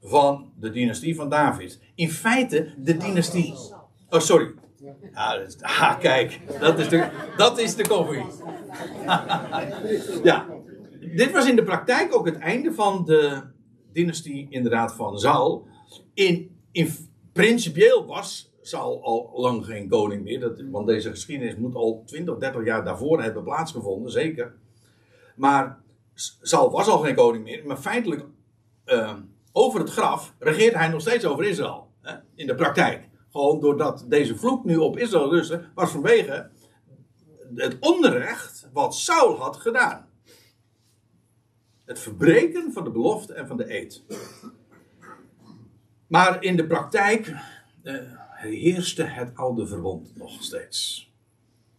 van 0.00 0.52
de 0.58 0.70
dynastie 0.70 1.14
van 1.14 1.28
David. 1.28 1.80
In 1.94 2.10
feite 2.10 2.74
de 2.78 2.96
dynastie. 2.96 3.54
Oh, 4.10 4.20
sorry. 4.20 4.54
Ah, 5.12 5.98
kijk, 5.98 6.40
dat 6.60 6.78
is 6.78 6.88
de, 6.88 7.08
dat 7.36 7.58
is 7.58 7.74
de 7.74 7.88
koffie. 7.88 8.24
ja, 10.30 10.46
dit 11.00 11.32
was 11.32 11.48
in 11.48 11.56
de 11.56 11.64
praktijk 11.64 12.14
ook 12.14 12.26
het 12.26 12.38
einde 12.38 12.72
van 12.72 13.04
de 13.04 13.42
dynastie 13.92 14.46
inderdaad 14.50 14.94
van 14.94 15.18
Saul. 15.18 15.66
In, 16.14 16.56
in 16.72 16.88
principieel 17.32 18.06
was 18.06 18.52
Saul 18.62 19.02
al 19.04 19.30
lang 19.34 19.64
geen 19.64 19.88
koning 19.88 20.22
meer. 20.22 20.40
Dat, 20.40 20.62
want 20.70 20.86
deze 20.86 21.10
geschiedenis 21.10 21.56
moet 21.56 21.74
al 21.74 22.02
20, 22.06 22.38
30 22.38 22.64
jaar 22.64 22.84
daarvoor 22.84 23.22
hebben 23.22 23.42
plaatsgevonden, 23.42 24.10
zeker. 24.10 24.54
Maar 25.36 25.78
Saul 26.40 26.70
was 26.70 26.88
al 26.88 26.98
geen 26.98 27.14
koning 27.14 27.44
meer. 27.44 27.66
Maar 27.66 27.76
feitelijk, 27.76 28.24
uh, 28.86 29.14
over 29.52 29.80
het 29.80 29.90
graf, 29.90 30.34
regeert 30.38 30.74
hij 30.74 30.88
nog 30.88 31.00
steeds 31.00 31.24
over 31.24 31.44
Israël. 31.44 31.88
Hè, 32.00 32.16
in 32.34 32.46
de 32.46 32.54
praktijk. 32.54 33.08
Gewoon 33.30 33.60
doordat 33.60 34.04
deze 34.08 34.36
vloek 34.36 34.64
nu 34.64 34.76
op 34.76 34.98
Israël 34.98 35.30
rustte, 35.30 35.64
was 35.74 35.90
vanwege 35.90 36.50
het 37.54 37.76
onrecht 37.80 38.68
wat 38.72 38.94
Saul 38.94 39.36
had 39.36 39.56
gedaan. 39.56 40.08
Het 41.84 41.98
verbreken 41.98 42.72
van 42.72 42.84
de 42.84 42.90
belofte 42.90 43.34
en 43.34 43.46
van 43.46 43.56
de 43.56 43.74
eed. 43.74 44.02
Maar 46.06 46.42
in 46.42 46.56
de 46.56 46.66
praktijk 46.66 47.34
uh, 47.82 47.94
heerste 48.30 49.02
het 49.02 49.36
oude 49.36 49.66
verbond 49.66 50.16
nog 50.16 50.42
steeds. 50.42 51.12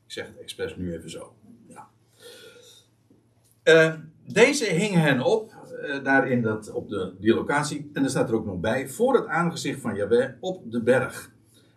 Ik 0.05 0.11
zeg 0.11 0.27
het 0.27 0.37
expres 0.37 0.75
nu 0.75 0.93
even 0.93 1.09
zo. 1.09 1.33
Ja. 1.67 1.89
Uh, 3.63 3.93
deze 4.33 4.65
hingen 4.65 5.01
hen 5.01 5.21
op, 5.21 5.53
uh, 5.81 6.03
daar 6.03 6.27
in 6.27 6.41
dat, 6.41 6.71
op 6.71 6.89
de, 6.89 7.15
die 7.19 7.33
locatie. 7.33 7.89
En 7.93 8.03
er 8.03 8.09
staat 8.09 8.29
er 8.29 8.35
ook 8.35 8.45
nog 8.45 8.59
bij, 8.59 8.89
voor 8.89 9.15
het 9.15 9.27
aangezicht 9.27 9.81
van 9.81 9.95
Jahweh 9.95 10.31
op 10.39 10.71
de 10.71 10.81
berg. 10.81 11.31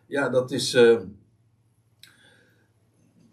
Ja, 0.06 0.28
dat 0.28 0.50
is. 0.50 0.74
Uh, 0.74 1.00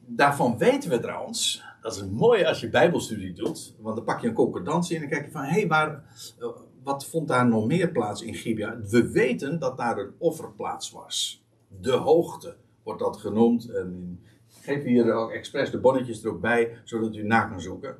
daarvan 0.06 0.58
weten 0.58 0.90
we 0.90 1.00
trouwens. 1.00 1.64
Dat 1.82 1.96
is 1.96 2.04
mooi 2.04 2.44
als 2.44 2.60
je 2.60 2.70
Bijbelstudie 2.70 3.34
doet. 3.34 3.76
Want 3.80 3.96
dan 3.96 4.06
pak 4.06 4.22
je 4.22 4.28
een 4.28 4.34
concordantie 4.34 4.96
en 4.96 5.02
dan 5.02 5.10
kijk 5.10 5.26
je 5.26 5.32
van: 5.32 5.44
hé, 5.44 5.68
hey. 5.68 6.02
Uh, 6.40 6.48
wat 6.84 7.06
vond 7.06 7.28
daar 7.28 7.48
nog 7.48 7.66
meer 7.66 7.92
plaats 7.92 8.22
in 8.22 8.34
Gibea? 8.34 8.80
We 8.90 9.12
weten 9.12 9.60
dat 9.60 9.78
daar 9.78 9.98
een 9.98 10.14
offerplaats 10.18 10.92
was. 10.92 11.46
De 11.68 11.92
hoogte 11.92 12.56
wordt 12.84 13.00
dat 13.00 13.18
genoemd. 13.18 13.70
En 13.70 14.20
ik 14.48 14.64
geef 14.64 14.84
hier 14.84 15.14
ook 15.14 15.32
expres 15.32 15.72
de 15.72 15.80
bonnetjes 15.80 16.24
er 16.24 16.30
ook 16.30 16.42
bij, 16.42 16.78
zodat 16.84 17.16
u 17.16 17.24
na 17.24 17.42
kan 17.42 17.62
zoeken. 17.62 17.96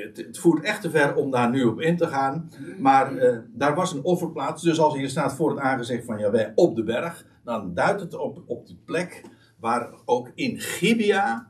Het, 0.00 0.38
voert 0.38 0.64
echt 0.64 0.80
te 0.80 0.90
ver 0.90 1.14
om 1.14 1.30
daar 1.30 1.50
nu 1.50 1.64
op 1.64 1.80
in 1.80 1.96
te 1.96 2.06
gaan. 2.06 2.50
Maar 2.78 3.12
uh, 3.12 3.38
daar 3.52 3.74
was 3.74 3.92
een 3.92 4.04
offerplaats. 4.04 4.62
Dus 4.62 4.80
als 4.80 4.94
hier 4.94 5.08
staat 5.08 5.34
voor 5.34 5.50
het 5.50 5.58
aangezicht 5.58 6.04
van 6.04 6.18
Jaweh 6.18 6.52
op 6.54 6.76
de 6.76 6.82
berg 6.82 7.24
dan 7.44 7.74
duidt 7.74 8.00
het 8.00 8.14
op, 8.14 8.42
op 8.46 8.66
de 8.66 8.76
plek 8.84 9.22
waar 9.58 9.92
ook 10.04 10.30
in 10.34 10.60
Gibea 10.60 11.48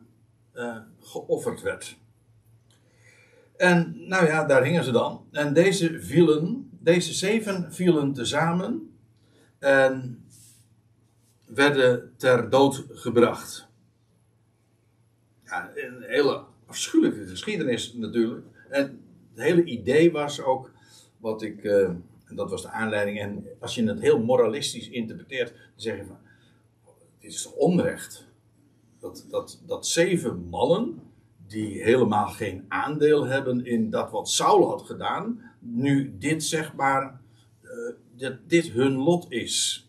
uh, 0.55 0.77
geofferd 1.01 1.63
werd. 1.63 1.99
En 3.57 3.97
nou 4.09 4.27
ja, 4.27 4.45
daar 4.45 4.65
hingen 4.65 4.85
ze 4.85 4.91
dan. 4.91 5.27
En 5.31 5.53
deze 5.53 6.01
vielen, 6.01 6.71
deze 6.81 7.13
zeven 7.13 7.73
vielen 7.73 8.13
tezamen 8.13 8.97
en 9.59 10.25
werden 11.47 12.13
ter 12.17 12.51
dood 12.51 12.85
gebracht. 12.89 13.69
Ja, 15.45 15.71
een 15.75 16.03
hele 16.03 16.45
afschuwelijke 16.67 17.27
geschiedenis 17.27 17.93
natuurlijk. 17.93 18.47
En 18.69 19.01
het 19.35 19.45
hele 19.45 19.65
idee 19.65 20.13
was 20.13 20.41
ook, 20.41 20.71
wat 21.19 21.43
ik, 21.43 21.65
uh, 21.65 21.89
en 22.25 22.37
dat 22.37 22.51
was 22.51 22.63
de 22.63 22.71
aanleiding. 22.71 23.21
En 23.21 23.47
als 23.61 23.75
je 23.75 23.85
het 23.85 24.01
heel 24.01 24.23
moralistisch 24.23 24.89
interpreteert, 24.89 25.49
dan 25.51 25.61
zeg 25.75 25.97
je 25.97 26.05
van: 26.05 26.19
dit 27.21 27.33
is 27.33 27.53
onrecht? 27.55 28.27
Dat, 28.99 29.27
dat, 29.31 29.63
dat 29.67 29.87
zeven 29.87 30.49
mannen, 30.49 31.01
die 31.47 31.83
helemaal 31.83 32.29
geen 32.29 32.65
aandeel 32.69 33.27
hebben 33.27 33.67
in 33.67 33.91
dat 33.91 34.11
wat 34.11 34.29
Saul 34.29 34.69
had 34.69 34.83
gedaan, 34.83 35.41
nu 35.59 36.17
dit 36.19 36.45
zeg 36.45 36.75
maar, 36.75 37.21
uh, 37.63 37.71
dat 38.17 38.37
dit 38.47 38.71
hun 38.71 38.93
lot 38.93 39.27
is. 39.29 39.89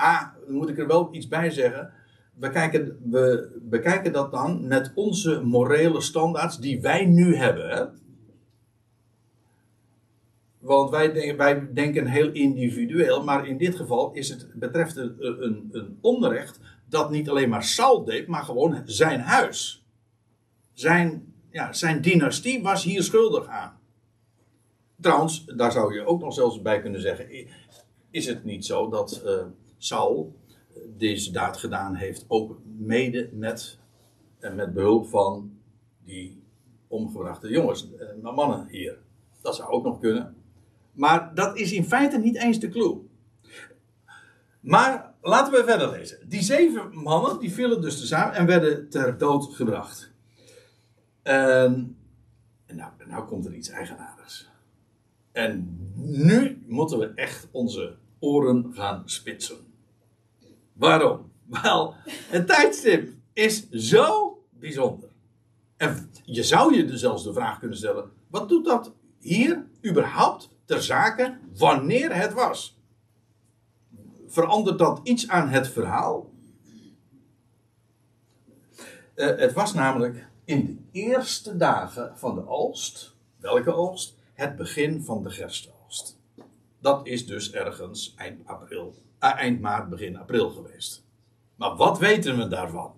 A, 0.00 0.36
moet 0.48 0.68
ik 0.68 0.78
er 0.78 0.86
wel 0.86 1.08
iets 1.14 1.28
bij 1.28 1.50
zeggen. 1.50 1.92
We 2.34 2.50
kijken, 2.50 2.98
we 3.10 3.50
bekijken 3.62 4.12
dat 4.12 4.30
dan 4.30 4.66
met 4.66 4.92
onze 4.94 5.40
morele 5.40 6.00
standaards 6.00 6.58
die 6.58 6.80
wij 6.80 7.06
nu 7.06 7.36
hebben. 7.36 8.00
Want 10.58 10.90
wij, 10.90 11.12
denken, 11.12 11.36
wij 11.36 11.72
denken 11.72 12.06
heel 12.06 12.30
individueel, 12.32 13.24
maar 13.24 13.46
in 13.46 13.58
dit 13.58 13.76
geval 13.76 14.12
is 14.12 14.28
het, 14.28 14.48
betreft 14.54 14.94
het 14.94 15.14
een, 15.18 15.68
een 15.72 15.98
onrecht 16.00 16.60
dat 16.88 17.10
niet 17.10 17.28
alleen 17.28 17.48
maar 17.48 17.64
Saul 17.64 18.04
deed, 18.04 18.26
maar 18.26 18.42
gewoon 18.44 18.82
zijn 18.84 19.20
huis. 19.20 19.86
Zijn, 20.72 21.34
ja, 21.50 21.72
zijn 21.72 22.00
dynastie 22.00 22.62
was 22.62 22.84
hier 22.84 23.02
schuldig 23.02 23.46
aan. 23.46 23.80
Trouwens, 25.00 25.44
daar 25.44 25.72
zou 25.72 25.94
je 25.94 26.06
ook 26.06 26.20
nog 26.20 26.34
zelfs 26.34 26.62
bij 26.62 26.80
kunnen 26.80 27.00
zeggen: 27.00 27.46
is 28.10 28.26
het 28.26 28.44
niet 28.44 28.64
zo 28.64 28.88
dat 28.88 29.22
uh, 29.24 29.44
Saul 29.78 30.34
deze 30.96 31.32
daad 31.32 31.56
gedaan 31.56 31.94
heeft, 31.94 32.24
ook 32.28 32.58
mede 32.78 33.30
met, 33.32 33.78
en 34.38 34.54
met 34.54 34.74
behulp 34.74 35.06
van 35.06 35.58
die 36.04 36.42
omgebrachte 36.88 37.48
jongens, 37.48 37.88
uh, 38.22 38.32
mannen 38.34 38.68
hier? 38.68 38.98
Dat 39.42 39.56
zou 39.56 39.70
ook 39.70 39.84
nog 39.84 40.00
kunnen. 40.00 40.34
Maar 40.92 41.34
dat 41.34 41.56
is 41.56 41.72
in 41.72 41.84
feite 41.84 42.18
niet 42.18 42.36
eens 42.36 42.58
de 42.58 42.68
clue. 42.68 43.00
Maar 44.60 45.14
laten 45.20 45.52
we 45.52 45.64
verder 45.64 45.90
lezen. 45.90 46.28
Die 46.28 46.42
zeven 46.42 46.94
mannen 46.94 47.38
die 47.38 47.52
vielen 47.52 47.80
dus 47.80 48.00
tezamen 48.00 48.34
en 48.34 48.46
werden 48.46 48.88
ter 48.88 49.18
dood 49.18 49.54
gebracht. 49.54 50.12
En, 51.22 51.96
en 52.66 52.76
nou, 52.76 52.92
nou 53.06 53.26
komt 53.26 53.46
er 53.46 53.54
iets 53.54 53.68
eigenaardigs. 53.68 54.50
En 55.32 55.78
nu 55.94 56.64
moeten 56.66 56.98
we 56.98 57.12
echt 57.14 57.48
onze 57.50 57.96
oren 58.18 58.70
gaan 58.74 59.02
spitsen. 59.04 59.61
Waarom? 60.72 61.30
Wel, 61.62 61.94
het 62.06 62.46
tijdstip 62.46 63.12
is 63.32 63.70
zo 63.70 64.38
bijzonder. 64.50 65.08
En 65.76 66.10
je 66.24 66.42
zou 66.42 66.76
je 66.76 66.84
dus 66.84 67.00
zelfs 67.00 67.24
de 67.24 67.32
vraag 67.32 67.58
kunnen 67.58 67.76
stellen: 67.76 68.10
wat 68.28 68.48
doet 68.48 68.64
dat 68.64 68.92
hier 69.18 69.66
überhaupt 69.86 70.50
ter 70.64 70.82
zake 70.82 71.38
wanneer 71.56 72.14
het 72.14 72.32
was. 72.32 72.80
verandert 74.26 74.78
dat 74.78 75.00
iets 75.02 75.28
aan 75.28 75.48
het 75.48 75.68
verhaal? 75.68 76.30
Uh, 79.14 79.36
het 79.36 79.52
was 79.52 79.74
namelijk 79.74 80.28
in 80.44 80.66
de 80.66 81.00
eerste 81.00 81.56
dagen 81.56 82.18
van 82.18 82.34
de 82.34 82.46
oogst. 82.48 83.14
Welke 83.36 83.72
oogst? 83.72 84.16
Het 84.34 84.56
begin 84.56 85.02
van 85.02 85.22
de 85.22 85.30
gerstoogst. 85.30 86.20
Dat 86.80 87.06
is 87.06 87.26
dus 87.26 87.52
ergens 87.52 88.14
eind 88.16 88.46
april, 88.46 88.94
eind 89.30 89.60
maart, 89.60 89.88
begin 89.88 90.16
april 90.16 90.50
geweest. 90.50 91.04
Maar 91.56 91.76
wat 91.76 91.98
weten 91.98 92.36
we 92.36 92.48
daarvan? 92.48 92.92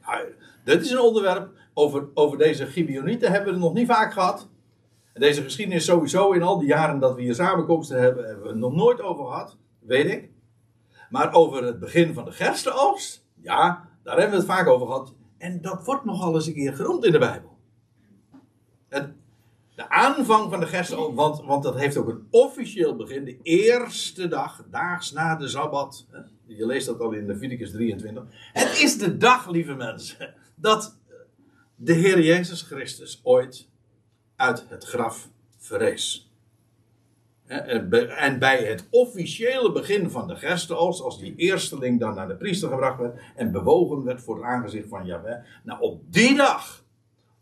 Nou, 0.00 0.26
dit 0.64 0.84
is 0.84 0.90
een 0.90 1.00
onderwerp, 1.00 1.50
over, 1.74 2.08
over 2.14 2.38
deze 2.38 2.66
Gibeonieten 2.66 3.30
hebben 3.30 3.48
we 3.48 3.54
het 3.54 3.64
nog 3.64 3.74
niet 3.74 3.86
vaak 3.86 4.12
gehad. 4.12 4.48
Deze 5.14 5.42
geschiedenis 5.42 5.84
sowieso 5.84 6.32
in 6.32 6.42
al 6.42 6.58
die 6.58 6.68
jaren 6.68 7.00
dat 7.00 7.14
we 7.14 7.22
hier 7.22 7.34
samenkomsten 7.34 8.00
hebben, 8.00 8.24
hebben 8.24 8.42
we 8.42 8.48
het 8.48 8.58
nog 8.58 8.72
nooit 8.72 9.00
over 9.00 9.24
gehad, 9.24 9.56
weet 9.78 10.10
ik. 10.10 10.30
Maar 11.10 11.32
over 11.32 11.64
het 11.64 11.78
begin 11.78 12.14
van 12.14 12.24
de 12.24 12.32
gerstenoogst, 12.32 13.26
ja, 13.42 13.88
daar 14.02 14.18
hebben 14.18 14.30
we 14.30 14.44
het 14.44 14.54
vaak 14.54 14.66
over 14.66 14.86
gehad. 14.86 15.14
En 15.38 15.60
dat 15.60 15.84
wordt 15.84 16.04
nogal 16.04 16.34
eens 16.34 16.46
een 16.46 16.54
keer 16.54 16.74
genoemd 16.74 17.04
in 17.04 17.12
de 17.12 17.18
Bijbel. 17.18 17.58
Het, 18.88 19.12
de 19.82 19.88
aanvang 19.88 20.50
van 20.50 20.60
de 20.60 20.66
gerstenoogst, 20.66 21.14
want, 21.14 21.42
want 21.44 21.62
dat 21.62 21.78
heeft 21.78 21.96
ook 21.96 22.08
een 22.08 22.26
officieel 22.30 22.96
begin, 22.96 23.24
de 23.24 23.38
eerste 23.42 24.28
dag, 24.28 24.64
daags 24.70 25.12
na 25.12 25.36
de 25.36 25.48
Sabbat. 25.48 26.06
Je 26.46 26.66
leest 26.66 26.86
dat 26.86 27.00
al 27.00 27.12
in 27.12 27.26
Leviticus 27.26 27.70
23. 27.70 28.24
Het 28.52 28.82
is 28.82 28.98
de 28.98 29.16
dag, 29.16 29.50
lieve 29.50 29.74
mensen, 29.74 30.34
dat 30.54 30.98
de 31.76 31.92
Heer 31.92 32.20
Jezus 32.20 32.62
Christus 32.62 33.20
ooit 33.22 33.68
uit 34.36 34.66
het 34.68 34.84
graf 34.84 35.28
verrees. 35.58 36.30
En 37.46 38.38
bij 38.38 38.64
het 38.64 38.86
officiële 38.90 39.72
begin 39.72 40.10
van 40.10 40.28
de 40.28 40.36
gerstenoogst, 40.36 41.00
als 41.00 41.18
die 41.18 41.34
eersteling 41.36 42.00
dan 42.00 42.14
naar 42.14 42.28
de 42.28 42.36
priester 42.36 42.68
gebracht 42.68 42.98
werd 42.98 43.20
en 43.36 43.52
bewogen 43.52 44.04
werd 44.04 44.22
voor 44.22 44.36
het 44.36 44.44
aangezicht 44.44 44.88
van 44.88 45.06
Yahweh. 45.06 45.44
Nou, 45.62 45.80
op 45.80 46.12
die 46.12 46.36
dag, 46.36 46.81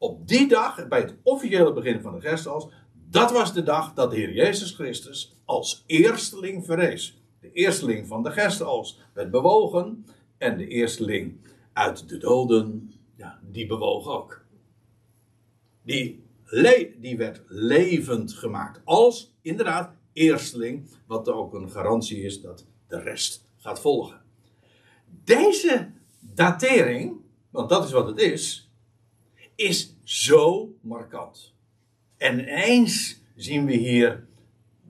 op 0.00 0.28
die 0.28 0.48
dag, 0.48 0.88
bij 0.88 1.00
het 1.00 1.14
officiële 1.22 1.72
begin 1.72 2.00
van 2.00 2.14
de 2.14 2.20
gerstenoogst, 2.20 2.68
dat 2.92 3.32
was 3.32 3.54
de 3.54 3.62
dag 3.62 3.94
dat 3.94 4.10
de 4.10 4.16
Heer 4.16 4.32
Jezus 4.32 4.72
Christus 4.72 5.36
als 5.44 5.84
eersteling 5.86 6.64
verrees. 6.64 7.22
De 7.40 7.52
eersteling 7.52 8.06
van 8.06 8.22
de 8.22 8.30
gerstenoogst 8.30 8.98
werd 9.12 9.30
bewogen 9.30 10.06
en 10.38 10.56
de 10.56 10.66
eersteling 10.66 11.36
uit 11.72 12.08
de 12.08 12.18
doden, 12.18 12.92
ja, 13.16 13.40
die 13.42 13.66
bewoog 13.66 14.06
ook. 14.08 14.44
Die 15.82 16.24
die 17.00 17.16
werd 17.16 17.42
levend 17.46 18.32
gemaakt. 18.32 18.80
Als 18.84 19.34
inderdaad 19.42 19.94
eersteling, 20.12 20.88
wat 21.06 21.28
ook 21.28 21.54
een 21.54 21.70
garantie 21.70 22.22
is 22.22 22.40
dat 22.40 22.66
de 22.88 23.00
rest 23.00 23.48
gaat 23.56 23.80
volgen. 23.80 24.22
Deze 25.24 25.90
datering, 26.20 27.16
want 27.50 27.68
dat 27.68 27.84
is 27.84 27.92
wat 27.92 28.06
het 28.06 28.20
is, 28.20 28.69
is 29.60 29.96
zo 30.04 30.74
markant. 30.80 31.54
En 32.16 32.38
ineens 32.38 33.22
zien 33.36 33.66
we 33.66 33.72
hier 33.72 34.26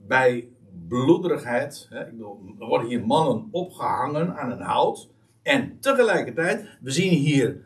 bij 0.07 0.47
bloederigheid, 0.87 1.87
hè, 1.89 2.05
ik 2.05 2.11
bedoel, 2.11 2.55
er 2.59 2.65
worden 2.65 2.87
hier 2.87 3.05
mannen 3.05 3.47
opgehangen 3.51 4.37
aan 4.37 4.51
een 4.51 4.61
hout. 4.61 5.09
En 5.41 5.79
tegelijkertijd, 5.79 6.67
we 6.81 6.91
zien 6.91 7.13
hier 7.13 7.65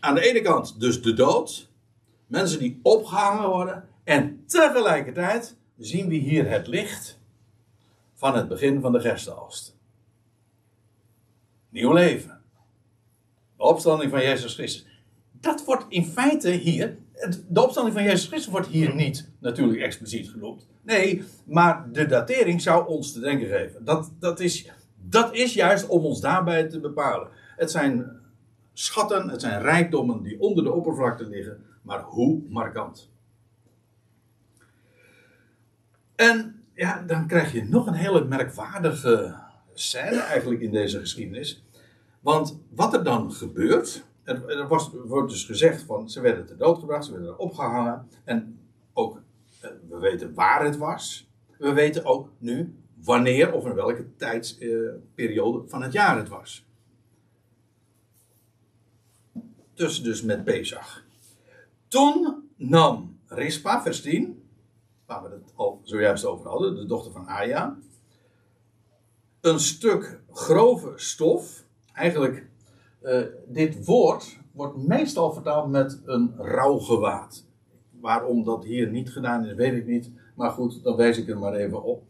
aan 0.00 0.14
de 0.14 0.28
ene 0.28 0.40
kant 0.40 0.80
dus 0.80 1.02
de 1.02 1.14
dood, 1.14 1.72
Mensen 2.26 2.58
die 2.58 2.80
opgehangen 2.82 3.48
worden. 3.48 3.88
En 4.04 4.44
tegelijkertijd 4.46 5.56
zien 5.78 6.08
we 6.08 6.14
hier 6.14 6.50
het 6.50 6.66
licht 6.66 7.18
van 8.14 8.36
het 8.36 8.48
begin 8.48 8.80
van 8.80 8.92
de 8.92 9.00
gerstenoogst. 9.00 9.76
Nieuw 11.68 11.92
leven. 11.92 12.42
De 13.56 13.62
opstanding 13.62 14.10
van 14.10 14.22
Jezus 14.22 14.54
Christus. 14.54 14.86
Dat 15.44 15.64
wordt 15.64 15.84
in 15.88 16.04
feite 16.04 16.50
hier. 16.50 16.96
De 17.48 17.62
opstanding 17.62 17.94
van 17.94 18.04
Jezus 18.04 18.26
Christus 18.26 18.52
wordt 18.52 18.66
hier 18.66 18.94
niet 18.94 19.30
natuurlijk 19.38 19.80
expliciet 19.80 20.30
genoemd. 20.30 20.66
Nee, 20.82 21.22
maar 21.44 21.92
de 21.92 22.06
datering 22.06 22.62
zou 22.62 22.88
ons 22.88 23.12
te 23.12 23.20
denken 23.20 23.48
geven. 23.48 23.84
Dat, 23.84 24.12
dat, 24.18 24.40
is, 24.40 24.70
dat 24.96 25.34
is 25.34 25.54
juist 25.54 25.86
om 25.86 26.04
ons 26.04 26.20
daarbij 26.20 26.64
te 26.64 26.80
bepalen. 26.80 27.28
Het 27.56 27.70
zijn 27.70 28.20
schatten, 28.72 29.28
het 29.28 29.40
zijn 29.40 29.62
rijkdommen 29.62 30.22
die 30.22 30.40
onder 30.40 30.64
de 30.64 30.72
oppervlakte 30.72 31.26
liggen 31.26 31.64
maar 31.84 32.02
hoe 32.02 32.42
markant. 32.48 33.10
En 36.14 36.62
ja, 36.74 37.02
dan 37.02 37.26
krijg 37.26 37.52
je 37.52 37.64
nog 37.64 37.86
een 37.86 37.94
hele 37.94 38.24
merkwaardige 38.24 39.34
scène 39.74 40.20
eigenlijk 40.20 40.60
in 40.60 40.70
deze 40.70 40.98
geschiedenis. 40.98 41.64
Want 42.20 42.58
wat 42.70 42.94
er 42.94 43.04
dan 43.04 43.32
gebeurt, 43.32 44.04
er, 44.24 44.68
was, 44.68 44.90
wordt 45.04 45.30
dus 45.30 45.44
gezegd 45.44 45.82
van 45.82 46.10
ze 46.10 46.20
werden 46.20 46.46
te 46.46 46.56
dood 46.56 46.78
gebracht, 46.78 47.04
ze 47.04 47.12
werden 47.12 47.38
opgehangen. 47.38 48.08
En 48.24 48.58
ook, 48.92 49.20
eh, 49.60 49.70
we 49.88 49.98
weten 49.98 50.34
waar 50.34 50.64
het 50.64 50.76
was. 50.76 51.28
We 51.58 51.72
weten 51.72 52.04
ook 52.04 52.28
nu 52.38 52.74
wanneer 52.94 53.52
of 53.52 53.66
in 53.66 53.74
welke 53.74 54.16
tijdsperiode 54.16 55.68
van 55.68 55.82
het 55.82 55.92
jaar 55.92 56.16
het 56.16 56.28
was. 56.28 56.66
Dus, 59.74 60.02
dus 60.02 60.22
met 60.22 60.44
Pesach. 60.44 61.04
Toen 61.88 62.48
nam 62.56 63.18
Rispa, 63.26 63.82
vers 63.82 64.00
10, 64.00 64.42
waar 65.06 65.22
we 65.22 65.28
het 65.28 65.52
al 65.54 65.80
zojuist 65.82 66.24
over 66.24 66.48
hadden, 66.48 66.74
de 66.74 66.86
dochter 66.86 67.12
van 67.12 67.28
Aya, 67.28 67.76
een 69.40 69.60
stuk 69.60 70.20
grove 70.30 70.92
stof. 70.96 71.64
Eigenlijk, 71.92 72.46
uh, 73.04 73.22
dit 73.46 73.84
woord 73.84 74.38
wordt 74.52 74.76
meestal 74.76 75.32
vertaald 75.32 75.70
met 75.70 76.00
een 76.04 76.34
rouwgewaad. 76.36 77.46
Waarom 78.00 78.44
dat 78.44 78.64
hier 78.64 78.90
niet 78.90 79.10
gedaan 79.10 79.46
is, 79.46 79.54
weet 79.54 79.74
ik 79.74 79.86
niet. 79.86 80.10
Maar 80.34 80.50
goed, 80.50 80.82
dan 80.82 80.96
wijs 80.96 81.18
ik 81.18 81.28
er 81.28 81.38
maar 81.38 81.54
even 81.54 81.82
op. 81.82 82.02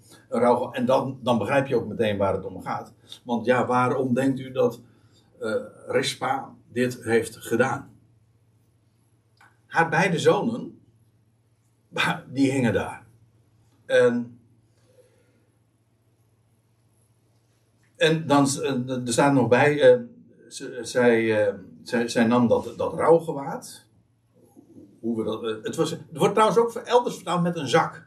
En 0.72 0.86
dan, 0.86 1.18
dan 1.22 1.38
begrijp 1.38 1.66
je 1.66 1.76
ook 1.76 1.86
meteen 1.86 2.18
waar 2.18 2.34
het 2.34 2.45
om 2.45 2.62
gaat. 2.62 2.92
Want 3.24 3.47
ja, 3.47 3.66
waarom 3.66 4.14
denkt 4.14 4.40
u 4.40 4.53
dat 4.53 4.80
uh, 5.40 5.55
Rispa 5.86 6.55
dit 6.72 7.05
heeft 7.05 7.36
gedaan? 7.36 7.95
haar 9.74 9.88
beide 9.88 10.18
zonen, 10.18 10.80
die 12.32 12.53
hingen 12.53 12.72
daar. 12.72 13.07
En, 13.86 14.38
en 17.97 18.26
dan, 18.26 18.49
er 18.86 19.12
staat 19.12 19.32
nog 19.32 19.49
bij, 19.49 20.07
zij, 20.83 21.49
uh, 21.49 21.55
zij, 21.83 22.09
zij 22.09 22.27
nam 22.27 22.49
dat, 22.49 22.75
dat 22.77 22.95
rouwgewaad. 22.95 23.87
Hoe 25.01 25.17
we 25.17 25.25
dat, 25.25 25.43
uh, 25.43 25.63
het, 25.63 25.77
was, 25.77 25.91
het 25.91 26.01
wordt 26.13 26.35
trouwens 26.35 26.61
ook 26.61 26.75
elders 26.75 27.15
vertaald 27.15 27.43
met 27.43 27.57
een 27.57 27.69
zak. 27.69 28.07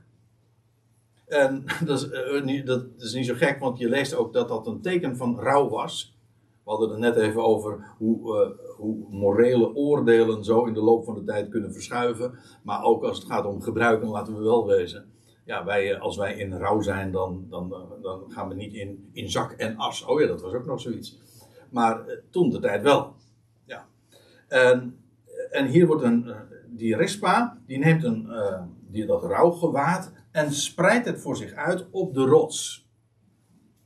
En 1.25 1.63
dat 1.85 2.01
is, 2.01 2.43
niet, 2.43 2.65
dat 2.65 2.85
is 2.97 3.13
niet 3.13 3.25
zo 3.25 3.33
gek, 3.33 3.59
want 3.59 3.77
je 3.77 3.89
leest 3.89 4.15
ook 4.15 4.33
dat 4.33 4.47
dat 4.47 4.67
een 4.67 4.81
teken 4.81 5.17
van 5.17 5.39
rouw 5.39 5.69
was. 5.69 6.15
We 6.63 6.69
hadden 6.73 6.89
het 6.89 6.99
net 6.99 7.15
even 7.15 7.43
over 7.43 7.93
hoe, 7.97 8.55
hoe 8.77 9.05
morele 9.09 9.75
oordelen 9.75 10.43
zo 10.43 10.65
in 10.65 10.73
de 10.73 10.81
loop 10.81 11.05
van 11.05 11.15
de 11.15 11.23
tijd 11.23 11.49
kunnen 11.49 11.73
verschuiven. 11.73 12.39
Maar 12.63 12.83
ook 12.83 13.03
als 13.03 13.17
het 13.17 13.27
gaat 13.27 13.45
om 13.45 13.61
gebruiken, 13.61 14.07
laten 14.07 14.35
we 14.35 14.43
wel 14.43 14.65
wezen. 14.65 15.11
Ja, 15.47 15.65
wij, 15.65 15.93
eh, 15.93 16.01
als 16.01 16.17
wij 16.17 16.33
in 16.33 16.53
rouw 16.53 16.81
zijn, 16.81 17.11
dan, 17.11 17.45
dan, 17.49 17.69
dan 18.01 18.23
gaan 18.27 18.47
we 18.47 18.55
niet 18.55 18.73
in, 18.73 19.09
in 19.13 19.29
zak 19.29 19.51
en 19.51 19.77
as. 19.77 20.05
Oh 20.05 20.21
ja, 20.21 20.27
dat 20.27 20.41
was 20.41 20.53
ook 20.53 20.65
nog 20.65 20.81
zoiets. 20.81 21.19
Maar 21.77 22.07
eh, 22.07 22.17
toen 22.29 22.49
de 22.49 22.59
tijd 22.59 22.81
wel. 22.81 23.15
Ja. 23.65 23.87
En, 24.47 24.99
en 25.51 25.65
hier 25.65 25.87
wordt 25.87 26.03
een, 26.03 26.29
eh, 26.29 26.39
die 26.67 26.95
rispa, 26.95 27.61
die 27.65 27.77
neemt 27.77 28.03
een, 28.03 28.29
die, 28.87 29.05
dat 29.05 29.23
rouwgewaad 29.23 30.11
en 30.31 30.53
spreidt 30.53 31.05
het 31.05 31.21
voor 31.21 31.37
zich 31.37 31.53
uit 31.53 31.85
op 31.91 32.13
de 32.13 32.25
rots. 32.25 32.87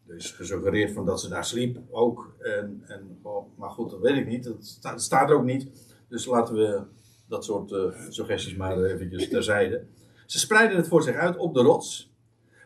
Dus 0.06 0.32
gesuggereerd 0.32 0.92
van 0.92 1.06
dat 1.06 1.22
ze 1.22 1.30
daar 1.30 1.46
sliep 1.46 1.80
ook. 1.90 2.36
En, 2.40 2.84
en, 2.88 3.20
oh, 3.22 3.58
maar 3.58 3.70
goed, 3.70 3.90
dat 3.90 4.00
weet 4.00 4.18
ik 4.18 4.28
niet. 4.28 4.44
Dat 4.82 5.02
staat, 5.02 5.30
er 5.30 5.36
ook 5.36 5.44
niet. 5.44 5.70
Dus 6.08 6.26
laten 6.26 6.56
we 6.56 6.84
dat 7.28 7.46
soort 7.46 7.72
uh, 7.72 8.10
suggesties 8.10 8.56
maar 8.56 8.84
eventjes 8.84 9.30
terzijde. 9.30 9.86
Ze 10.26 10.40
spreiden 10.40 10.78
het 10.78 10.88
voor 10.88 11.04
zich 11.04 11.16
uit 11.16 11.38
op 11.38 11.54
de 11.54 11.62
rots. 11.62 12.14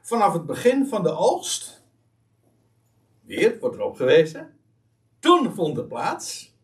Vanaf 0.02 0.34
het 0.34 0.46
begin 0.46 0.88
van 0.88 1.04
de 1.04 1.12
oogst. 1.12 1.84
Weer 3.22 3.60
wordt 3.60 3.76
erop 3.76 3.96
gewezen. 3.96 4.56
Toen 5.26 5.54
vond 5.54 5.88
plaats. 5.88 6.56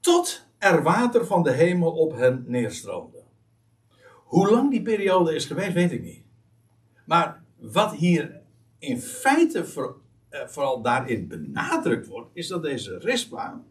Tot 0.00 0.46
er 0.58 0.82
water 0.82 1.26
van 1.26 1.42
de 1.42 1.50
hemel 1.50 1.90
op 1.90 2.12
hen 2.12 2.44
neerstroomde. 2.46 3.22
Hoe 4.24 4.50
lang 4.50 4.70
die 4.70 4.82
periode 4.82 5.34
is 5.34 5.44
geweest, 5.44 5.72
weet 5.72 5.92
ik 5.92 6.02
niet. 6.02 6.22
Maar 7.06 7.42
wat 7.56 7.92
hier 7.92 8.40
in 8.78 9.00
feite 9.00 9.58
eh, 10.28 10.46
vooral 10.46 10.82
daarin 10.82 11.28
benadrukt 11.28 12.06
wordt, 12.06 12.30
is 12.32 12.48
dat 12.48 12.62
deze 12.62 12.98
Rispa 12.98 13.62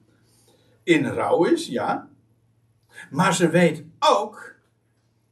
in 0.83 1.05
rouw 1.05 1.43
is, 1.43 1.67
ja. 1.67 2.09
Maar 3.09 3.35
ze 3.35 3.49
weet 3.49 3.83
ook 3.99 4.55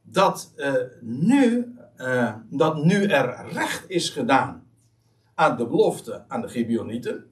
dat, 0.01 0.53
uh, 0.55 0.73
nu, 1.01 1.75
uh, 1.97 2.35
dat 2.49 2.83
nu 2.83 3.03
er 3.05 3.47
recht 3.51 3.89
is 3.89 4.09
gedaan 4.09 4.67
aan 5.35 5.57
de 5.57 5.67
belofte 5.67 6.25
aan 6.27 6.41
de 6.41 6.49
Gibeonieten. 6.49 7.29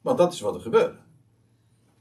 Want 0.00 0.18
dat 0.18 0.32
is 0.32 0.40
wat 0.40 0.54
er 0.54 0.60
gebeurde. 0.60 0.96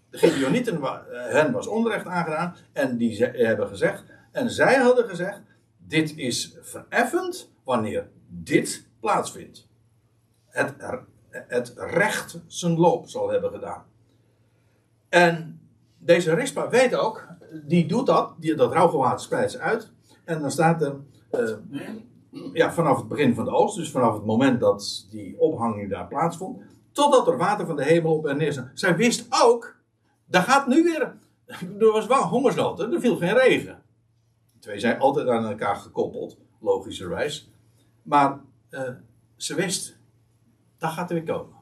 De 0.10 0.18
Gibeonieten, 0.18 0.80
wa- 0.80 1.06
eh, 1.06 1.32
hen 1.32 1.52
was 1.52 1.68
onrecht 1.68 2.06
aangedaan. 2.06 2.56
En 2.74 2.98
die 2.98 3.16
ze- 3.16 3.32
hebben 3.34 3.68
gezegd. 3.68 4.04
En 4.32 4.50
zij 4.52 4.76
hadden 4.76 5.10
gezegd: 5.10 5.42
Dit 5.78 6.18
is 6.18 6.58
vereffend 6.62 7.52
wanneer 7.64 8.10
dit 8.28 8.88
plaatsvindt. 9.00 9.68
Het, 10.48 10.74
het 11.30 11.74
recht 11.78 12.40
zijn 12.48 12.78
loop 12.78 13.08
zal 13.10 13.30
hebben 13.30 13.52
gedaan. 13.52 13.84
En 15.10 15.60
deze 15.98 16.34
Rispa 16.34 16.70
weet 16.70 16.96
ook, 16.96 17.28
die 17.66 17.88
doet 17.88 18.06
dat, 18.06 18.34
die, 18.40 18.56
dat 18.56 18.72
rouwgewaad 18.74 19.22
spreidt 19.22 19.52
ze 19.52 19.60
uit. 19.60 19.92
En 20.24 20.42
dan 20.42 20.52
staat 20.52 20.82
er, 20.82 20.96
eh, 21.32 21.50
ja, 22.54 22.74
vanaf 22.74 22.98
het 22.98 23.08
begin 23.08 23.36
van 23.36 23.46
de 23.46 23.52
oost, 23.52 23.76
dus 23.78 23.92
vanaf 23.92 24.14
het 24.14 24.26
moment 24.26 24.60
dat 24.60 25.08
die 25.10 25.40
ophanging 25.40 25.90
daar 25.90 26.08
plaatsvond, 26.08 26.62
totdat 26.98 27.28
er 27.28 27.38
water 27.38 27.66
van 27.66 27.76
de 27.76 27.84
hemel 27.84 28.16
op 28.16 28.26
en 28.26 28.38
neer 28.38 28.52
staat. 28.52 28.70
Zij 28.74 28.96
wist 28.96 29.28
ook, 29.30 29.76
daar 30.26 30.42
gaat 30.42 30.68
nu 30.68 30.84
weer, 30.84 31.02
er 31.80 31.92
was 31.92 32.06
wel 32.08 32.24
hongersnood, 32.24 32.80
er 32.80 33.00
viel 33.00 33.18
geen 33.18 33.34
regen. 33.34 33.82
Twee 34.60 34.80
zijn 34.80 35.00
altijd 35.00 35.28
aan 35.28 35.46
elkaar 35.46 35.76
gekoppeld, 35.76 36.38
logischerwijs. 36.60 37.52
Maar 38.04 38.40
eh, 38.70 38.90
ze 39.36 39.56
wist, 39.56 39.98
dat 40.78 40.92
gaat 40.92 41.10
er 41.10 41.16
weer 41.16 41.36
komen. 41.36 41.56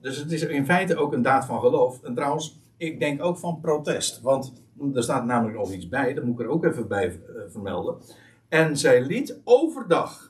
Dus 0.00 0.16
het 0.16 0.32
is 0.32 0.42
in 0.42 0.66
feite 0.66 0.96
ook 0.96 1.12
een 1.12 1.22
daad 1.22 1.44
van 1.44 1.60
geloof. 1.60 2.02
En 2.02 2.14
trouwens, 2.14 2.58
ik 2.76 3.00
denk 3.00 3.22
ook 3.22 3.38
van 3.38 3.60
protest. 3.60 4.20
Want 4.20 4.52
er 4.94 5.02
staat 5.02 5.24
namelijk 5.24 5.58
nog 5.58 5.72
iets 5.72 5.88
bij, 5.88 6.14
dat 6.14 6.24
moet 6.24 6.40
ik 6.40 6.46
er 6.46 6.52
ook 6.52 6.64
even 6.64 6.88
bij 6.88 7.08
eh, 7.08 7.42
vermelden. 7.48 7.96
En 8.48 8.76
zij 8.76 9.02
liet 9.02 9.40
overdag 9.44 10.25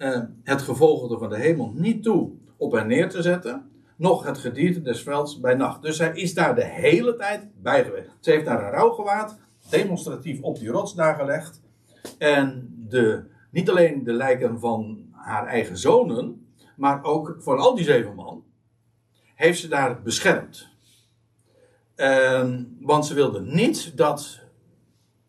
eh, 0.00 0.20
het 0.42 0.62
gevogelte 0.62 1.18
van 1.18 1.28
de 1.28 1.36
hemel 1.36 1.72
niet 1.74 2.02
toe 2.02 2.30
op 2.56 2.76
en 2.76 2.86
neer 2.86 3.08
te 3.08 3.22
zetten, 3.22 3.70
nog 3.96 4.24
het 4.24 4.38
gedierte 4.38 4.82
des 4.82 5.02
velds 5.02 5.40
bij 5.40 5.54
nacht. 5.54 5.82
Dus 5.82 5.96
zij 5.96 6.12
is 6.14 6.34
daar 6.34 6.54
de 6.54 6.64
hele 6.64 7.16
tijd 7.16 7.48
bij 7.62 7.84
geweest. 7.84 8.10
Ze 8.20 8.30
heeft 8.30 8.44
daar 8.44 8.64
een 8.64 8.70
rouwgewaad 8.70 9.38
demonstratief 9.70 10.40
op 10.42 10.58
die 10.58 10.68
rots 10.68 10.94
daar 10.94 11.14
gelegd. 11.14 11.62
En 12.18 12.74
de, 12.88 13.24
niet 13.50 13.70
alleen 13.70 14.04
de 14.04 14.12
lijken 14.12 14.60
van 14.60 15.08
haar 15.12 15.46
eigen 15.46 15.78
zonen, 15.78 16.46
maar 16.76 17.04
ook 17.04 17.36
van 17.38 17.58
al 17.58 17.74
die 17.74 17.84
zeven 17.84 18.14
man, 18.14 18.44
heeft 19.34 19.60
ze 19.60 19.68
daar 19.68 20.02
beschermd. 20.02 20.68
Ehm, 21.94 22.62
want 22.80 23.06
ze 23.06 23.14
wilde 23.14 23.40
niet 23.40 23.96
dat, 23.96 24.40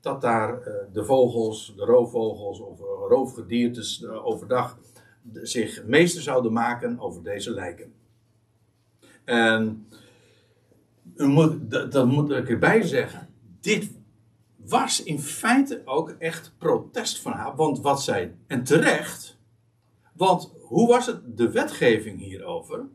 dat 0.01 0.21
daar 0.21 0.61
eh, 0.61 0.73
de 0.93 1.05
vogels, 1.05 1.73
de 1.75 1.85
roofvogels 1.85 2.59
of 2.59 2.79
eh, 2.79 2.85
roofgediertes 3.09 4.03
eh, 4.03 4.25
overdag 4.25 4.77
zich 5.33 5.85
meester 5.85 6.21
zouden 6.21 6.53
maken 6.53 6.99
over 6.99 7.23
deze 7.23 7.51
lijken. 7.51 7.93
En 9.23 9.87
u 11.15 11.25
moet, 11.25 11.71
dat, 11.71 11.91
dat 11.91 12.07
moet 12.07 12.31
ik 12.31 12.49
erbij 12.49 12.81
zeggen. 12.81 13.29
Dit 13.59 13.91
was 14.55 15.03
in 15.03 15.19
feite 15.19 15.81
ook 15.85 16.09
echt 16.09 16.53
protest 16.57 17.21
van 17.21 17.31
haar. 17.31 17.55
Want 17.55 17.79
wat 17.79 18.03
zij, 18.03 18.35
en 18.47 18.63
terecht, 18.63 19.37
want 20.13 20.53
hoe 20.61 20.87
was 20.87 21.05
het 21.05 21.37
de 21.37 21.51
wetgeving 21.51 22.19
hierover? 22.19 22.85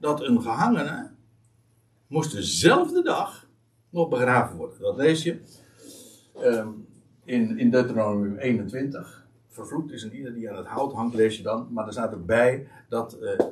Dat 0.00 0.20
een 0.20 0.42
gehangene 0.42 1.10
moest 2.06 2.32
dezelfde 2.32 3.02
dag 3.02 3.48
nog 3.90 4.08
begraven 4.08 4.56
worden. 4.56 4.80
Dat 4.80 4.96
lees 4.96 5.22
je 5.22 5.40
ehm, 6.40 6.68
in, 7.24 7.58
in 7.58 7.70
Deuteronomium 7.70 8.36
21. 8.36 9.26
Vervloekt 9.48 9.92
is 9.92 10.02
een 10.02 10.14
ieder 10.14 10.34
die 10.34 10.50
aan 10.50 10.56
het 10.56 10.66
hout 10.66 10.92
hangt, 10.92 11.14
lees 11.14 11.36
je 11.36 11.42
dan. 11.42 11.68
Maar 11.70 11.86
er 11.86 11.92
staat 11.92 12.12
erbij 12.12 12.68
dat 12.88 13.12
eh, 13.12 13.46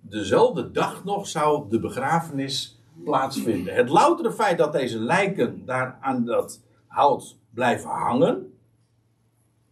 dezelfde 0.00 0.70
dag 0.70 1.04
nog 1.04 1.26
zou 1.26 1.70
de 1.70 1.80
begrafenis 1.80 2.82
plaatsvinden. 3.04 3.74
Het 3.74 3.88
loutere 3.88 4.32
feit 4.32 4.58
dat 4.58 4.72
deze 4.72 4.98
lijken 4.98 5.64
daar 5.64 5.98
aan 6.00 6.24
dat 6.24 6.62
hout 6.86 7.38
blijven 7.50 7.90
hangen, 7.90 8.52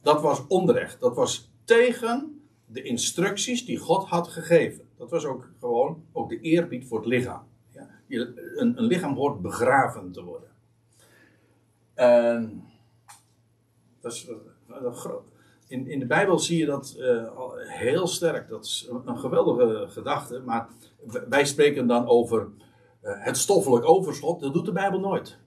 dat 0.02 0.20
was 0.20 0.46
onrecht. 0.46 1.00
Dat 1.00 1.14
was 1.14 1.50
tegen 1.64 2.42
de 2.66 2.82
instructies 2.82 3.66
die 3.66 3.78
God 3.78 4.08
had 4.08 4.28
gegeven. 4.28 4.84
Dat 4.96 5.10
was 5.10 5.24
ook 5.24 5.50
gewoon 5.60 6.04
ook 6.12 6.28
de 6.28 6.40
eerbied 6.40 6.86
voor 6.86 6.98
het 6.98 7.06
lichaam. 7.06 7.42
Ja, 7.70 7.88
een, 8.08 8.78
een 8.78 8.84
lichaam 8.84 9.14
hoort 9.14 9.40
begraven 9.40 10.12
te 10.12 10.22
worden. 10.22 10.48
En 12.02 12.64
dat 14.00 14.12
is 14.12 14.28
eh. 14.68 15.10
In, 15.66 15.86
in 15.86 15.98
de 15.98 16.06
Bijbel 16.06 16.38
zie 16.38 16.58
je 16.58 16.66
dat 16.66 16.96
eh, 16.98 17.32
heel 17.56 18.06
sterk. 18.06 18.48
Dat 18.48 18.64
is 18.64 18.88
een, 19.04 19.18
geweldige 19.18 19.86
gedachte. 19.88 20.42
Maar 20.44 20.68
wij 21.28 21.44
spreken 21.44 21.86
dan 21.86 22.06
over 22.06 22.48
eh, 23.00 23.12
het 23.24 23.36
stoffelijk 23.36 23.88
overschot. 23.88 24.40
Dat 24.40 24.54
doet 24.54 24.64
de 24.64 24.72
Bijbel 24.72 25.00
nooit. 25.00 25.38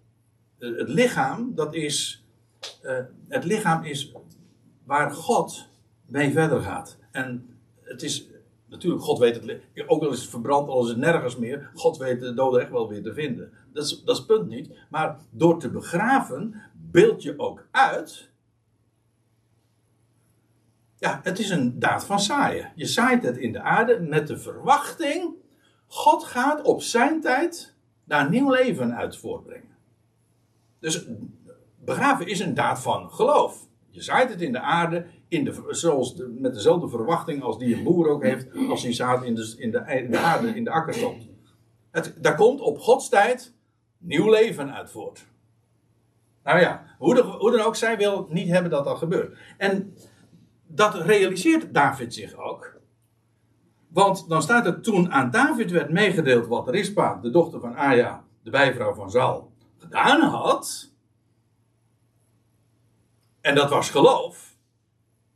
Het 0.60 0.89
lichaam, 0.89 1.56
dat 1.56 1.74
is. 1.74 2.26
het 3.28 3.43
lichaam 3.43 3.84
is 3.84 4.14
waar 4.84 5.12
God 5.12 5.68
mee 6.06 6.32
verder 6.32 6.62
gaat. 6.62 6.97
En 7.12 7.58
het 7.82 8.03
is. 8.03 8.28
Natuurlijk, 8.70 9.03
God 9.03 9.20
weet 9.20 9.36
het. 9.36 9.62
Ook 9.88 10.03
al 10.03 10.12
is 10.12 10.22
het 10.22 10.30
verbrand, 10.30 10.70
al 10.70 10.84
is 10.84 10.89
het 10.89 10.97
nergens 10.97 11.38
meer. 11.38 11.72
God 11.74 11.97
weet 11.97 12.20
de 12.20 12.34
doden 12.34 12.62
echt 12.62 12.72
wel 12.72 12.89
weer 12.89 13.03
te 13.03 13.14
vinden. 13.14 13.51
Dat 13.76 13.86
is, 13.86 14.04
dat 14.04 14.26
punt 14.26 14.48
niet. 14.48 14.70
Maar 14.90 15.20
door 15.30 15.60
te 15.60 15.70
begraven, 15.70 16.62
beeld 16.74 17.24
je 17.24 17.40
ook 17.40 17.68
uit. 17.72 18.30
Ja, 20.98 21.20
het 21.24 21.40
is 21.40 21.50
een 21.50 21.80
daad 21.80 22.06
van 22.06 22.20
zaaien. 22.20 22.72
Je 22.76 22.86
zaait 22.86 23.24
het 23.24 23.38
in 23.38 23.52
de 23.52 23.62
aarde 23.62 24.00
met 24.00 24.28
de 24.28 24.38
verwachting. 24.38 25.34
God 25.88 26.24
gaat 26.24 26.62
op 26.62 26.82
zijn 26.82 27.22
tijd 27.22 27.76
daar 28.04 28.30
nieuw 28.30 28.50
leven 28.50 28.96
uit 28.96 29.18
voortbrengen. 29.18 29.76
Dus 30.80 31.06
begraven 31.80 32.28
is 32.28 32.40
een 32.40 32.54
daad 32.54 32.82
van 32.82 33.12
geloof. 33.12 33.68
Je 33.90 34.02
zaait 34.02 34.30
het 34.30 34.42
in 34.42 34.52
de 34.52 34.60
aarde 34.60 35.06
in 35.28 35.44
de, 35.44 35.66
zoals 35.70 36.16
met 36.28 36.54
dezelfde 36.54 36.90
verwachting 36.90 37.44
als 37.44 37.58
die 37.58 37.76
een 37.76 37.84
boer 37.84 38.10
ook 38.10 38.24
heeft 38.24 38.48
als 38.70 38.84
hij 38.84 38.94
zaad 38.94 39.24
in 39.24 39.36
de, 39.36 39.54
in 39.58 39.72
de, 39.72 40.18
aarde, 40.18 40.48
in 40.48 40.64
de 40.64 40.70
akker 40.70 40.94
stopt. 40.94 41.28
Het, 41.92 42.14
daar 42.22 42.36
komt 42.36 42.62
op 42.62 42.80
Gods 42.80 43.10
tijd 43.10 43.55
nieuw 44.06 44.30
leven 44.30 44.74
uit 44.74 44.91
voort. 44.91 45.26
Nou 46.43 46.60
ja, 46.60 46.95
hoe, 46.97 47.16
de- 47.16 47.22
hoe 47.22 47.51
dan 47.51 47.60
ook, 47.66 47.76
zij 47.76 47.97
wil 47.97 48.28
niet 48.30 48.47
hebben 48.49 48.72
dat 48.72 48.86
dat 48.86 48.97
gebeurt. 48.97 49.38
En 49.58 49.93
dat 50.68 50.95
realiseert 50.95 51.74
David 51.74 52.14
zich 52.14 52.36
ook. 52.36 52.74
Want 53.88 54.30
dan 54.30 54.41
staat 54.41 54.66
er 54.66 54.82
toen 54.82 55.12
aan 55.12 55.32
David 55.32 55.72
werd 55.72 55.89
meegedeeld 55.91 56.47
wat 56.47 56.70
Rispa, 56.70 57.20
de 57.22 57.30
dochter 57.30 57.60
van 57.60 57.76
Aja, 57.76 58.24
de 58.43 58.49
bijvrouw 58.49 58.93
van 58.93 59.10
Zal, 59.12 59.51
gedaan 59.78 60.22
had. 60.22 60.91
En 63.41 63.56
dat 63.56 63.70
was 63.70 63.89
geloof. 63.89 64.56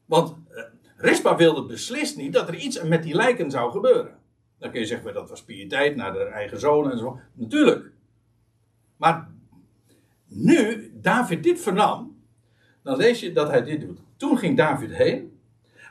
Want 0.05 0.35
eh, 0.49 0.63
Rispa 0.95 1.35
wilde 1.35 1.65
beslist 1.65 2.17
niet 2.17 2.33
dat 2.33 2.47
er 2.47 2.55
iets 2.55 2.81
met 2.83 3.03
die 3.03 3.15
lijken 3.15 3.51
zou 3.51 3.71
gebeuren. 3.71 4.17
Dan 4.57 4.71
kun 4.71 4.79
je 4.79 4.85
zeggen, 4.85 5.13
dat 5.13 5.29
was 5.29 5.43
piëteit 5.43 5.95
naar 5.95 6.13
de 6.13 6.23
eigen 6.23 6.59
zoon 6.59 6.91
en 6.91 6.97
zo. 6.97 7.19
Natuurlijk. 7.33 7.91
Maar 8.99 9.29
nu 10.27 10.91
David 11.01 11.43
dit 11.43 11.61
vernam, 11.61 12.21
dan 12.83 12.97
lees 12.97 13.19
je 13.19 13.31
dat 13.31 13.49
hij 13.49 13.63
dit 13.63 13.81
doet. 13.81 13.99
Toen 14.17 14.37
ging 14.37 14.57
David 14.57 14.93
heen. 14.93 15.39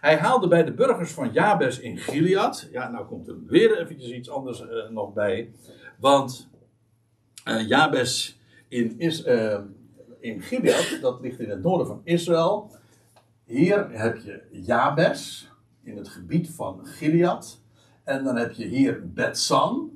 Hij 0.00 0.16
haalde 0.16 0.48
bij 0.48 0.64
de 0.64 0.72
burgers 0.72 1.10
van 1.12 1.32
Jabes 1.32 1.80
in 1.80 1.98
Gilead. 1.98 2.68
Ja, 2.72 2.90
nou 2.90 3.06
komt 3.06 3.28
er 3.28 3.44
weer 3.46 3.78
eventjes 3.78 4.10
iets 4.10 4.30
anders 4.30 4.60
eh, 4.60 4.88
nog 4.90 5.12
bij. 5.12 5.50
Want 5.98 6.48
eh, 7.44 7.68
Jabes 7.68 8.40
in, 8.68 8.98
Is, 8.98 9.22
eh, 9.22 9.60
in 10.20 10.42
Gilead, 10.42 10.98
dat 11.00 11.20
ligt 11.20 11.40
in 11.40 11.50
het 11.50 11.62
noorden 11.62 11.86
van 11.86 12.00
Israël. 12.04 12.70
Hier 13.44 13.90
heb 13.90 14.16
je 14.16 14.42
Jabes 14.50 15.50
in 15.82 15.96
het 15.96 16.08
gebied 16.08 16.50
van 16.50 16.86
Gilead. 16.86 17.60
En 18.04 18.24
dan 18.24 18.36
heb 18.36 18.52
je 18.52 18.66
hier 18.66 19.12
Betsan. 19.12 19.90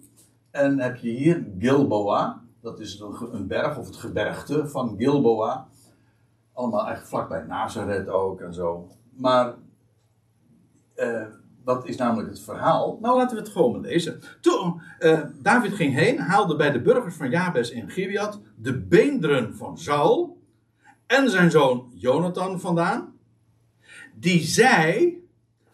En 0.51 0.79
heb 0.79 0.97
je 0.97 1.11
hier 1.11 1.47
Gilboa. 1.59 2.42
Dat 2.63 2.81
is 2.81 3.01
een, 3.33 3.47
berg 3.47 3.79
of 3.79 3.87
het 3.87 3.97
gebergte 3.97 4.69
van 4.69 4.95
Gilboa. 4.99 5.69
Allemaal 6.53 6.87
eigenlijk 6.87 7.09
vlakbij 7.09 7.43
Nazareth 7.43 8.09
ook 8.09 8.41
en 8.41 8.55
zo. 8.55 8.89
Maar 9.11 9.55
eh, 10.95 11.27
dat 11.65 11.87
is 11.89 11.97
namelijk 11.97 12.29
het 12.29 12.41
verhaal. 12.41 12.99
Nou, 13.01 13.17
laten 13.17 13.37
we 13.37 13.43
het 13.43 13.53
gewoon 13.53 13.73
maar 13.73 13.81
lezen. 13.81 14.21
Toen 14.41 14.81
eh, 14.99 15.21
David 15.43 15.75
ging 15.75 15.95
heen, 15.95 16.19
haalde 16.19 16.57
bij 16.57 16.71
de 16.71 16.81
burgers 16.81 17.15
van 17.15 17.31
Jabes 17.31 17.71
in 17.71 17.91
Gilead 17.91 18.41
de 18.57 18.79
beenderen 18.79 19.57
van 19.57 19.79
Saul 19.79 20.41
en 21.07 21.31
zijn 21.31 21.51
zoon 21.51 21.91
Jonathan 21.95 22.61
vandaan. 22.61 23.13
Die 24.15 24.41
zij 24.41 25.19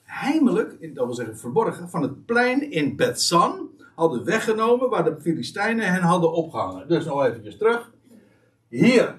heimelijk, 0.03 0.95
dat 0.95 1.07
wil 1.07 1.15
zeggen 1.15 1.39
verborgen, 1.39 1.91
van 1.91 2.03
het 2.03 2.25
plein 2.25 2.71
in 2.71 2.97
Betsan 2.97 3.68
hadden 3.99 4.25
weggenomen 4.25 4.91
waar 4.91 5.05
de 5.05 5.21
Filistijnen 5.21 5.93
hen 5.93 6.03
hadden 6.03 6.33
opgehangen. 6.33 6.89
Dus 6.89 7.05
nog 7.05 7.25
eventjes 7.25 7.57
terug. 7.57 7.93
Hier 8.69 9.15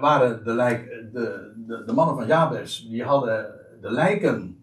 waren 0.00 0.44
de, 0.44 0.52
lijk, 0.52 1.08
de, 1.12 1.52
de, 1.66 1.84
de 1.86 1.92
mannen 1.92 2.16
van 2.16 2.26
Jabes, 2.26 2.86
die 2.88 3.04
hadden 3.04 3.46
de 3.80 3.90
lijken 3.90 4.58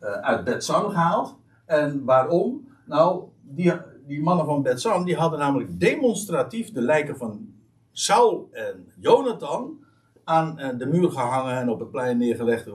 uit 0.00 0.44
Betsan 0.44 0.90
gehaald. 0.90 1.36
En 1.66 2.04
waarom? 2.04 2.68
Nou, 2.86 3.24
die, 3.42 3.72
die 4.06 4.22
mannen 4.22 4.46
van 4.46 4.62
Betsan 4.62 5.04
die 5.04 5.16
hadden 5.16 5.38
namelijk 5.38 5.80
demonstratief 5.80 6.72
de 6.72 6.82
lijken 6.82 7.16
van 7.16 7.54
Saul 7.92 8.48
en 8.52 8.92
Jonathan 9.00 9.84
aan 10.24 10.56
de 10.78 10.86
muur 10.86 11.10
gehangen 11.10 11.56
en 11.56 11.68
op 11.68 11.80
het 11.80 11.90
plein 11.90 12.18
neergelegd. 12.18 12.68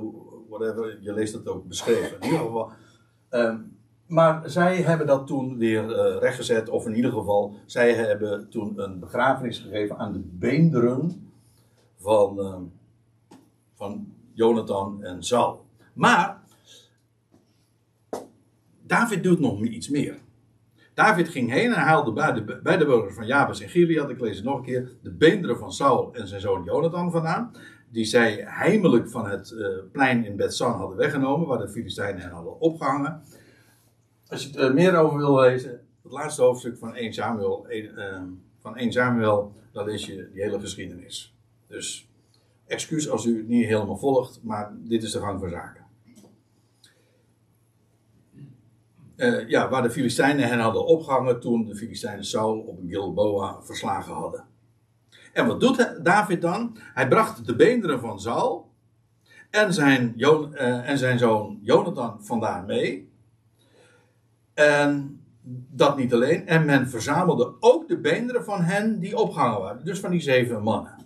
Whatever, 0.49 0.97
je 1.01 1.13
leest 1.13 1.33
het 1.33 1.47
ook 1.47 1.67
beschreven. 1.67 2.17
In 2.19 2.25
ieder 2.25 2.39
geval. 2.39 2.71
Ehm, 3.29 3.57
maar 4.07 4.49
zij 4.49 4.81
hebben 4.81 5.07
dat 5.07 5.27
toen 5.27 5.57
weer 5.57 5.83
uh, 5.83 6.19
rechtgezet, 6.19 6.69
of 6.69 6.85
in 6.85 6.95
ieder 6.95 7.11
geval, 7.11 7.55
zij 7.65 7.93
hebben 7.93 8.49
toen 8.49 8.79
een 8.79 8.99
begrafenis 8.99 9.59
gegeven 9.59 9.97
aan 9.97 10.13
de 10.13 10.21
beenderen 10.23 11.31
van, 11.99 12.39
uh, 12.39 12.55
van 13.73 14.13
Jonathan 14.33 15.03
en 15.03 15.23
Saul. 15.23 15.65
Maar 15.93 16.43
David 18.81 19.23
doet 19.23 19.39
nog 19.39 19.61
iets 19.61 19.89
meer. 19.89 20.17
David 20.93 21.29
ging 21.29 21.51
heen 21.51 21.73
en 21.73 21.81
haalde 21.81 22.13
bij 22.13 22.33
de, 22.33 22.59
bij 22.63 22.77
de 22.77 22.85
burgers 22.85 23.15
van 23.15 23.25
Jabes 23.25 23.61
en 23.61 23.69
Gilead, 23.69 24.09
ik 24.09 24.19
lees 24.19 24.35
het 24.35 24.45
nog 24.45 24.57
een 24.57 24.63
keer, 24.63 24.91
de 25.01 25.11
beenderen 25.11 25.57
van 25.57 25.71
Saul 25.71 26.13
en 26.13 26.27
zijn 26.27 26.41
zoon 26.41 26.63
Jonathan 26.63 27.11
vandaan. 27.11 27.51
Die 27.89 28.05
zij 28.05 28.43
heimelijk 28.47 29.09
van 29.09 29.25
het 29.29 29.51
uh, 29.51 29.67
plein 29.91 30.25
in 30.25 30.35
Bethsan 30.35 30.71
hadden 30.71 30.97
weggenomen, 30.97 31.47
waar 31.47 31.57
de 31.57 31.69
Filistijnen 31.69 32.21
hen 32.21 32.31
hadden 32.31 32.59
opgehangen. 32.59 33.21
Als 34.35 34.43
je 34.43 34.59
er 34.59 34.73
meer 34.73 34.95
over 34.95 35.17
wil 35.17 35.39
lezen, 35.39 35.71
het 36.03 36.11
laatste 36.11 36.41
hoofdstuk 36.41 36.77
van 36.77 36.95
1 36.95 37.13
Samuel, 37.13 37.67
1, 37.67 37.83
uh, 37.95 38.21
van 38.61 38.77
1 38.77 38.91
Samuel, 38.91 39.53
dan 39.71 39.85
lees 39.85 40.05
je 40.05 40.29
die 40.33 40.41
hele 40.41 40.59
geschiedenis. 40.59 41.35
Dus 41.67 42.09
excuus 42.67 43.09
als 43.09 43.25
u 43.25 43.37
het 43.37 43.47
niet 43.47 43.65
helemaal 43.65 43.97
volgt, 43.97 44.39
maar 44.43 44.73
dit 44.77 45.03
is 45.03 45.11
de 45.11 45.19
gang 45.19 45.39
van 45.39 45.49
zaken. 45.49 45.85
Uh, 49.15 49.49
ja, 49.49 49.69
waar 49.69 49.81
de 49.81 49.91
Filistijnen 49.91 50.47
hen 50.47 50.59
hadden 50.59 50.85
opgehangen 50.85 51.39
toen 51.39 51.65
de 51.65 51.75
Filistijnen 51.75 52.25
Saul 52.25 52.59
op 52.59 52.79
Gilboa 52.87 53.61
verslagen 53.61 54.13
hadden. 54.13 54.45
En 55.33 55.47
wat 55.47 55.59
doet 55.59 55.99
David 56.03 56.41
dan? 56.41 56.77
Hij 56.79 57.07
bracht 57.07 57.45
de 57.45 57.55
beenderen 57.55 57.99
van 57.99 58.19
Saul 58.19 58.71
en 59.49 59.73
zijn, 59.73 60.13
uh, 60.17 60.89
en 60.89 60.97
zijn 60.97 61.19
zoon 61.19 61.59
Jonathan 61.61 62.23
vandaar 62.23 62.63
mee. 62.63 63.13
En 64.55 65.19
dat 65.69 65.97
niet 65.97 66.13
alleen. 66.13 66.47
En 66.47 66.65
men 66.65 66.89
verzamelde 66.89 67.55
ook 67.59 67.87
de 67.87 67.97
beenderen 67.97 68.43
van 68.43 68.61
hen 68.61 68.99
die 68.99 69.17
opgehangen 69.17 69.59
waren. 69.59 69.85
Dus 69.85 69.99
van 69.99 70.11
die 70.11 70.21
zeven 70.21 70.63
mannen. 70.63 71.05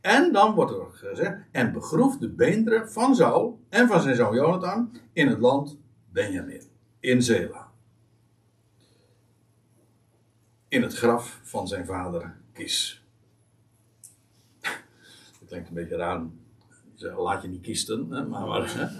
En 0.00 0.32
dan 0.32 0.54
wordt 0.54 0.72
er 0.72 0.86
gezegd. 0.92 1.36
En 1.50 1.72
begroef 1.72 2.18
de 2.18 2.28
beenderen 2.28 2.92
van 2.92 3.14
Saul 3.14 3.60
en 3.68 3.88
van 3.88 4.00
zijn 4.00 4.16
zoon 4.16 4.34
Jonathan 4.34 4.92
in 5.12 5.28
het 5.28 5.38
land 5.38 5.78
Benjamin. 6.12 6.62
In 7.00 7.22
Zela. 7.22 7.68
In 10.68 10.82
het 10.82 10.94
graf 10.94 11.40
van 11.42 11.68
zijn 11.68 11.86
vader 11.86 12.36
Kis. 12.52 13.04
Dat 14.60 15.48
klinkt 15.48 15.68
een 15.68 15.74
beetje 15.74 15.96
raar. 15.96 16.22
Laat 17.16 17.42
je 17.42 17.48
niet 17.48 17.62
kisten. 17.62 18.08
Maar, 18.08 18.26
maar, 18.28 18.92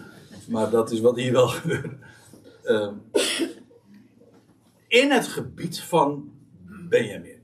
maar 0.49 0.71
dat 0.71 0.91
is 0.91 1.01
wat 1.01 1.17
hier 1.17 1.33
wel 1.33 1.49
gebeurt. 1.49 1.93
Uh, 2.65 2.89
in 4.91 5.11
het 5.11 5.27
gebied 5.27 5.81
van 5.81 6.33
Benjamin. 6.89 7.43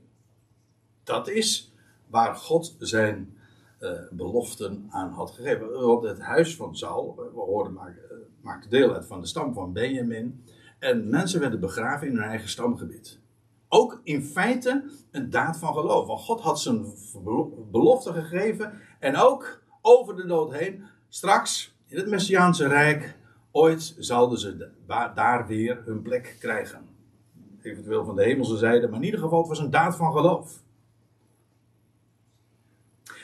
Dat 1.03 1.29
is 1.29 1.73
waar 2.07 2.35
God 2.35 2.75
zijn 2.79 3.37
uh, 3.79 3.91
beloften 4.11 4.87
aan 4.89 5.11
had 5.11 5.31
gegeven. 5.31 5.71
Want 5.71 6.03
het 6.03 6.19
huis 6.19 6.55
van 6.55 6.75
Saul, 6.75 7.15
we 7.15 7.39
hoorden, 7.39 7.73
maakte, 7.73 8.01
uh, 8.11 8.17
maakte 8.41 8.69
deel 8.69 8.93
uit 8.93 9.05
van 9.05 9.21
de 9.21 9.27
stam 9.27 9.53
van 9.53 9.73
Benjamin. 9.73 10.43
En 10.79 11.09
mensen 11.09 11.39
werden 11.39 11.59
begraven 11.59 12.07
in 12.07 12.15
hun 12.15 12.23
eigen 12.23 12.49
stamgebied. 12.49 13.19
Ook 13.67 14.01
in 14.03 14.23
feite 14.23 14.83
een 15.11 15.29
daad 15.29 15.57
van 15.57 15.73
geloof. 15.73 16.07
Want 16.07 16.21
God 16.21 16.41
had 16.41 16.61
zijn 16.61 16.85
belofte 17.71 18.13
gegeven. 18.13 18.73
En 18.99 19.15
ook 19.15 19.61
over 19.81 20.15
de 20.15 20.25
dood 20.25 20.53
heen. 20.53 20.83
Straks 21.09 21.75
in 21.85 21.97
het 21.97 22.07
Messiaanse 22.07 22.67
Rijk. 22.67 23.15
Ooit 23.51 23.95
zouden 23.97 24.39
ze 24.39 24.69
daar 25.15 25.47
weer 25.47 25.81
hun 25.85 26.01
plek 26.01 26.35
krijgen 26.39 26.95
eventueel 27.71 28.05
van 28.05 28.15
de 28.15 28.23
hemelse 28.23 28.57
zijde, 28.57 28.87
maar 28.87 28.99
in 28.99 29.05
ieder 29.05 29.19
geval, 29.19 29.39
het 29.39 29.47
was 29.47 29.59
een 29.59 29.69
daad 29.69 29.95
van 29.95 30.11
geloof. 30.11 30.61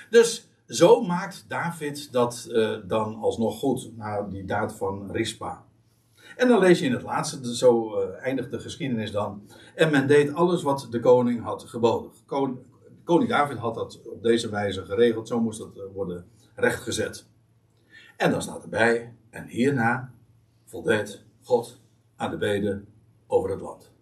Dus 0.09 0.47
zo 0.67 1.01
maakt 1.01 1.45
David 1.47 2.11
dat 2.11 2.47
uh, 2.49 2.77
dan 2.85 3.15
alsnog 3.15 3.59
goed, 3.59 3.97
na 3.97 4.21
die 4.21 4.45
daad 4.45 4.73
van 4.75 5.11
Rispa. 5.11 5.65
En 6.35 6.47
dan 6.47 6.59
lees 6.59 6.79
je 6.79 6.85
in 6.85 6.91
het 6.91 7.01
laatste, 7.01 7.55
zo 7.55 8.01
uh, 8.01 8.07
eindigt 8.21 8.51
de 8.51 8.59
geschiedenis 8.59 9.11
dan. 9.11 9.47
En 9.75 9.91
men 9.91 10.07
deed 10.07 10.33
alles 10.33 10.63
wat 10.63 10.87
de 10.89 10.99
koning 10.99 11.43
had 11.43 11.63
geboden. 11.63 12.11
Koning, 13.03 13.29
David 13.29 13.57
had 13.57 13.75
dat 13.75 14.01
op 14.05 14.23
deze 14.23 14.49
wijze 14.49 14.85
geregeld, 14.85 15.27
zo 15.27 15.41
moest 15.41 15.59
dat 15.59 15.77
uh, 15.77 15.83
worden 15.93 16.25
rechtgezet. 16.55 17.25
En 18.17 18.31
dan 18.31 18.41
staat 18.41 18.63
erbij, 18.63 19.13
en 19.29 19.45
hierna 19.45 20.13
voldeed 20.65 21.23
God 21.41 21.79
aan 22.15 22.31
de 22.31 22.37
beden 22.37 22.87
over 23.27 23.49
het 23.49 23.61
land. 23.61 23.92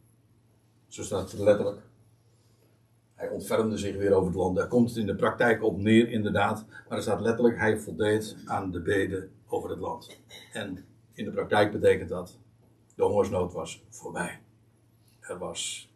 Zo 0.91 1.03
staat 1.03 1.31
het 1.31 1.39
letterlijk. 1.39 1.79
Hij 3.15 3.29
ontfermde 3.29 3.77
zich 3.77 3.95
weer 3.95 4.13
over 4.13 4.27
het 4.27 4.35
land. 4.35 4.55
Daar 4.55 4.67
komt 4.67 4.89
het 4.89 4.97
in 4.97 5.05
de 5.05 5.15
praktijk 5.15 5.63
op 5.63 5.77
neer, 5.77 6.09
inderdaad. 6.09 6.65
Maar 6.87 6.97
er 6.97 7.03
staat 7.03 7.21
letterlijk: 7.21 7.57
hij 7.57 7.79
voldeed 7.79 8.35
aan 8.45 8.71
de 8.71 8.79
beden 8.79 9.31
over 9.47 9.69
het 9.69 9.79
land. 9.79 10.17
En 10.53 10.85
in 11.13 11.25
de 11.25 11.31
praktijk 11.31 11.71
betekent 11.71 12.09
dat: 12.09 12.37
de 12.95 13.03
hongersnood 13.03 13.53
was 13.53 13.83
voorbij. 13.89 14.39
Er, 15.19 15.37
was, 15.37 15.91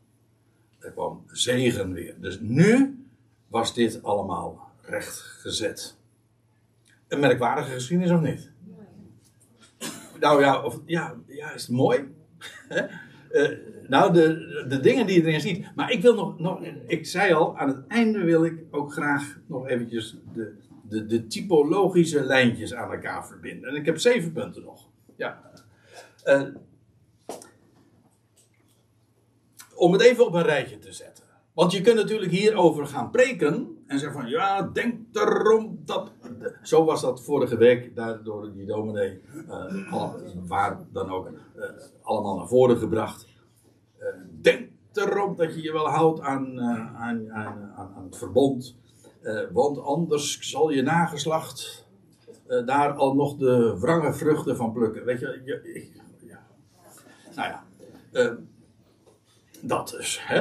er 0.79 0.91
kwam 0.91 1.23
zegen 1.27 1.93
weer. 1.93 2.15
Dus 2.19 2.39
nu 2.39 2.99
was 3.47 3.73
dit 3.73 4.03
allemaal 4.03 4.69
rechtgezet. 4.81 5.95
Een 7.07 7.19
merkwaardige 7.19 7.71
geschiedenis 7.71 8.11
of 8.11 8.21
niet? 8.21 8.51
Nou 10.19 10.41
ja, 10.41 10.63
of, 10.63 10.79
ja, 10.85 11.15
ja 11.25 11.51
is 11.51 11.61
het 11.61 11.75
mooi? 11.75 12.15
uh, 13.31 13.74
nou, 13.88 14.13
de, 14.13 14.65
de 14.67 14.79
dingen 14.79 15.07
die 15.07 15.21
je 15.21 15.27
erin 15.27 15.41
ziet. 15.41 15.75
Maar 15.75 15.91
ik 15.91 16.01
wil 16.01 16.15
nog, 16.15 16.39
nog, 16.39 16.59
ik 16.88 17.05
zei 17.05 17.33
al, 17.33 17.57
aan 17.57 17.67
het 17.67 17.88
einde 17.88 18.23
wil 18.23 18.45
ik 18.45 18.63
ook 18.71 18.91
graag 18.91 19.39
nog 19.47 19.67
eventjes 19.67 20.17
de, 20.33 20.53
de, 20.89 21.05
de 21.05 21.27
typologische 21.27 22.23
lijntjes 22.23 22.73
aan 22.73 22.91
elkaar 22.91 23.27
verbinden. 23.27 23.69
En 23.69 23.75
ik 23.75 23.86
heb 23.86 23.97
zeven 23.97 24.31
punten 24.31 24.63
nog. 24.63 24.88
Ja. 25.15 25.41
Uh, 26.25 26.41
om 29.75 29.91
het 29.91 30.01
even 30.01 30.25
op 30.25 30.33
een 30.33 30.43
rijtje 30.43 30.79
te 30.79 30.91
zetten. 30.91 31.23
Want 31.53 31.71
je 31.71 31.81
kunt 31.81 31.95
natuurlijk 31.95 32.31
hierover 32.31 32.88
gaan 32.88 33.11
preken 33.11 33.77
en 33.88 33.99
zeggen 33.99 34.21
van 34.21 34.29
ja, 34.29 34.61
denk 34.61 34.95
erom 35.11 35.79
dat. 35.86 36.11
Zo 36.63 36.86
was 36.86 37.01
dat 37.01 37.23
vorige 37.23 37.57
week 37.57 37.95
daar 37.95 38.23
door 38.23 38.53
die 38.53 38.65
dominee, 38.65 39.21
uh, 39.49 40.23
waar 40.47 40.77
dan 40.91 41.09
ook, 41.09 41.27
uh, 41.27 41.63
allemaal 42.01 42.38
naar 42.38 42.47
voren 42.47 42.77
gebracht. 42.77 43.27
Denk 44.45 44.69
erom 44.93 45.35
dat 45.35 45.55
je 45.55 45.61
je 45.61 45.71
wel 45.71 45.87
houdt 45.87 46.19
aan, 46.19 46.61
aan, 46.61 47.31
aan, 47.31 47.71
aan, 47.75 48.03
het 48.03 48.17
verbond, 48.17 48.77
want 49.51 49.79
anders 49.79 50.39
zal 50.39 50.69
je 50.69 50.81
nageslacht 50.81 51.87
daar 52.65 52.93
al 52.93 53.15
nog 53.15 53.35
de 53.37 53.77
wrange 53.79 54.13
vruchten 54.13 54.55
van 54.55 54.71
plukken. 54.73 55.05
Weet 55.05 55.19
je, 55.19 55.41
je 55.43 55.89
ja. 56.25 56.45
nou 57.35 57.49
ja, 57.49 57.63
dat 59.61 59.89
dus, 59.89 60.27
hè. 60.27 60.39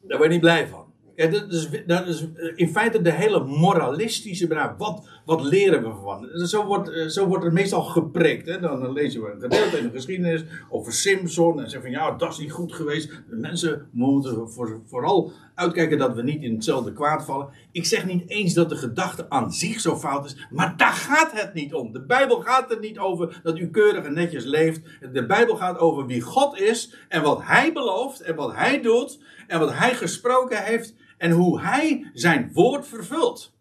Daar 0.00 0.18
word 0.18 0.22
je 0.22 0.28
niet 0.28 0.40
blij 0.40 0.68
van. 0.68 0.89
Dat, 1.28 1.52
is, 1.52 1.68
dat 1.86 2.06
is 2.06 2.26
in 2.54 2.68
feite 2.68 3.02
de 3.02 3.12
hele 3.12 3.44
moralistische 3.44 4.46
benadering. 4.46 4.78
Wat, 4.78 5.08
wat 5.24 5.42
leren 5.42 5.82
we 5.82 6.00
van? 6.02 6.46
Zo 6.46 6.64
wordt, 6.66 6.90
eh, 6.90 7.06
zo 7.06 7.26
wordt 7.26 7.44
er 7.44 7.52
meestal 7.52 7.82
gepreekt. 7.82 8.46
Hè? 8.46 8.60
Dan 8.60 8.92
lezen 8.92 9.22
we 9.22 9.30
een 9.30 9.40
gedeelte 9.40 9.78
in 9.78 9.84
de 9.84 9.90
geschiedenis 9.90 10.44
over 10.68 10.92
Simpson. 10.92 11.60
En 11.60 11.70
zeggen 11.70 11.92
van 11.92 12.00
ja, 12.00 12.16
dat 12.16 12.32
is 12.32 12.38
niet 12.38 12.52
goed 12.52 12.72
geweest. 12.72 13.08
De 13.28 13.36
mensen 13.36 13.88
moeten 13.90 14.50
voor, 14.50 14.80
vooral 14.86 15.32
uitkijken 15.54 15.98
dat 15.98 16.14
we 16.14 16.22
niet 16.22 16.42
in 16.42 16.54
hetzelfde 16.54 16.92
kwaad 16.92 17.24
vallen. 17.24 17.48
Ik 17.72 17.84
zeg 17.84 18.06
niet 18.06 18.28
eens 18.28 18.54
dat 18.54 18.68
de 18.68 18.76
gedachte 18.76 19.26
aan 19.28 19.52
zich 19.52 19.80
zo 19.80 19.96
fout 19.96 20.24
is. 20.24 20.46
Maar 20.50 20.76
daar 20.76 20.92
gaat 20.92 21.32
het 21.32 21.54
niet 21.54 21.74
om. 21.74 21.92
De 21.92 22.02
Bijbel 22.02 22.40
gaat 22.40 22.70
er 22.70 22.80
niet 22.80 22.98
over 22.98 23.40
dat 23.42 23.58
u 23.58 23.70
keurig 23.70 24.04
en 24.04 24.14
netjes 24.14 24.44
leeft. 24.44 24.80
De 25.12 25.26
Bijbel 25.26 25.56
gaat 25.56 25.78
over 25.78 26.06
wie 26.06 26.20
God 26.20 26.60
is. 26.60 26.94
En 27.08 27.22
wat 27.22 27.40
Hij 27.42 27.72
belooft. 27.72 28.20
En 28.20 28.34
wat 28.34 28.54
Hij 28.54 28.82
doet. 28.82 29.18
En 29.46 29.58
wat 29.58 29.72
Hij 29.72 29.94
gesproken 29.94 30.64
heeft. 30.64 30.94
En 31.20 31.30
hoe 31.30 31.60
Hij 31.60 32.10
zijn 32.14 32.50
woord 32.52 32.86
vervult. 32.86 33.52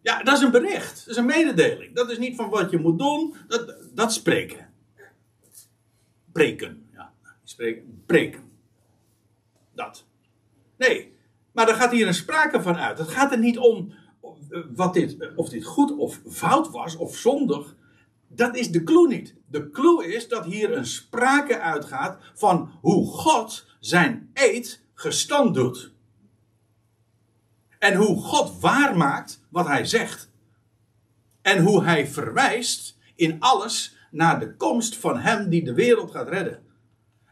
Ja, 0.00 0.22
dat 0.22 0.36
is 0.36 0.42
een 0.42 0.50
bericht. 0.50 0.98
Dat 0.98 1.08
is 1.08 1.16
een 1.16 1.26
mededeling. 1.26 1.94
Dat 1.94 2.10
is 2.10 2.18
niet 2.18 2.36
van 2.36 2.50
wat 2.50 2.70
je 2.70 2.78
moet 2.78 2.98
doen. 2.98 3.34
Dat, 3.48 3.74
dat 3.94 4.12
spreken. 4.12 4.72
Preken. 6.32 6.88
Ja, 6.92 7.12
spreken. 7.44 8.02
Preken. 8.06 8.50
Dat. 9.74 10.04
Nee. 10.76 11.16
Maar 11.52 11.68
er 11.68 11.74
gaat 11.74 11.92
hier 11.92 12.06
een 12.06 12.14
sprake 12.14 12.62
van 12.62 12.76
uit. 12.76 12.98
Het 12.98 13.08
gaat 13.08 13.32
er 13.32 13.38
niet 13.38 13.58
om 13.58 13.92
wat 14.74 14.94
dit, 14.94 15.16
of 15.36 15.48
dit 15.48 15.64
goed 15.64 15.96
of 15.96 16.20
fout 16.28 16.70
was 16.70 16.96
of 16.96 17.16
zondig. 17.16 17.74
dat 18.28 18.56
is 18.56 18.70
de 18.70 18.82
clue 18.82 19.08
niet. 19.08 19.34
De 19.46 19.70
clue 19.70 20.14
is 20.14 20.28
dat 20.28 20.44
hier 20.44 20.76
een 20.76 20.86
sprake 20.86 21.60
uitgaat 21.60 22.18
van 22.34 22.70
hoe 22.80 23.06
God 23.06 23.66
zijn 23.80 24.30
eed 24.34 24.82
gestand 24.94 25.54
doet. 25.54 25.96
En 27.78 27.94
hoe 27.94 28.22
God 28.22 28.60
waarmaakt 28.60 29.40
wat 29.48 29.66
hij 29.66 29.84
zegt. 29.84 30.30
En 31.42 31.64
hoe 31.64 31.84
hij 31.84 32.06
verwijst 32.06 32.98
in 33.14 33.36
alles 33.38 33.96
naar 34.10 34.40
de 34.40 34.56
komst 34.56 34.96
van 34.96 35.18
hem 35.18 35.48
die 35.48 35.64
de 35.64 35.74
wereld 35.74 36.10
gaat 36.10 36.28
redden. 36.28 36.66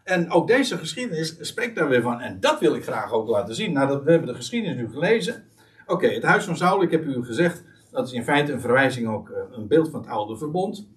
En 0.05 0.31
ook 0.31 0.47
deze 0.47 0.79
geschiedenis 0.79 1.37
spreekt 1.41 1.77
daar 1.77 1.89
weer 1.89 2.03
van. 2.03 2.21
En 2.21 2.41
dat 2.41 2.61
wil 2.61 2.75
ik 2.75 2.83
graag 2.83 3.13
ook 3.13 3.29
laten 3.29 3.55
zien. 3.55 3.73
Nadat 3.73 4.03
we 4.03 4.11
hebben 4.11 4.29
de 4.29 4.35
geschiedenis 4.35 4.77
nu 4.77 4.91
gelezen. 4.91 5.45
Oké, 5.87 6.09
het 6.09 6.23
huis 6.23 6.45
van 6.45 6.57
Saul, 6.57 6.83
ik 6.83 6.91
heb 6.91 7.05
u 7.05 7.25
gezegd, 7.25 7.63
dat 7.91 8.07
is 8.07 8.13
in 8.13 8.25
feite 8.25 8.53
een 8.53 8.61
verwijzing 8.61 9.09
ook, 9.09 9.31
eh, 9.31 9.43
een 9.51 9.67
beeld 9.67 9.91
van 9.91 10.01
het 10.01 10.09
oude 10.09 10.37
verbond. 10.37 10.89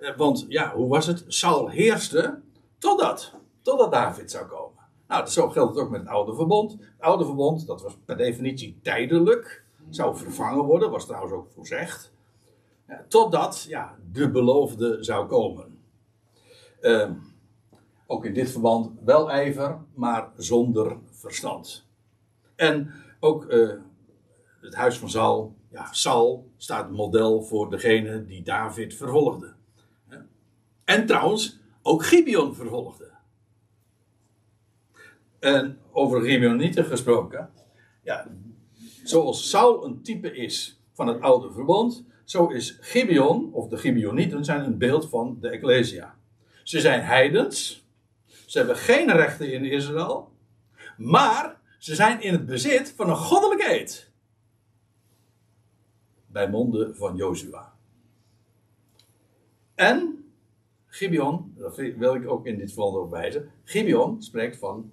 Eh, 0.00 0.16
want 0.16 0.44
ja, 0.48 0.72
hoe 0.74 0.88
was 0.88 1.06
het? 1.06 1.24
Saul 1.26 1.68
heerste 1.68 2.40
totdat, 2.78 3.32
totdat 3.62 3.92
David 3.92 4.30
zou 4.30 4.46
komen. 4.46 4.67
Nou, 5.08 5.26
zo 5.26 5.48
geldt 5.48 5.74
het 5.74 5.84
ook 5.84 5.90
met 5.90 6.00
het 6.00 6.08
oude 6.08 6.34
verbond. 6.34 6.72
Het 6.72 7.00
oude 7.00 7.24
verbond, 7.24 7.66
dat 7.66 7.82
was 7.82 7.96
per 8.04 8.16
definitie 8.16 8.78
tijdelijk. 8.82 9.64
Zou 9.90 10.16
vervangen 10.16 10.64
worden, 10.64 10.90
was 10.90 11.06
trouwens 11.06 11.32
ook 11.32 11.50
voorzegd. 11.50 12.12
Totdat 13.08 13.66
ja, 13.68 13.96
de 14.12 14.30
beloofde 14.30 15.04
zou 15.04 15.26
komen. 15.26 15.78
Uh, 16.80 17.10
ook 18.06 18.24
in 18.24 18.34
dit 18.34 18.50
verband 18.50 18.90
wel 19.04 19.30
ijver, 19.30 19.78
maar 19.94 20.30
zonder 20.36 20.96
verstand. 21.10 21.86
En 22.56 22.92
ook 23.20 23.52
uh, 23.52 23.72
het 24.60 24.74
huis 24.74 24.98
van 24.98 25.10
Saul. 25.10 25.54
Ja, 25.70 25.92
Saul 25.92 26.50
staat 26.56 26.90
model 26.90 27.42
voor 27.42 27.70
degene 27.70 28.24
die 28.24 28.42
David 28.42 28.94
vervolgde. 28.94 29.54
En 30.84 31.06
trouwens, 31.06 31.58
ook 31.82 32.04
Gibeon 32.04 32.54
vervolgde. 32.54 33.10
En 35.38 35.78
over 35.92 36.22
Gibeonieten 36.22 36.84
gesproken. 36.84 37.50
Ja, 38.02 38.26
zoals 39.04 39.48
Saul 39.50 39.84
een 39.84 40.02
type 40.02 40.36
is 40.36 40.80
van 40.92 41.06
het 41.06 41.20
oude 41.20 41.52
verbond, 41.52 42.04
zo 42.24 42.46
is 42.46 42.78
Gibeon, 42.80 43.52
of 43.52 43.68
de 43.68 43.76
Gibeonieten, 43.76 44.44
zijn 44.44 44.64
een 44.64 44.78
beeld 44.78 45.08
van 45.08 45.36
de 45.40 45.48
Ecclesia. 45.48 46.18
Ze 46.62 46.80
zijn 46.80 47.02
heidens, 47.02 47.86
ze 48.46 48.58
hebben 48.58 48.76
geen 48.76 49.12
rechten 49.12 49.52
in 49.52 49.64
Israël, 49.64 50.32
maar 50.96 51.60
ze 51.78 51.94
zijn 51.94 52.22
in 52.22 52.32
het 52.32 52.46
bezit 52.46 52.92
van 52.96 53.08
een 53.08 53.16
goddelijke 53.16 53.80
eed. 53.80 54.10
Bij 56.26 56.50
monden 56.50 56.96
van 56.96 57.16
Jozua. 57.16 57.76
En 59.74 60.32
Gibeon, 60.86 61.52
dat 61.56 61.76
wil 61.76 62.14
ik 62.14 62.28
ook 62.28 62.46
in 62.46 62.56
dit 62.58 62.68
geval 62.68 62.98
ook 62.98 63.10
wijzen. 63.10 63.50
Gibeon 63.64 64.22
spreekt 64.22 64.56
van 64.56 64.92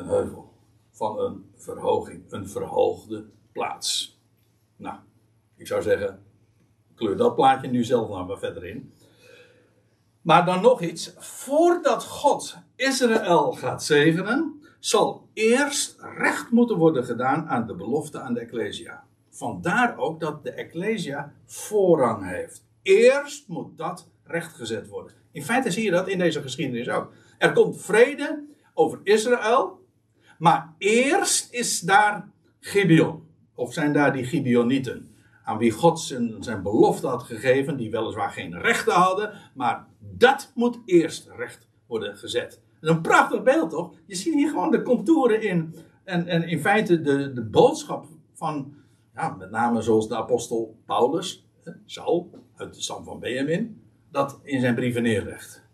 een 0.00 0.08
heuvel, 0.08 0.52
van 0.90 1.20
een 1.20 1.44
verhoging, 1.56 2.22
een 2.28 2.48
verhoogde 2.48 3.24
plaats. 3.52 4.20
Nou, 4.76 4.96
ik 5.56 5.66
zou 5.66 5.82
zeggen, 5.82 6.22
kleur 6.94 7.16
dat 7.16 7.34
plaatje 7.34 7.68
nu 7.68 7.84
zelf 7.84 8.08
nog 8.08 8.26
maar 8.26 8.38
verder 8.38 8.64
in. 8.64 8.92
Maar 10.22 10.44
dan 10.44 10.62
nog 10.62 10.80
iets. 10.80 11.14
Voordat 11.18 12.04
God 12.04 12.56
Israël 12.76 13.52
gaat 13.52 13.82
zegenen, 13.84 14.60
zal 14.78 15.28
eerst 15.32 15.96
recht 16.00 16.50
moeten 16.50 16.76
worden 16.76 17.04
gedaan 17.04 17.48
aan 17.48 17.66
de 17.66 17.74
belofte 17.74 18.20
aan 18.20 18.34
de 18.34 18.40
Ecclesia. 18.40 19.04
Vandaar 19.30 19.98
ook 19.98 20.20
dat 20.20 20.42
de 20.42 20.50
Ecclesia 20.50 21.32
voorrang 21.44 22.24
heeft. 22.28 22.64
Eerst 22.82 23.48
moet 23.48 23.78
dat 23.78 24.08
rechtgezet 24.24 24.88
worden. 24.88 25.12
In 25.32 25.44
feite 25.44 25.70
zie 25.70 25.84
je 25.84 25.90
dat 25.90 26.08
in 26.08 26.18
deze 26.18 26.42
geschiedenis 26.42 26.88
ook. 26.88 27.12
Er 27.38 27.52
komt 27.52 27.82
vrede 27.82 28.44
over 28.74 29.00
Israël, 29.02 29.79
maar 30.40 30.74
eerst 30.78 31.52
is 31.52 31.80
daar 31.80 32.28
Gibeon. 32.60 33.22
Of 33.54 33.72
zijn 33.72 33.92
daar 33.92 34.12
die 34.12 34.24
Gibeonieten 34.24 35.14
aan 35.44 35.58
wie 35.58 35.70
God 35.70 36.00
zijn, 36.00 36.36
zijn 36.42 36.62
belofte 36.62 37.06
had 37.06 37.22
gegeven, 37.22 37.76
die 37.76 37.90
weliswaar 37.90 38.30
geen 38.30 38.60
rechten 38.60 38.92
hadden, 38.92 39.32
maar 39.54 39.86
dat 39.98 40.52
moet 40.54 40.78
eerst 40.84 41.28
recht 41.36 41.68
worden 41.86 42.16
gezet. 42.16 42.60
een 42.80 43.00
prachtig 43.00 43.42
beeld 43.42 43.70
toch? 43.70 43.94
Je 44.06 44.14
ziet 44.14 44.34
hier 44.34 44.48
gewoon 44.48 44.70
de 44.70 44.82
contouren 44.82 45.42
in 45.42 45.74
en, 46.04 46.26
en 46.26 46.48
in 46.48 46.60
feite 46.60 47.00
de, 47.00 47.32
de 47.32 47.44
boodschap 47.44 48.06
van, 48.32 48.74
ja, 49.14 49.28
met 49.38 49.50
name 49.50 49.82
zoals 49.82 50.08
de 50.08 50.16
apostel 50.16 50.76
Paulus, 50.86 51.46
Saul, 51.84 52.30
uit 52.56 52.74
de 52.74 52.82
stam 52.82 53.04
van 53.04 53.20
Benjamin, 53.20 53.82
dat 54.10 54.40
in 54.42 54.60
zijn 54.60 54.74
brieven 54.74 55.02
neerlegt. 55.02 55.68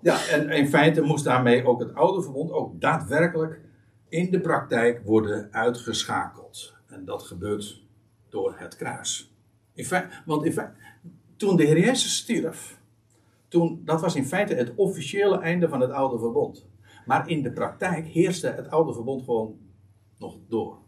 Ja, 0.00 0.26
en 0.28 0.50
in 0.50 0.68
feite 0.68 1.00
moest 1.00 1.24
daarmee 1.24 1.66
ook 1.66 1.80
het 1.80 1.94
oude 1.94 2.22
verbond 2.22 2.50
ook 2.50 2.80
daadwerkelijk 2.80 3.60
in 4.08 4.30
de 4.30 4.40
praktijk 4.40 5.00
worden 5.04 5.48
uitgeschakeld. 5.52 6.74
En 6.86 7.04
dat 7.04 7.22
gebeurt 7.22 7.82
door 8.28 8.54
het 8.58 8.76
kruis. 8.76 9.34
In 9.72 9.84
feite, 9.84 10.08
want 10.24 10.44
in 10.44 10.52
feite, 10.52 10.72
toen 11.36 11.56
de 11.56 11.64
Heer 11.64 11.78
Jezus 11.78 12.16
stierf, 12.16 12.80
toen, 13.48 13.82
dat 13.84 14.00
was 14.00 14.14
in 14.14 14.26
feite 14.26 14.54
het 14.54 14.72
officiële 14.74 15.38
einde 15.38 15.68
van 15.68 15.80
het 15.80 15.90
oude 15.90 16.18
verbond. 16.18 16.66
Maar 17.06 17.28
in 17.28 17.42
de 17.42 17.52
praktijk 17.52 18.06
heerste 18.06 18.48
het 18.48 18.70
oude 18.70 18.92
verbond 18.92 19.24
gewoon 19.24 19.58
nog 20.18 20.38
door. 20.48 20.78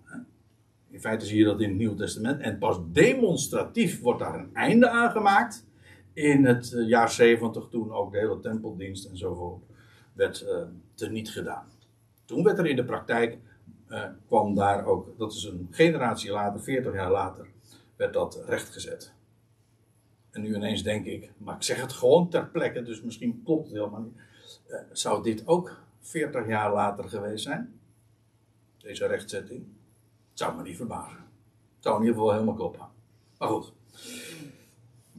In 0.91 1.01
feite 1.01 1.27
zie 1.27 1.39
je 1.39 1.45
dat 1.45 1.61
in 1.61 1.69
het 1.69 1.79
Nieuw 1.79 1.95
Testament. 1.95 2.41
En 2.41 2.59
pas 2.59 2.79
demonstratief 2.93 4.01
wordt 4.01 4.21
daar 4.21 4.35
een 4.35 4.55
einde 4.55 4.89
aan 4.89 5.11
gemaakt. 5.11 5.67
In 6.19 6.45
het 6.45 6.73
eh, 6.73 6.89
jaar 6.89 7.11
70, 7.11 7.69
toen 7.69 7.93
ook 7.93 8.13
de 8.13 8.19
hele 8.19 8.41
tempeldienst 8.41 9.05
enzovoort 9.05 9.63
werd 10.13 10.43
uh, 10.43 10.63
teniet 10.95 11.31
gedaan. 11.31 11.67
Toen 12.25 12.45
werd 12.45 12.59
er 12.59 12.67
in 12.67 12.77
de 12.77 12.85
praktijk 12.85 13.39
uh, 13.89 14.05
kwam 14.27 14.55
daar 14.55 14.85
ook, 14.85 15.19
dat 15.19 15.33
is 15.33 15.45
een 15.45 15.69
generatie 15.71 16.31
later, 16.31 16.61
40 16.61 16.95
jaar 16.95 17.11
later, 17.11 17.47
werd 17.97 18.13
dat 18.13 18.43
rechtgezet. 18.47 19.13
En 20.31 20.43
nu 20.43 20.55
ineens 20.55 20.83
denk 20.83 21.07
ik, 21.07 21.31
maar 21.37 21.55
ik 21.55 21.63
zeg 21.63 21.81
het 21.81 21.93
gewoon 21.93 22.29
ter 22.29 22.47
plekke, 22.47 22.83
dus 22.83 23.03
misschien 23.03 23.43
klopt 23.45 23.67
het 23.67 23.77
helemaal 23.77 24.01
niet. 24.01 24.19
Zou 24.93 25.23
dit 25.23 25.47
ook 25.47 25.81
40 26.01 26.47
jaar 26.47 26.73
later 26.73 27.09
geweest 27.09 27.45
zijn? 27.45 27.81
Deze 28.79 29.07
rechtzetting? 29.07 29.67
Het 30.31 30.39
zou 30.39 30.57
me 30.57 30.63
niet 30.63 30.77
verbazen. 30.77 31.19
Het 31.75 31.87
zou 31.87 31.95
in 31.95 32.01
ieder 32.01 32.17
geval 32.17 32.33
helemaal 32.33 32.55
kloppen. 32.55 32.89
Maar 33.39 33.49
goed. 33.49 33.73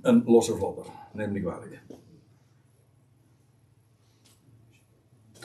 Een 0.01 0.23
losse 0.25 0.55
vlodder, 0.55 0.85
neem 1.13 1.31
niet 1.31 1.43
kwalijk. 1.43 1.81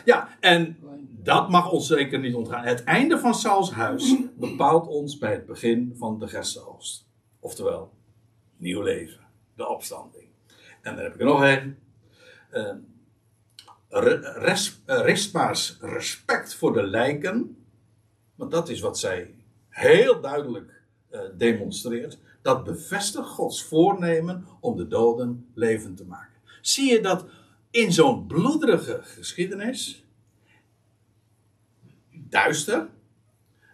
Ja, 0.04 0.36
en 0.40 0.76
dat 1.08 1.50
mag 1.50 1.70
ons 1.70 1.86
zeker 1.86 2.18
niet 2.18 2.34
ontgaan. 2.34 2.64
Het 2.64 2.84
einde 2.84 3.18
van 3.18 3.34
Sauls 3.34 3.72
huis 3.72 4.16
bepaalt 4.34 4.86
ons 4.86 5.18
bij 5.18 5.32
het 5.32 5.46
begin 5.46 5.94
van 5.96 6.18
de 6.18 6.28
gerstenoogst. 6.28 7.08
Oftewel, 7.40 7.92
nieuw 8.56 8.82
leven, 8.82 9.20
de 9.54 9.68
opstanding. 9.68 10.28
En 10.82 10.94
dan 10.94 11.04
heb 11.04 11.14
ik 11.14 11.20
er 11.20 11.26
nog 11.26 11.42
een. 11.42 11.76
Uh, 12.52 12.72
res, 13.88 14.80
uh, 14.86 15.00
respect 15.80 16.54
voor 16.54 16.72
de 16.72 16.82
lijken. 16.82 17.64
Want 18.34 18.50
dat 18.50 18.68
is 18.68 18.80
wat 18.80 18.98
zij 18.98 19.34
heel 19.68 20.20
duidelijk 20.20 20.82
uh, 21.10 21.20
demonstreert. 21.36 22.18
Dat 22.44 22.64
bevestigt 22.64 23.28
Gods 23.28 23.64
voornemen 23.64 24.46
om 24.60 24.76
de 24.76 24.86
doden 24.86 25.46
levend 25.54 25.96
te 25.96 26.04
maken. 26.04 26.40
Zie 26.60 26.92
je 26.92 27.00
dat 27.00 27.26
in 27.70 27.92
zo'n 27.92 28.26
bloederige 28.26 29.00
geschiedenis, 29.02 30.04
duister, 32.10 32.88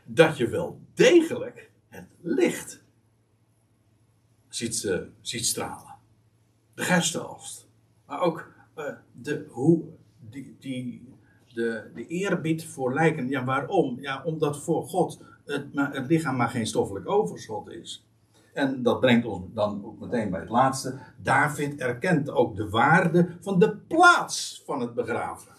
dat 0.04 0.36
je 0.36 0.48
wel 0.48 0.80
degelijk 0.94 1.70
het 1.88 2.06
licht 2.20 2.82
ziet, 4.48 4.82
uh, 4.82 5.00
ziet 5.20 5.46
stralen. 5.46 5.94
De 6.74 6.82
gerstenoogst. 6.82 7.66
Maar 8.06 8.20
ook 8.20 8.52
uh, 8.78 8.84
de, 9.12 9.46
hoe, 9.48 9.84
die, 10.30 10.56
die, 10.58 11.14
de, 11.54 11.90
de 11.94 12.06
eerbied 12.06 12.64
voor 12.64 12.94
lijken. 12.94 13.28
Ja, 13.28 13.44
waarom? 13.44 14.00
Ja, 14.00 14.22
omdat 14.24 14.62
voor 14.62 14.88
God 14.88 15.22
het, 15.44 15.66
het 15.72 16.06
lichaam 16.06 16.36
maar 16.36 16.50
geen 16.50 16.66
stoffelijk 16.66 17.08
overschot 17.08 17.68
is. 17.68 18.04
En 18.52 18.82
dat 18.82 19.00
brengt 19.00 19.26
ons 19.26 19.44
dan 19.54 19.84
ook 19.84 20.00
meteen 20.00 20.30
bij 20.30 20.40
het 20.40 20.48
laatste. 20.48 20.98
David 21.22 21.80
erkent 21.80 22.30
ook 22.30 22.56
de 22.56 22.68
waarde 22.68 23.28
van 23.40 23.58
de 23.58 23.76
plaats 23.76 24.62
van 24.66 24.80
het 24.80 24.94
begraven. 24.94 25.52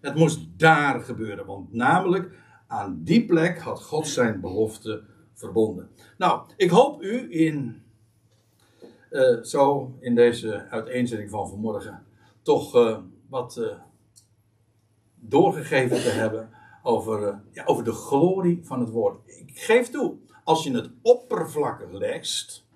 Het 0.00 0.14
moest 0.14 0.40
daar 0.56 1.00
gebeuren, 1.00 1.46
want 1.46 1.72
namelijk 1.72 2.30
aan 2.66 3.00
die 3.02 3.26
plek 3.26 3.58
had 3.58 3.82
God 3.82 4.08
zijn 4.08 4.40
belofte 4.40 5.02
verbonden. 5.34 5.90
Nou, 6.18 6.42
ik 6.56 6.70
hoop 6.70 7.02
u 7.02 7.26
in 7.34 7.82
uh, 9.10 9.42
zo 9.42 9.94
in 10.00 10.14
deze 10.14 10.66
uiteenzetting 10.70 11.30
van 11.30 11.48
vanmorgen 11.48 12.02
toch 12.42 12.76
uh, 12.76 12.98
wat 13.28 13.56
uh, 13.56 13.66
doorgegeven 15.14 15.96
te 15.96 16.08
hebben 16.08 16.48
over, 16.82 17.40
ja, 17.52 17.64
over 17.64 17.84
de 17.84 17.92
glorie 17.92 18.60
van 18.62 18.80
het 18.80 18.90
woord. 18.90 19.18
Ik 19.26 19.58
geef 19.58 19.90
toe, 19.90 20.16
als 20.50 20.64
je 20.64 20.74
het 20.74 20.90
oppervlakkig 21.02 21.92
leest, 21.92 22.66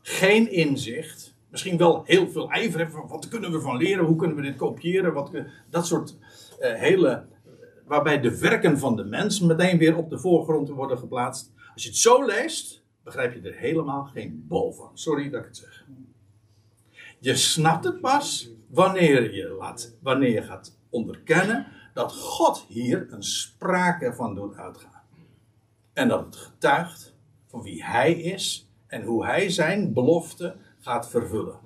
geen 0.00 0.50
inzicht, 0.50 1.34
misschien 1.48 1.76
wel 1.76 2.02
heel 2.04 2.30
veel 2.30 2.50
ijver 2.50 2.80
hebben 2.80 3.08
wat 3.08 3.28
kunnen 3.28 3.52
we 3.52 3.60
van 3.60 3.76
leren, 3.76 4.04
hoe 4.04 4.16
kunnen 4.16 4.36
we 4.36 4.42
dit 4.42 4.56
kopiëren, 4.56 5.12
wat, 5.12 5.30
dat 5.70 5.86
soort 5.86 6.16
eh, 6.60 6.74
hele, 6.74 7.26
waarbij 7.86 8.20
de 8.20 8.38
werken 8.38 8.78
van 8.78 8.96
de 8.96 9.04
mens 9.04 9.40
meteen 9.40 9.78
weer 9.78 9.96
op 9.96 10.10
de 10.10 10.18
voorgrond 10.18 10.68
worden 10.68 10.98
geplaatst. 10.98 11.52
Als 11.74 11.82
je 11.82 11.88
het 11.88 11.98
zo 11.98 12.24
leest, 12.24 12.82
begrijp 13.04 13.34
je 13.34 13.48
er 13.50 13.56
helemaal 13.56 14.04
geen 14.04 14.44
bal 14.48 14.72
van. 14.72 14.90
Sorry 14.94 15.30
dat 15.30 15.40
ik 15.40 15.46
het 15.46 15.56
zeg. 15.56 15.84
Je 17.18 17.36
snapt 17.36 17.84
het 17.84 18.00
pas 18.00 18.50
wanneer 18.68 19.34
je, 19.34 19.48
laat, 19.48 19.96
wanneer 20.00 20.32
je 20.32 20.42
gaat 20.42 20.78
onderkennen 20.90 21.66
dat 21.94 22.12
God 22.12 22.64
hier 22.68 23.06
een 23.10 23.22
sprake 23.22 24.14
van 24.14 24.34
doet 24.34 24.56
uitgaan. 24.56 24.91
En 25.92 26.08
dat 26.08 26.24
het 26.24 26.36
getuigt 26.36 27.14
van 27.46 27.62
wie 27.62 27.84
hij 27.84 28.12
is 28.12 28.68
en 28.86 29.02
hoe 29.02 29.24
hij 29.26 29.50
zijn 29.50 29.92
belofte 29.92 30.54
gaat 30.78 31.10
vervullen. 31.10 31.58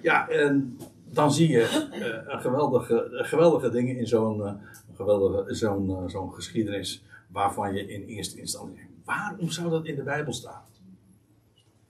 Ja, 0.00 0.28
en 0.28 0.78
dan 1.04 1.32
zie 1.32 1.48
je 1.48 1.62
eh, 1.62 2.40
geweldige, 2.40 3.08
geweldige 3.10 3.70
dingen 3.70 3.96
in 3.96 4.06
zo'n 4.06 4.46
eh, 4.46 4.52
geweldige 4.94 5.54
zo'n 5.54 5.90
eh, 5.90 6.02
zo'n 6.06 6.32
geschiedenis 6.32 7.04
waarvan 7.28 7.74
je 7.74 7.86
in 7.86 8.02
eerste 8.02 8.38
instantie 8.38 8.76
denkt, 8.76 8.92
waarom 9.04 9.50
zou 9.50 9.70
dat 9.70 9.86
in 9.86 9.94
de 9.94 10.02
Bijbel 10.02 10.32
staan? 10.32 10.62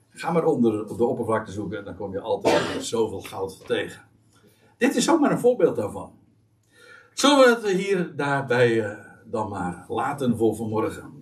Ga 0.09 0.31
maar 0.31 0.45
onder 0.45 0.89
op 0.89 0.97
de 0.97 1.05
oppervlakte 1.05 1.51
zoeken, 1.51 1.85
dan 1.85 1.95
kom 1.95 2.11
je 2.11 2.19
altijd 2.19 2.85
zoveel 2.85 3.21
goud 3.21 3.67
tegen. 3.67 4.01
Dit 4.77 4.95
is 4.95 5.09
ook 5.09 5.19
maar 5.19 5.31
een 5.31 5.39
voorbeeld 5.39 5.75
daarvan. 5.75 6.11
Zullen 7.13 7.61
we 7.61 7.71
hier 7.71 8.15
daarbij 8.15 8.97
dan 9.25 9.49
maar 9.49 9.85
laten 9.87 10.37
voor 10.37 10.55
vanmorgen? 10.55 11.12